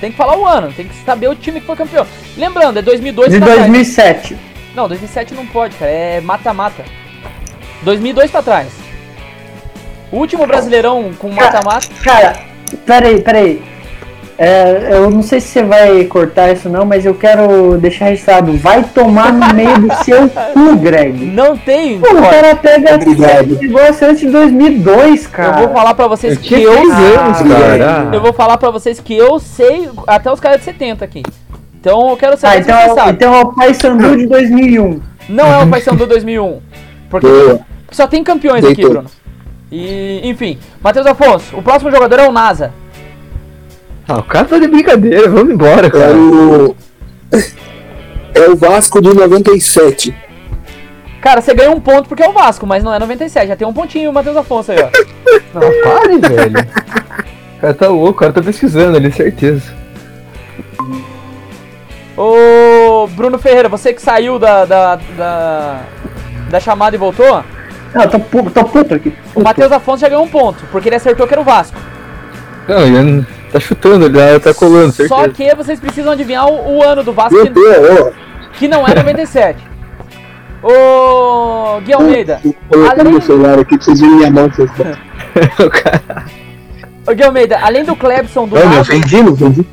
[0.00, 2.06] Tem que falar o ano, tem que saber o time que foi campeão.
[2.36, 3.60] Lembrando, é 2002 De pra trás.
[3.60, 4.36] 2007.
[4.74, 5.90] Não, 2007 não pode, cara.
[5.90, 6.84] É mata-mata.
[7.82, 8.68] 2002 pra trás.
[10.12, 11.88] O último brasileirão com mata-mata.
[12.02, 12.38] Cara,
[12.86, 13.62] peraí, peraí.
[14.40, 18.52] É, eu não sei se você vai cortar isso não, mas eu quero deixar registrado.
[18.56, 21.24] Vai tomar no meio do seu cu, Greg.
[21.26, 21.98] Não tem.
[21.98, 23.52] Pô, o cara pega Obrigado.
[23.54, 25.56] esse negócio antes de 2002, Eu cara.
[25.66, 26.72] vou falar pra vocês Eu que eu.
[26.72, 28.10] 6 anos, Ah, cara.
[28.12, 31.22] Eu vou falar pra vocês que eu sei até os caras de 70 aqui.
[31.80, 33.12] Então eu quero Ah, saber se então, vocês sabem.
[33.14, 35.00] então é o Pai Sandu de 2001.
[35.28, 36.60] Não é o Paysandu 2001.
[37.10, 37.60] Porque Boa.
[37.90, 38.84] só tem campeões Deitou.
[38.84, 39.10] aqui, Bruno.
[39.70, 42.72] E, enfim, Matheus Afonso, o próximo jogador é o NASA.
[44.08, 46.16] Ah, o cara tá de brincadeira, vamos embora, É cara.
[46.16, 46.76] o.
[48.34, 50.14] É o Vasco de 97.
[51.20, 53.48] Cara, você ganha um ponto porque é o Vasco, mas não é 97.
[53.48, 54.88] Já tem um pontinho o Matheus Afonso aí, ó.
[55.58, 56.60] Não, pare, velho.
[57.56, 59.72] O cara tá louco, o cara tá pesquisando ali, certeza.
[62.16, 65.80] Ô, Bruno Ferreira, você que saiu da, da, da,
[66.50, 67.42] da chamada e voltou,
[67.94, 69.12] Não, eu tô, pu- tô puto aqui.
[69.34, 71.76] o Matheus Afonso já ganhou um ponto, porque ele acertou que era o Vasco.
[72.68, 75.22] Não, ele tá chutando, ele tá- tá colando, certeza.
[75.22, 78.10] Só que vocês precisam adivinhar o, o ano do Vasco, Meu que, Deus, ó.
[78.52, 79.58] que não é 97.
[80.62, 84.48] Ô, Gui Almeida, Vou colocar além, meu celular aqui pra vocês verem minha mão.
[84.50, 84.70] Vocês...
[85.60, 86.24] o cara...
[87.06, 89.64] ô, Gui Almeida, além do Clebson do Não, não NASA, vendi, não vendi.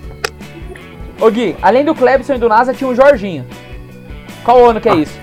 [1.20, 3.46] ô Gui, além do Clebson e do NASA tinha o Jorginho.
[4.44, 5.18] Qual ano que é isso?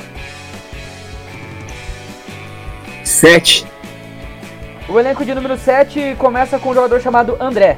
[3.04, 3.66] 7.
[4.90, 7.78] O elenco de número 7 começa com um jogador chamado André.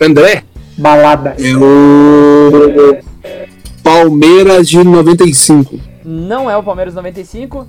[0.00, 0.42] André,
[0.76, 1.36] Balada.
[1.38, 2.98] é o
[3.82, 5.78] Palmeiras de 95.
[6.04, 7.66] Não é o Palmeiras 95.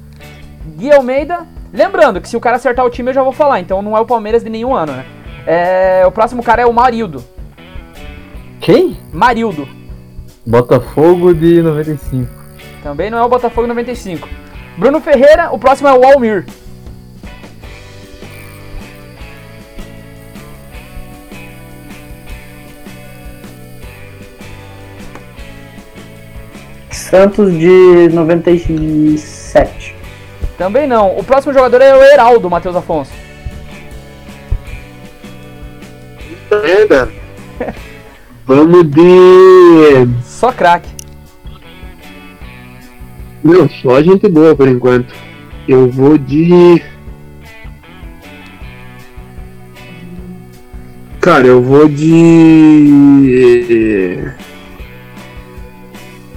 [0.76, 1.46] Gui Almeida.
[1.72, 4.00] Lembrando que se o cara acertar o time eu já vou falar, então não é
[4.00, 5.06] o Palmeiras de nenhum ano, né?
[5.46, 7.24] É, o próximo cara é o Marildo.
[8.60, 8.98] Quem?
[9.14, 9.68] Marildo.
[10.46, 12.28] Botafogo de 95.
[12.82, 14.28] Também não é o Botafogo 95.
[14.78, 16.46] Bruno Ferreira, o próximo é o Almir.
[26.92, 29.96] Santos de 97.
[30.58, 31.18] Também não.
[31.18, 33.12] O próximo jogador é o Heraldo, Matheus Afonso.
[38.46, 40.08] Vamos de.
[40.24, 40.95] Só craque.
[43.46, 45.14] Não, só gente boa por enquanto.
[45.68, 46.82] Eu vou de.
[51.22, 53.22] Cara, eu vou de.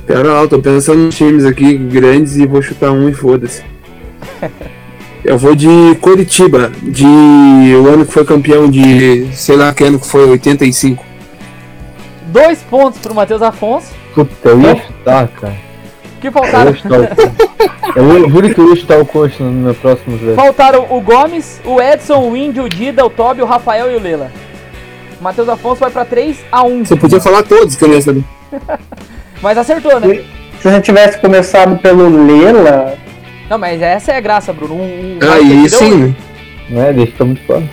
[0.07, 3.63] Pera lá, eu tô pensando nos times aqui grandes e vou chutar um e foda-se.
[5.25, 5.67] Eu vou de
[6.03, 9.29] Curitiba, de o ano que foi campeão de.
[9.33, 11.03] sei lá que ano que foi, 85.
[12.27, 13.95] Dois pontos pro Matheus Afonso.
[14.15, 15.68] Puta, eu ia chutar, cara.
[16.21, 17.33] Que Eu faltaram, ia chutar o Coxa.
[17.97, 20.35] Eu juro que eu ia chutar o Coxa no meu próximo jogo.
[20.35, 24.01] faltaram o Gomes, o Edson, o Índio, o Dida, o Tobi, o Rafael e o
[24.01, 24.31] Lela.
[25.21, 28.25] Matheus Afonso vai pra 3 a 1 Você podia falar todos que eu ia saber.
[29.43, 30.25] Mas acertou, né?
[30.61, 32.97] Se você tivesse começado pelo Lela,
[33.49, 34.75] Não, mas essa é a graça, Bruno.
[34.75, 36.15] Um, um Aí sim?
[36.69, 36.93] Não é?
[36.93, 37.69] Deixa ficar muito fácil.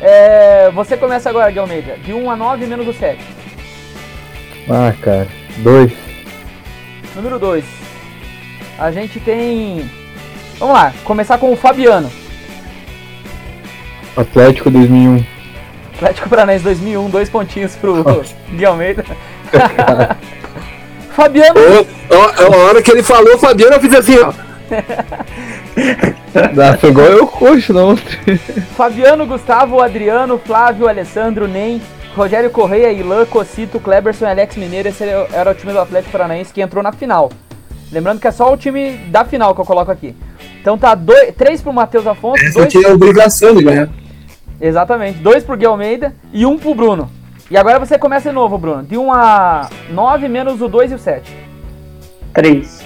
[0.00, 1.96] É, você começa agora, Gui Almeida.
[2.04, 3.18] De 1 a 9 menos o 7.
[4.70, 5.26] Ah, cara.
[5.58, 5.92] Dois.
[7.16, 7.64] Número 2.
[8.78, 9.90] A gente tem.
[10.58, 12.10] Vamos lá, começar com o Fabiano.
[14.16, 15.24] Atlético 2001.
[15.94, 18.04] Atlético Paranaense 2001, dois pontinhos pro
[18.50, 19.04] Gui Almeida.
[21.10, 21.58] Fabiano,
[22.10, 24.32] Ó, ó, a hora que ele falou, Fabiano, eu fiz assim, ó.
[26.34, 27.30] Ah, foi igual eu
[27.70, 28.04] na outra.
[28.76, 31.80] Fabiano, Gustavo, Adriano, Flávio, Alessandro, Nem,
[32.14, 34.88] Rogério Correia, Ilan, Cocito, Kleberson e Alex Mineiro.
[34.88, 37.30] Esse era o time do Atlético Paranaense que entrou na final.
[37.90, 40.14] Lembrando que é só o time da final que eu coloco aqui.
[40.60, 40.96] Então tá
[41.36, 43.88] 3 pro Matheus Afonso, Essa dois, tinha a obrigação de ganhar.
[44.60, 47.10] exatamente, 2 pro Gui Almeida e 1 um pro Bruno.
[47.50, 48.82] E agora você começa de novo, Bruno.
[48.82, 51.34] De 1 um a 9 menos o 2 e o 7.
[52.34, 52.84] 3.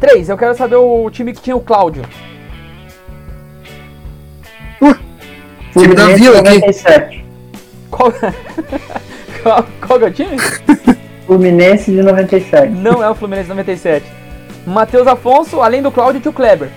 [0.00, 2.02] 3, eu quero saber o time que tinha o Cláudio.
[5.72, 6.54] Time da Vila aqui.
[6.60, 7.24] 97.
[7.90, 8.12] Qual,
[9.42, 10.36] qual, qual que é o time?
[11.30, 12.72] Fluminense de 97.
[12.72, 14.04] Não é o Fluminense 97.
[14.66, 16.68] Matheus Afonso, além do Cláudio, tinha o Kleber.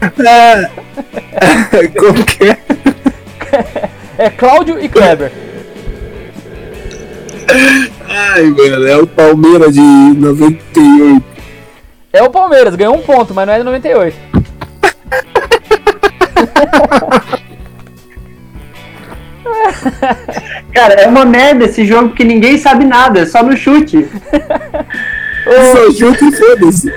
[1.96, 2.58] Como que é?
[4.18, 5.30] É Cláudio e Kleber.
[8.08, 11.24] Ai, mano, é o Palmeiras de 98.
[12.12, 14.16] É o Palmeiras, ganhou um ponto, mas não é de 98.
[20.76, 24.06] Cara, é uma merda esse jogo porque ninguém sabe nada, é só no chute.
[25.72, 26.92] Só junto e foda-se.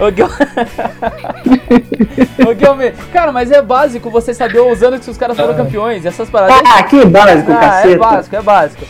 [0.00, 0.26] Ô, Guil-
[2.44, 6.04] Ô, Guilherme, Cara, mas é básico você saber os anos que os caras foram campeões,
[6.04, 6.60] essas paradas.
[6.66, 7.98] Ah, que básico, Ah, é caceta.
[7.98, 8.84] básico, é básico.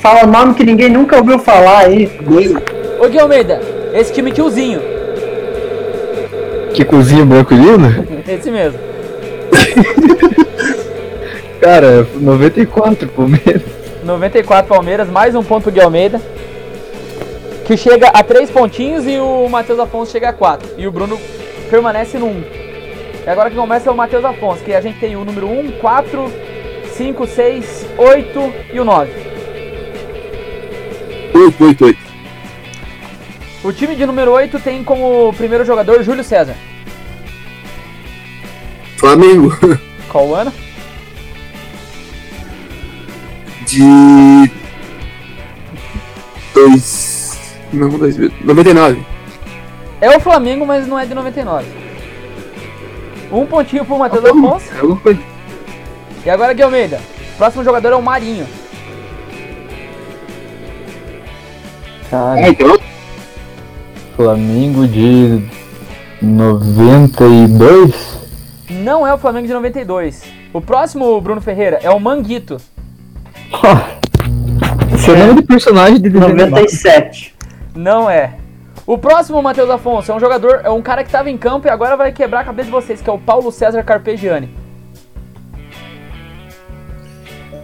[0.00, 2.10] Fala nome que ninguém nunca ouviu falar aí.
[2.98, 3.60] Ô, Gui Almeida,
[3.92, 4.80] esse time tiozinho,
[6.72, 8.06] Que cozinha branco lindo?
[8.26, 8.78] esse mesmo.
[11.60, 13.62] Cara, 94, Palmeiras.
[14.02, 16.18] 94 Palmeiras, mais um ponto Gui Almeida.
[17.66, 20.70] Que chega a 3 pontinhos e o Matheus Afonso chega a 4.
[20.78, 21.20] E o Bruno
[21.68, 22.44] permanece no 1.
[23.26, 25.72] E agora que começa é o Matheus Afonso, que a gente tem o número 1,
[25.72, 26.32] 4,
[26.94, 29.12] 5, 6, 8 e o 9.
[31.34, 31.98] 8, 8, 8.
[33.62, 36.56] O time de número 8 tem como primeiro jogador Júlio César.
[38.96, 39.52] Flamengo.
[40.08, 40.50] Qual o ano?
[43.70, 44.50] De.
[46.52, 47.38] 2.
[47.72, 48.32] Não, 2000.
[48.44, 49.06] 99.
[50.00, 51.66] É o Flamengo, mas não é de 99.
[53.30, 54.66] Um pontinho pro Matheus Afonso.
[55.08, 56.26] É.
[56.26, 57.00] E agora, Gui Almeida.
[57.38, 58.46] Próximo jogador é o Marinho.
[62.10, 62.76] Cara, Ah, então.
[64.16, 65.42] Flamengo de
[66.20, 68.18] 92?
[68.68, 70.22] Não é o Flamengo de 92.
[70.52, 72.56] O próximo, Bruno Ferreira, é o Manguito.
[74.98, 76.50] Seu nome de personagem de desenho animado.
[76.50, 77.34] 97.
[77.74, 78.34] Não é.
[78.86, 81.70] O próximo, Matheus Afonso, é um jogador, é um cara que tava em campo e
[81.70, 84.48] agora vai quebrar a cabeça de vocês, que é o Paulo César Carpegiani.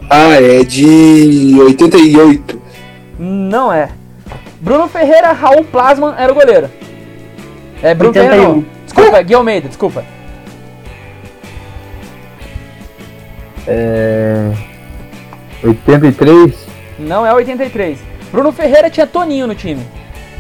[0.09, 2.63] Ah, é de 88.
[3.19, 3.89] Não é.
[4.61, 6.71] Bruno Ferreira, Raul Plasman era o goleiro.
[7.83, 8.31] É, Bruno 81.
[8.31, 8.65] Ferreira não.
[8.85, 10.05] Desculpa, Gui Almeida, desculpa.
[13.67, 14.53] É.
[15.69, 16.55] 83?
[16.99, 17.99] Não é 83.
[18.33, 19.85] Bruno Ferreira tinha Toninho no time.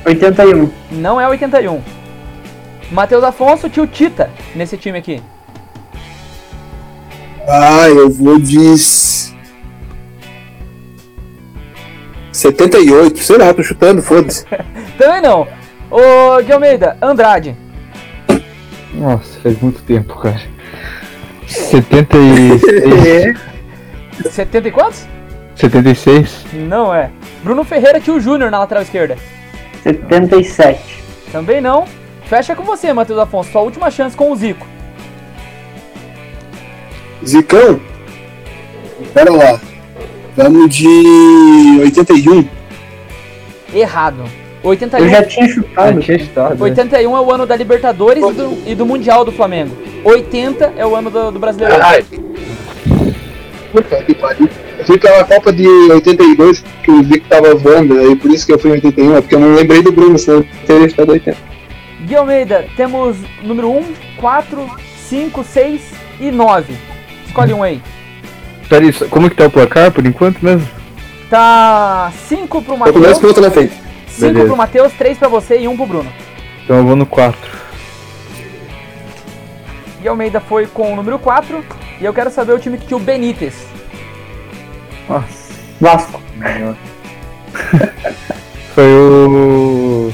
[0.05, 0.71] 81.
[0.93, 1.81] Não é 81.
[2.91, 5.23] Matheus Afonso tinha o Tita nesse time aqui.
[7.49, 8.59] Ah, eu vou de.
[8.73, 9.35] s-
[12.33, 14.45] 78, sei lá, tô chutando, foda-se.
[14.99, 15.47] Também não.
[15.91, 17.57] Ô, Gui Almeida, Andrade.
[18.93, 20.41] Nossa, faz muito tempo, cara.
[21.47, 23.39] 76.
[24.31, 25.07] 70 e quantos?
[25.57, 26.45] 76?
[26.53, 27.11] Não é.
[27.43, 29.17] Bruno Ferreira tinha o Júnior na lateral esquerda.
[29.83, 31.03] 77.
[31.33, 31.85] Também não.
[32.27, 33.51] Fecha com você, Matheus Afonso.
[33.51, 34.67] Sua última chance com o Zico.
[37.25, 37.81] Zicão?
[39.15, 39.61] Pera lá.
[40.37, 40.87] Vamos de
[41.81, 42.47] 81.
[43.73, 44.25] Errado.
[44.63, 46.01] 81, Eu já tinha chutado.
[46.01, 46.55] tinha estado.
[46.57, 46.63] né?
[46.63, 49.77] 81 é o ano da Libertadores e do, e do Mundial do Flamengo.
[50.05, 51.75] 80 é o ano do, do Brasileiro.
[51.75, 52.05] Caralho.
[53.73, 54.49] Puta que pariu.
[54.87, 58.53] Eu fui pela Copa de 82, que o Zico tava voando, aí por isso que
[58.53, 61.11] eu fui em 81, é porque eu não lembrei do Bruno, senão eu teria estado
[61.11, 61.37] 80.
[62.03, 63.85] Gui Almeida, temos número 1,
[64.17, 64.71] 4,
[65.09, 65.83] 5, 6
[66.21, 66.75] e 9.
[67.27, 67.83] Escolhe um aí.
[68.69, 70.69] Peraí, como que tá o placar por enquanto mesmo?
[71.29, 73.75] Tá 5 pro Eu Matheus, começo com outra na frente.
[74.07, 74.47] 5 Beleza.
[74.47, 76.13] pro Matheus, 3 pra você e 1 pro Bruno.
[76.63, 77.37] Então eu vou no 4.
[80.01, 81.65] Gui Almeida foi com o número 4
[82.01, 83.75] e eu quero saber o time que tinha o Benítez.
[85.09, 85.55] Nossa.
[85.81, 86.21] Vasco.
[88.75, 90.13] Foi o.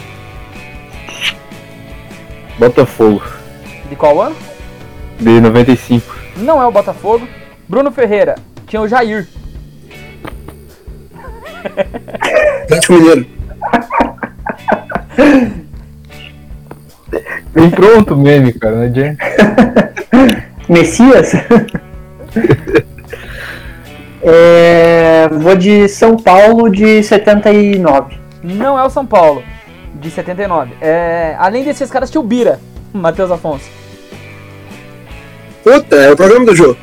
[2.58, 3.22] Botafogo,
[3.88, 4.36] De qual ano?
[5.18, 6.14] de 95.
[6.36, 7.26] Não é o Botafogo.
[7.68, 8.36] Bruno Ferreira
[8.66, 9.26] tinha o Jair.
[12.64, 13.26] Atlético Mineiro.
[17.54, 19.24] Vem pronto o meme, cara, não adianta.
[20.68, 21.32] Messias?
[24.22, 28.16] é, vou de São Paulo de 79.
[28.42, 29.42] Não é o São Paulo,
[29.94, 30.72] de 79.
[30.80, 32.60] É, além desses caras, tinha o Bira,
[32.94, 33.68] Matheus Afonso.
[35.64, 36.78] Puta, é o programa do jogo.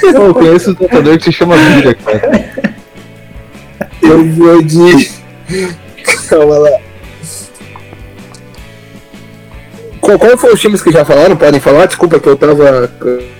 [0.00, 2.72] Pô, eu conheço um tatuador que se chama Bira, cara.
[4.02, 5.10] Eu vou de.
[6.28, 6.70] Calma lá.
[10.00, 11.36] Qual, qual foi os times que já falaram?
[11.36, 11.86] Podem falar?
[11.86, 12.90] Desculpa que eu tava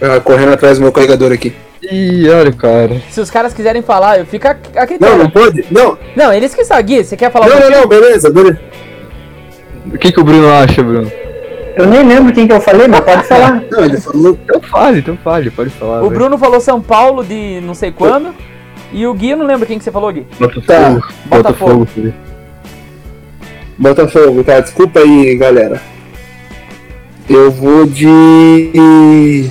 [0.01, 1.53] ah, correndo atrás do meu carregador aqui.
[1.83, 3.03] Ih, olha, cara.
[3.11, 5.65] Se os caras quiserem falar, eu fico a, a Não, não pode?
[5.71, 6.99] Não, Não, eles que sabem.
[6.99, 8.61] Gui, você quer falar não, não, não, beleza, beleza.
[9.87, 11.11] O que, que o Bruno acha, Bruno?
[11.77, 13.63] Eu nem lembro quem que eu falei, mas pode falar.
[13.71, 14.39] Não, ele falou.
[14.45, 16.01] Então fale, então fale, pode falar.
[16.03, 16.15] O velho.
[16.21, 18.35] Bruno falou São Paulo de não sei quando.
[18.93, 20.27] E o Gui, eu não lembro quem que você falou, Gui.
[20.39, 20.67] Botafogo.
[20.67, 20.91] Tá.
[21.25, 21.79] Botafogo.
[21.79, 22.15] Botafogo.
[23.79, 24.61] Botafogo, tá?
[24.61, 25.81] Desculpa aí, galera.
[27.29, 29.51] Eu vou de.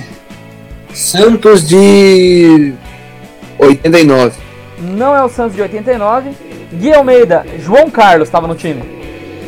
[0.94, 2.72] Santos de.
[3.58, 4.34] 89.
[4.78, 6.30] Não é o Santos de 89.
[6.72, 8.82] Gui Almeida, João Carlos estava no time.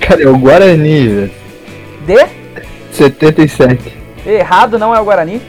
[0.00, 1.30] Cara, é o Guarani, velho.
[2.06, 2.26] De?
[2.92, 3.92] 77.
[4.26, 5.40] Errado, não é o Guarani.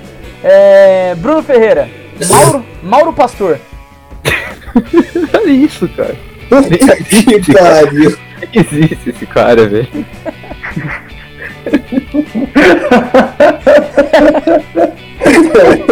[0.43, 1.89] É, Bruno Ferreira,
[2.29, 3.59] Mauro, Mauro Pastor.
[5.33, 6.15] Olha isso, cara.
[6.49, 8.17] Puta que pariu.
[8.53, 9.87] Existe esse cara, velho.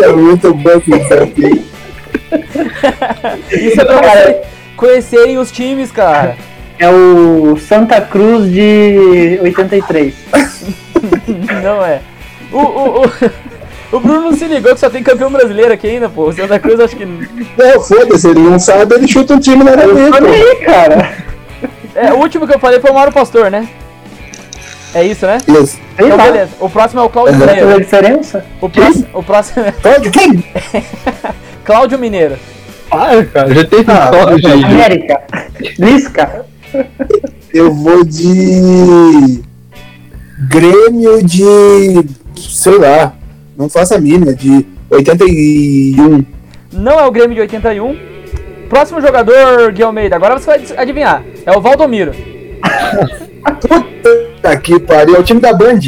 [0.03, 1.63] É muito bom esse desafio.
[3.51, 4.37] Isso é pra vocês
[4.75, 6.35] conhecerem os times, cara.
[6.79, 10.13] É o Santa Cruz de 83.
[11.63, 12.01] Não é.
[12.51, 13.11] O, o, o,
[13.93, 16.25] o Bruno não se ligou que só tem campeão brasileiro aqui ainda, pô.
[16.27, 17.05] O Santa Cruz acho que.
[17.05, 20.25] Não, foda-se, ele não sabe, ele chuta um time na Olha dentro.
[20.27, 21.13] aí, cara.
[21.95, 23.67] É, o último que eu falei foi o Mauro Pastor, né?
[24.93, 25.37] É isso, né?
[25.45, 25.65] Beleza.
[25.95, 26.23] Sei Então lá.
[26.25, 26.51] beleza.
[26.59, 27.79] O próximo é o Cláudio a Mineiro.
[27.81, 28.45] diferença?
[28.61, 30.43] O próximo, o próximo é Pode, quem?
[31.65, 32.35] Cláudio Mineiro.
[32.89, 33.53] Para, cara.
[33.55, 34.65] Já teve um Ah, solo, gente.
[34.65, 35.21] América.
[35.79, 36.45] Lisca.
[37.53, 39.41] Eu vou de.
[40.49, 42.05] Grêmio de.
[42.37, 43.13] sei lá.
[43.57, 46.23] Não faço a mínima, de 81.
[46.71, 47.97] Não é o Grêmio de 81.
[48.69, 50.15] Próximo jogador, Gui Almeida.
[50.15, 51.23] Agora você vai adivinhar.
[51.45, 52.11] É o Valdomiro.
[53.43, 53.85] Puta
[54.61, 55.79] que pariu, é o time da Band.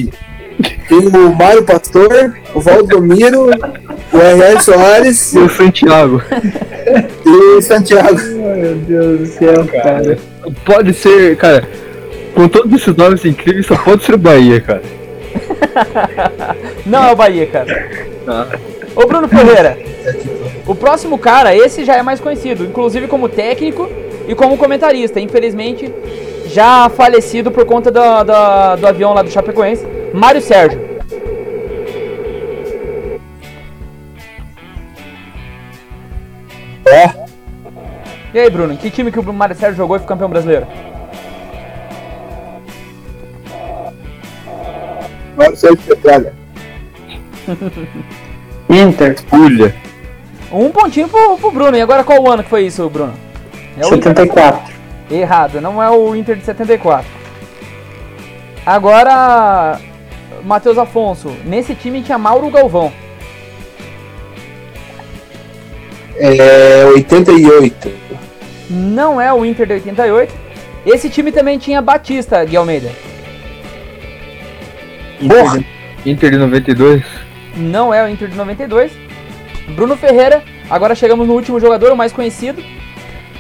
[0.88, 3.50] Tem o Mário Pastor, o Valdomiro,
[4.14, 4.62] o R.R.
[4.62, 6.22] Soares E o Santiago.
[7.26, 8.18] e o Santiago.
[8.18, 10.18] Meu Deus do céu, cara.
[10.64, 11.68] Pode ser, cara.
[12.34, 14.82] Com todos esses nomes incríveis, só pode ser o Bahia, cara.
[16.86, 17.90] Não é o Bahia, cara.
[18.28, 18.48] Ah.
[18.96, 19.78] Ô Bruno Ferreira.
[20.66, 23.90] O próximo cara, esse já é mais conhecido, inclusive como técnico
[24.28, 25.20] e como comentarista.
[25.20, 25.92] Infelizmente,
[26.56, 30.80] já falecido por conta do, do, do avião lá do Chapecoense, Mário Sérgio.
[36.86, 37.26] É.
[38.34, 40.66] E aí, Bruno, que time que o Mário Sérgio jogou e foi campeão brasileiro?
[45.56, 46.34] Só de Petralha.
[48.70, 49.76] Inter, Pulha.
[50.50, 51.76] Um pontinho pro, pro Bruno.
[51.76, 53.14] E agora qual o ano que foi isso, Bruno?
[53.78, 54.75] É o Inter- 74.
[55.10, 57.06] Errado, não é o Inter de 74.
[58.66, 59.80] Agora,
[60.44, 61.30] Matheus Afonso.
[61.46, 62.92] Nesse time tinha Mauro Galvão.
[66.18, 67.92] É 88.
[68.70, 70.34] Não é o Inter de 88.
[70.86, 72.92] Esse time também tinha Batista, Gui Almeida.
[75.28, 75.64] Porra!
[76.06, 77.04] Inter de 92.
[77.56, 78.92] Não é o Inter de 92.
[79.76, 80.44] Bruno Ferreira.
[80.70, 82.64] Agora chegamos no último jogador, o mais conhecido.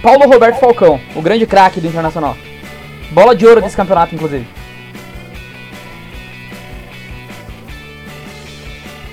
[0.01, 2.37] Paulo Roberto Falcão, o grande craque do Internacional.
[3.11, 4.45] Bola de ouro desse campeonato, inclusive.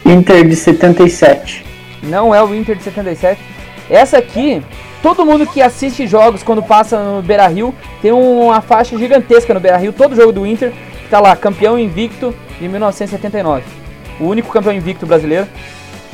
[0.05, 1.65] Inter de 77.
[2.03, 3.41] Não é o Inter de 77.
[3.89, 4.63] Essa aqui,
[5.03, 9.61] todo mundo que assiste jogos quando passa no Beira Rio tem uma faixa gigantesca no
[9.61, 9.93] Beira Rio.
[9.93, 10.73] Todo jogo do Inter
[11.03, 13.63] que tá lá, campeão invicto de 1979.
[14.21, 15.47] O único campeão invicto brasileiro.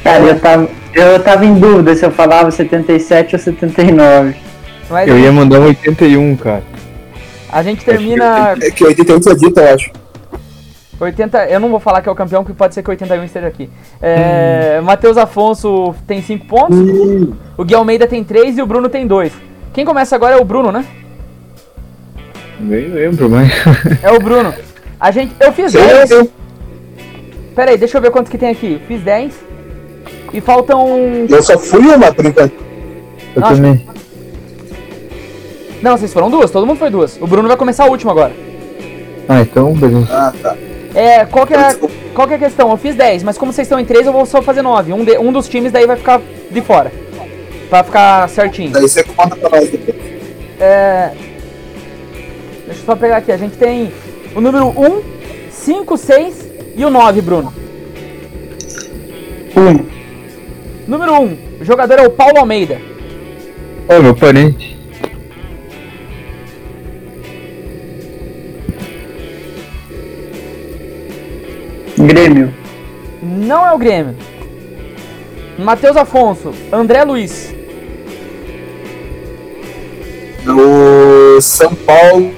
[0.03, 4.48] Cara, eu tava, eu tava em dúvida se eu falava 77 ou 79.
[4.91, 6.63] Mas Eu ia mandar um 81, cara.
[7.51, 9.91] a gente termina É que 88 foi dito, eu acho.
[11.01, 11.47] 80.
[11.47, 13.71] Eu não vou falar que é o campeão, que pode ser que 81 esteja aqui.
[14.03, 16.77] É, Matheus Afonso tem 5 pontos,
[17.57, 19.33] o Gui Almeida tem 3 e o Bruno tem 2.
[19.73, 20.85] Quem começa agora é o Bruno, né?
[22.59, 23.49] Nem lembro, mas.
[24.03, 24.53] É o Bruno.
[24.99, 25.33] A gente.
[25.39, 26.11] Eu fiz 10.
[27.55, 28.81] Pera aí, deixa eu ver quantos que tem aqui.
[28.89, 29.33] Fiz 10.
[30.33, 30.99] E faltam.
[31.29, 32.55] Eu só fui uma por enquanto.
[33.37, 33.55] Eu Nossa.
[33.55, 33.87] também.
[35.83, 37.17] Não, vocês foram duas, todo mundo foi duas.
[37.21, 38.33] O Bruno vai começar o último agora.
[39.29, 40.09] Ah, então, beleza.
[40.11, 40.57] Ah, tá.
[40.95, 41.75] É, qual que é,
[42.15, 42.71] qual que é a questão?
[42.71, 44.93] Eu fiz 10, mas como vocês estão em 3, eu vou só fazer 9.
[44.93, 46.91] Um, de- um dos times daí vai ficar de fora.
[47.69, 48.71] Pra ficar certinho.
[48.71, 49.97] Daí você conta pra nós depois.
[50.59, 51.11] É.
[52.67, 53.31] Deixa eu só pegar aqui.
[53.31, 53.93] A gente tem
[54.35, 55.03] o número 1,
[55.51, 57.53] 5, 6 e o 9, Bruno.
[59.57, 59.87] 1.
[60.89, 62.81] Número 1, o jogador é o Paulo Almeida.
[63.89, 64.78] Ô, meu parente.
[72.09, 72.55] Grêmio.
[73.23, 74.17] Não é o Grêmio.
[75.59, 77.55] Matheus Afonso, André Luiz.
[80.43, 82.33] No São Paulo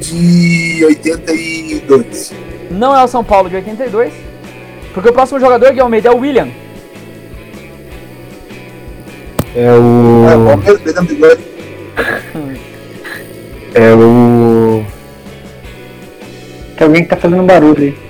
[0.00, 2.32] de 82.
[2.72, 4.12] Não é o São Paulo de 82.
[4.92, 6.48] Porque o próximo jogador, Gui Almeida, é o William.
[9.54, 10.44] É o.
[10.44, 11.42] Palmeiras, pegando bigode.
[13.74, 14.84] É o.
[16.76, 18.03] Tem alguém que tá fazendo barulho aí.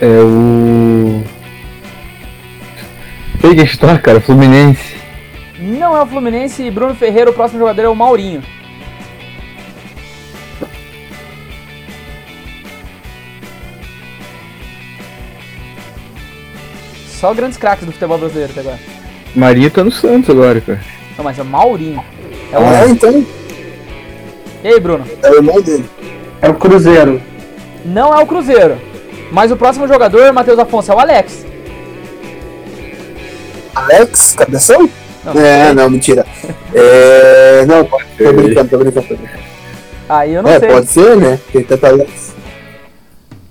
[0.00, 1.22] É o.
[3.40, 4.96] Que está, cara, Fluminense.
[5.58, 8.42] Não é o Fluminense e Bruno Ferreira, o próximo jogador é o Maurinho.
[17.08, 18.78] Só grandes craques do futebol brasileiro até agora.
[19.34, 20.80] Marinho tá no Santos agora, cara.
[21.16, 22.04] Não, mas é o Maurinho.
[22.52, 22.62] É o...
[22.62, 23.24] Ah, então
[24.64, 25.04] E aí, Bruno?
[25.22, 25.84] é o irmão dele.
[26.40, 27.22] É o Cruzeiro.
[27.84, 28.78] Não é o Cruzeiro.
[29.30, 31.44] Mas o próximo jogador, Matheus Afonso, é o Alex.
[33.74, 34.88] Alex, cabeção?
[35.24, 36.26] Não, é, não, mentira.
[36.74, 37.64] É.
[37.66, 37.98] Não, tô
[38.32, 39.06] brincando, tô brincando.
[39.06, 39.42] Tô brincando.
[40.08, 40.68] Aí eu não É, sei.
[40.68, 41.38] pode ser, né?
[41.52, 42.34] Tem tanto Alex.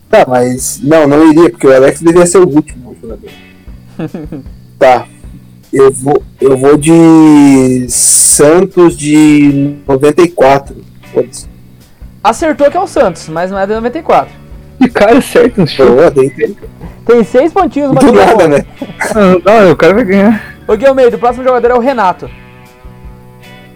[0.10, 0.80] Tá, mas.
[0.84, 3.30] Não, não iria, porque o Alex devia ser o último jogador.
[4.78, 5.08] tá.
[5.74, 10.76] Eu vou, eu vou de Santos de 94.
[11.14, 11.48] Foda-se.
[12.24, 14.32] Acertou que é o Santos, mas não é de 94.
[14.80, 15.98] Que cara certo no show.
[17.06, 18.66] Tem seis pontinhos, Do Matheus nada, né?
[19.16, 20.56] Não, não, o cara vai ganhar.
[20.68, 22.30] Ô, Gui Almeida, o próximo jogador é o Renato.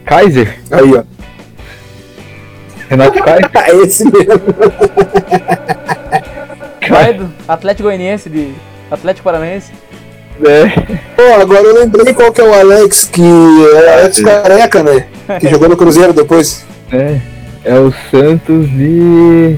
[0.05, 0.59] Kaiser?
[0.71, 1.03] Aí, ó.
[2.89, 3.49] Renato Kaiser?
[3.55, 4.41] É esse mesmo.
[6.87, 8.53] Vai do Atlético Goianiense, de
[8.91, 9.71] Atlético Paranaense.
[10.43, 10.67] É.
[11.15, 15.07] Pô, agora eu lembrei qual que é o Alex, que é o Alex Careca, né?
[15.39, 16.65] Que jogou no Cruzeiro depois.
[16.91, 17.19] É.
[17.65, 19.57] É o Santos de.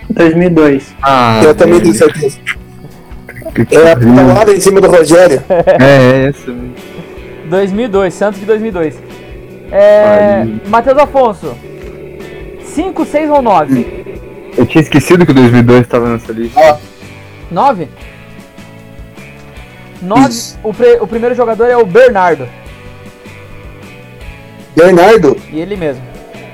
[0.09, 0.95] 2002.
[1.01, 2.37] Ah, Eu também tenho certeza.
[3.67, 4.15] Que É a pariu.
[4.15, 5.41] palavra em cima do Rogério.
[5.49, 6.73] É, é essa mesmo.
[7.49, 8.97] 2002, Santos de 2002.
[9.71, 10.45] É.
[10.67, 11.53] Matheus Afonso.
[12.63, 13.96] 5, 6 ou 9?
[14.57, 16.79] Eu tinha esquecido que o 2002 tava nessa lista.
[17.51, 17.87] 9?
[20.01, 20.29] 9.
[20.29, 20.59] Isso.
[20.63, 22.47] O, pre- o primeiro jogador é o Bernardo.
[24.75, 25.37] Bernardo.
[25.51, 26.01] E ele mesmo.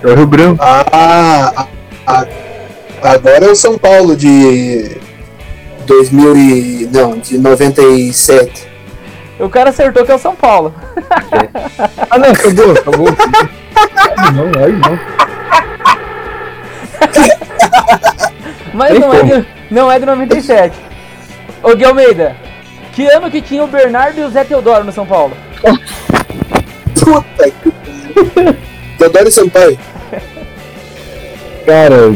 [0.02, 0.62] É o Rio Branco.
[0.62, 1.68] Ah,
[2.06, 2.26] a-
[3.02, 4.98] agora é o São Paulo de
[5.86, 8.68] 2000 e não, de 97.
[9.40, 10.74] O cara acertou que é o São Paulo.
[12.10, 13.08] Ah não, acabou, acabou.
[14.18, 15.00] Ai, não, ai não.
[18.74, 20.76] Mas não é, de, não é de 97.
[21.62, 22.36] Ô Gui Almeida,
[22.94, 25.36] que ano que tinha o Bernardo e o Zé Teodoro no São Paulo?
[27.00, 27.74] Puta que.
[28.98, 29.78] Teodoro Sampaio.
[31.66, 32.14] Cara,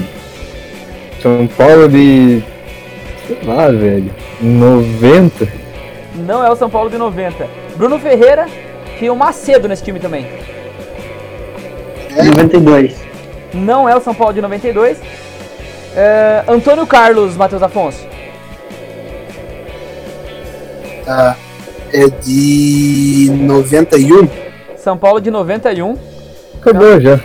[1.22, 2.44] São Paulo de.
[3.28, 4.12] Sei lá, velho.
[4.42, 5.48] 90?
[6.16, 7.48] Não é o São Paulo de 90.
[7.76, 8.48] Bruno Ferreira
[8.98, 10.28] tinha o Macedo nesse time também.
[12.16, 12.96] 92.
[13.54, 15.00] Não é o São Paulo de 92.
[16.00, 18.06] É, Antônio Carlos, Matheus Afonso.
[21.04, 21.36] Tá.
[21.92, 24.30] É de 91.
[24.78, 25.98] São Paulo de 91.
[26.62, 27.20] Acabou já.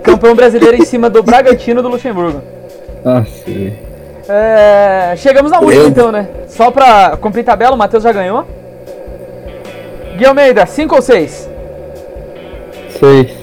[0.00, 2.40] Campeão brasileiro em cima do Bragantino do Luxemburgo.
[3.04, 3.76] Nossa, velho.
[4.28, 6.28] É, chegamos na última então, né?
[6.46, 8.46] Só pra cumprir tabela, o Matheus já ganhou.
[10.16, 11.50] Gui Almeida, 5 ou 6?
[12.96, 13.36] Sei.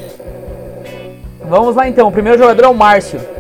[1.42, 2.08] Vamos lá então.
[2.08, 3.33] O primeiro jogador é o Márcio.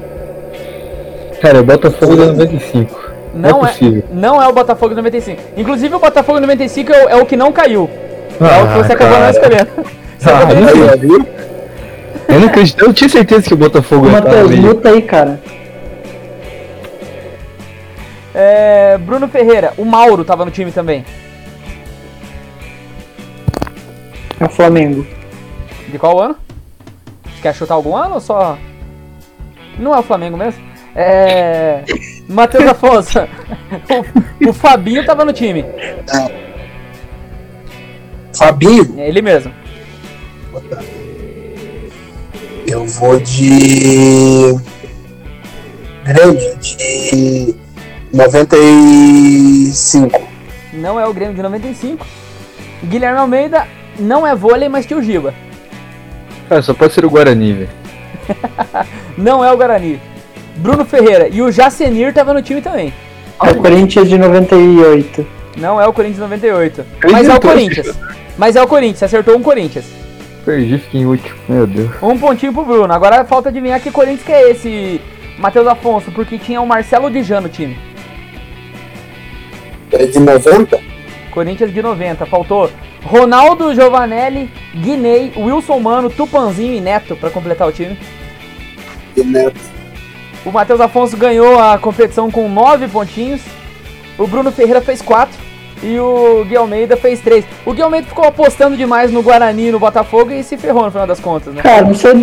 [1.43, 3.01] Cara, o Botafogo da 95.
[3.33, 4.03] Não Não é, é possível.
[4.13, 5.41] não é o Botafogo de 95.
[5.57, 7.89] Inclusive o Botafogo de 95 é o, é o que não caiu.
[8.31, 9.31] é o que Ah, você acabou não cara.
[9.31, 9.69] escolhendo.
[10.23, 10.97] Você Ah, não escolhendo.
[10.99, 11.27] Viu?
[12.29, 12.81] Eu não acredito.
[12.85, 14.61] Eu tinha certeza que o Botafogo ia estar Matheus, ali.
[14.61, 15.41] luta aí, cara.
[18.33, 21.03] É, Bruno Ferreira, o Mauro tava no time também.
[24.39, 25.05] É o Flamengo.
[25.89, 26.37] De qual ano?
[27.41, 28.57] Quer chutar algum ano ou só.
[29.77, 30.63] Não é o Flamengo mesmo?
[30.95, 31.83] É.
[32.27, 33.19] Matheus Afonso.
[34.43, 35.65] o, o Fabinho tava no time.
[38.35, 38.95] Fabinho.
[38.97, 39.53] É ele mesmo.
[42.67, 44.55] Eu vou de.
[46.03, 47.55] Grêmio, de
[48.11, 50.21] 95.
[50.73, 52.05] Não é o Grêmio de 95.
[52.83, 53.65] Guilherme Almeida
[53.99, 55.33] não é vôlei, mas tinha o Giba.
[56.49, 57.69] Cara, só pode ser o Guarani, velho.
[59.17, 59.99] Não é o Guarani.
[60.57, 62.93] Bruno Ferreira e o Jacenir tava no time também.
[63.41, 65.27] É o Corinthians de 98.
[65.57, 66.85] Não é o Corinthians 98.
[67.11, 67.99] Mas é o Corinthians.
[68.37, 69.85] Mas é o Corinthians, acertou um Corinthians.
[70.45, 71.35] Perdi, fiquei em último.
[71.47, 71.91] Meu Deus.
[72.01, 72.93] Um pontinho pro Bruno.
[72.93, 75.01] Agora falta adivinhar que Corinthians que é esse,
[75.37, 77.77] Matheus Afonso, porque tinha o Marcelo Dijan no time.
[79.91, 80.79] É de 90?
[81.31, 82.25] Corinthians de 90.
[82.25, 82.69] Faltou
[83.03, 87.97] Ronaldo, Giovanelli, Guinei, Wilson Mano, Tupanzinho e Neto pra completar o time.
[89.15, 89.59] De Neto.
[90.45, 93.41] O Matheus Afonso ganhou a competição com 9 pontinhos.
[94.17, 95.53] O Bruno Ferreira fez 4.
[95.81, 97.43] E o Gui Almeida fez 3.
[97.65, 100.91] O Gui Almeida ficou apostando demais no Guarani e no Botafogo e se ferrou no
[100.91, 101.61] final das contas, né?
[101.61, 102.13] Cara, não sei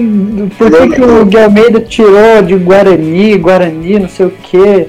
[0.56, 4.88] por que, que o Gui Almeida tirou de Guarani, Guarani, não sei o que.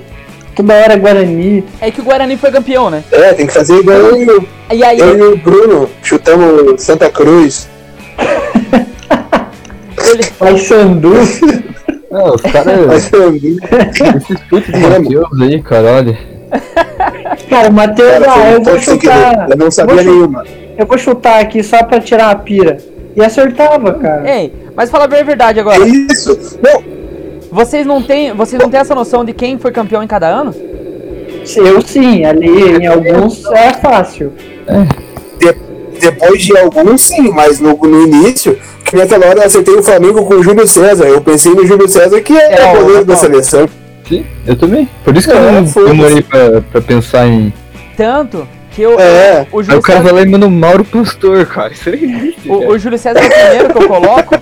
[0.55, 1.65] Toda hora Guarani.
[1.81, 3.03] É que o Guarani foi campeão, né?
[3.11, 5.89] É, tem que fazer igual eu, E aí, eu e o Bruno.
[6.01, 7.67] Chutamos Santa Cruz.
[10.05, 10.55] ele, Pai
[12.11, 13.11] Ah, os caras.
[13.11, 16.17] Esses putos de Matheus aí, cara, olha.
[17.49, 19.49] Cara, Matheus, Cara, ah, eu vou chutar.
[19.49, 20.43] Eu não sabia nenhuma.
[20.77, 22.77] Eu vou chutar aqui só pra tirar a pira.
[23.15, 24.29] E acertava, cara.
[24.29, 25.85] Ei, mas fala bem a verdade É agora.
[25.87, 26.59] isso?
[26.61, 26.81] Não,
[27.51, 30.53] Vocês não têm, vocês não têm essa noção de quem foi campeão em cada ano?
[31.57, 34.31] Eu sim, ali em alguns é fácil.
[35.39, 35.70] de-
[36.01, 40.25] depois de alguns sim, mas no, no início, que naquela hora eu acertei o Flamengo
[40.25, 41.05] com o Júlio César.
[41.05, 43.67] Eu pensei no Júlio César que é, É, o goleiro da seleção.
[44.07, 44.89] Sim, eu também.
[45.03, 45.91] Por isso que É, eu não foda-se.
[45.95, 47.53] demorei pra, pra pensar em.
[47.95, 49.45] Tanto que eu, É.
[49.51, 51.71] o, Júlio o cara César, vai lá e manda o Mauro Pastor, cara.
[51.71, 52.49] Isso aí existe.
[52.49, 54.35] o, o Júlio César é o primeiro que eu coloco.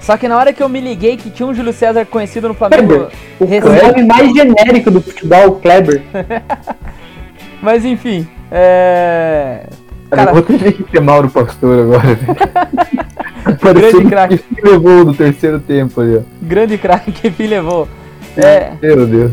[0.00, 2.52] Só que na hora que eu me liguei que tinha um Júlio César conhecido no
[2.54, 3.08] Flamengo,
[3.40, 6.02] O recente, nome mais genérico do futebol, o Kleber.
[7.62, 9.60] mas enfim, é...
[10.14, 12.14] Cara, vou ter que ter Mauro Pastor agora.
[12.14, 13.58] velho.
[13.60, 14.38] Parecendo craque.
[14.38, 16.20] que levou no terceiro tempo ali, ó.
[16.42, 17.88] grande craque que enfim levou.
[18.36, 19.32] É, Meu Deus.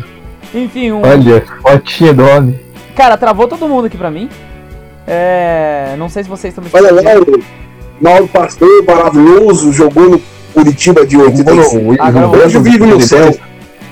[0.53, 2.60] enfim, um, Olha, fotinha do homem.
[2.95, 4.30] cara, travou todo mundo aqui pra mim.
[5.08, 7.02] É, não sei se vocês estão me Olha lá,
[7.99, 10.22] Mauro Pastor, maravilhoso, jogou no
[10.53, 11.95] Curitiba de 85.
[11.99, 13.36] Agora Anjo vive no céu.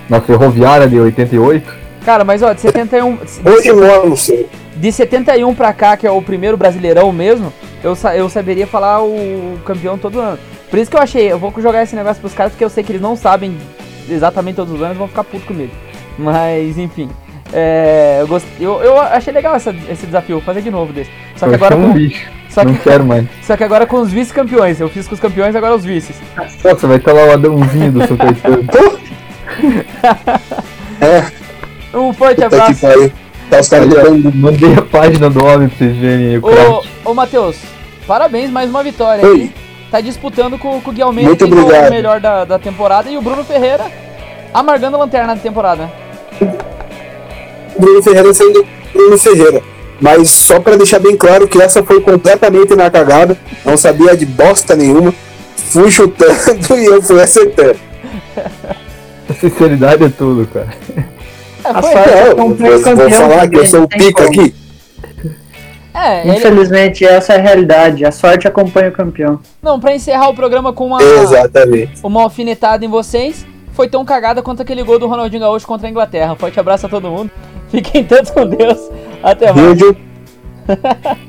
[0.10, 1.80] Na Ferroviária de 88.
[2.04, 4.46] Cara, mas ó, de 71, Hoje mora no céu.
[4.80, 7.52] De 71 pra cá, que é o primeiro brasileirão mesmo,
[7.84, 10.40] eu, sa- eu saberia falar o campeão todo ano.
[10.70, 12.84] Por isso que eu achei, eu vou jogar esse negócio pros caras, porque eu sei
[12.84, 13.58] que eles não sabem
[14.10, 15.72] exatamente todos os anos, vão ficar putos comigo.
[16.18, 17.10] Mas, enfim.
[17.52, 18.46] É, eu, gost...
[18.60, 21.10] eu, eu achei legal essa- esse desafio, vou fazer de novo desse.
[21.36, 22.00] Só que Eu agora um com,
[22.50, 23.26] só Não que, quero mais.
[23.42, 24.80] só que agora com os vice-campeões.
[24.80, 26.16] Eu fiz com os campeões, agora os vices.
[26.64, 28.64] Nossa, vai estar lá o Adãozinho do Caetano.
[31.02, 32.86] É, Um forte abraço.
[33.50, 34.32] Tá os caras levando.
[34.36, 37.58] Mandei a página do homem pra vocês verem aí o Ô, ô Matheus,
[38.06, 39.34] parabéns, mais uma vitória Oi.
[39.34, 39.52] aí.
[39.90, 41.90] Tá disputando com, com o Gui Almeida, Muito quem foi o obrigado.
[41.90, 43.86] melhor da, da temporada, e o Bruno Ferreira
[44.54, 45.92] amargando a lanterna da temporada.
[47.78, 49.62] Bruno Ferreira sendo Bruno Ferreira.
[50.00, 53.38] Mas só pra deixar bem claro que essa foi completamente na cagada.
[53.66, 55.14] Não sabia de bosta nenhuma.
[55.56, 57.78] Fui chutando e eu fui acertando.
[59.30, 60.70] A sinceridade é tudo, cara.
[61.70, 64.56] É, A foi- acompanha vou, o vou campeão falar que eu sou o pica aqui.
[65.94, 68.06] é, ele- Infelizmente, essa é a realidade.
[68.06, 69.40] A sorte acompanha o campeão.
[69.62, 72.00] não, pra encerrar o programa com uma, Exatamente.
[72.04, 75.92] uma alfinetada em vocês, foi tão cagada quanto aquele gol do Ronaldinho Gaúcho contra a
[75.92, 76.36] Inglaterra.
[76.36, 77.30] Forte abraço a todo mundo.
[77.70, 78.78] Fiquem todos com Deus.
[79.22, 79.78] Até mais.
[79.78, 79.96] Beijo.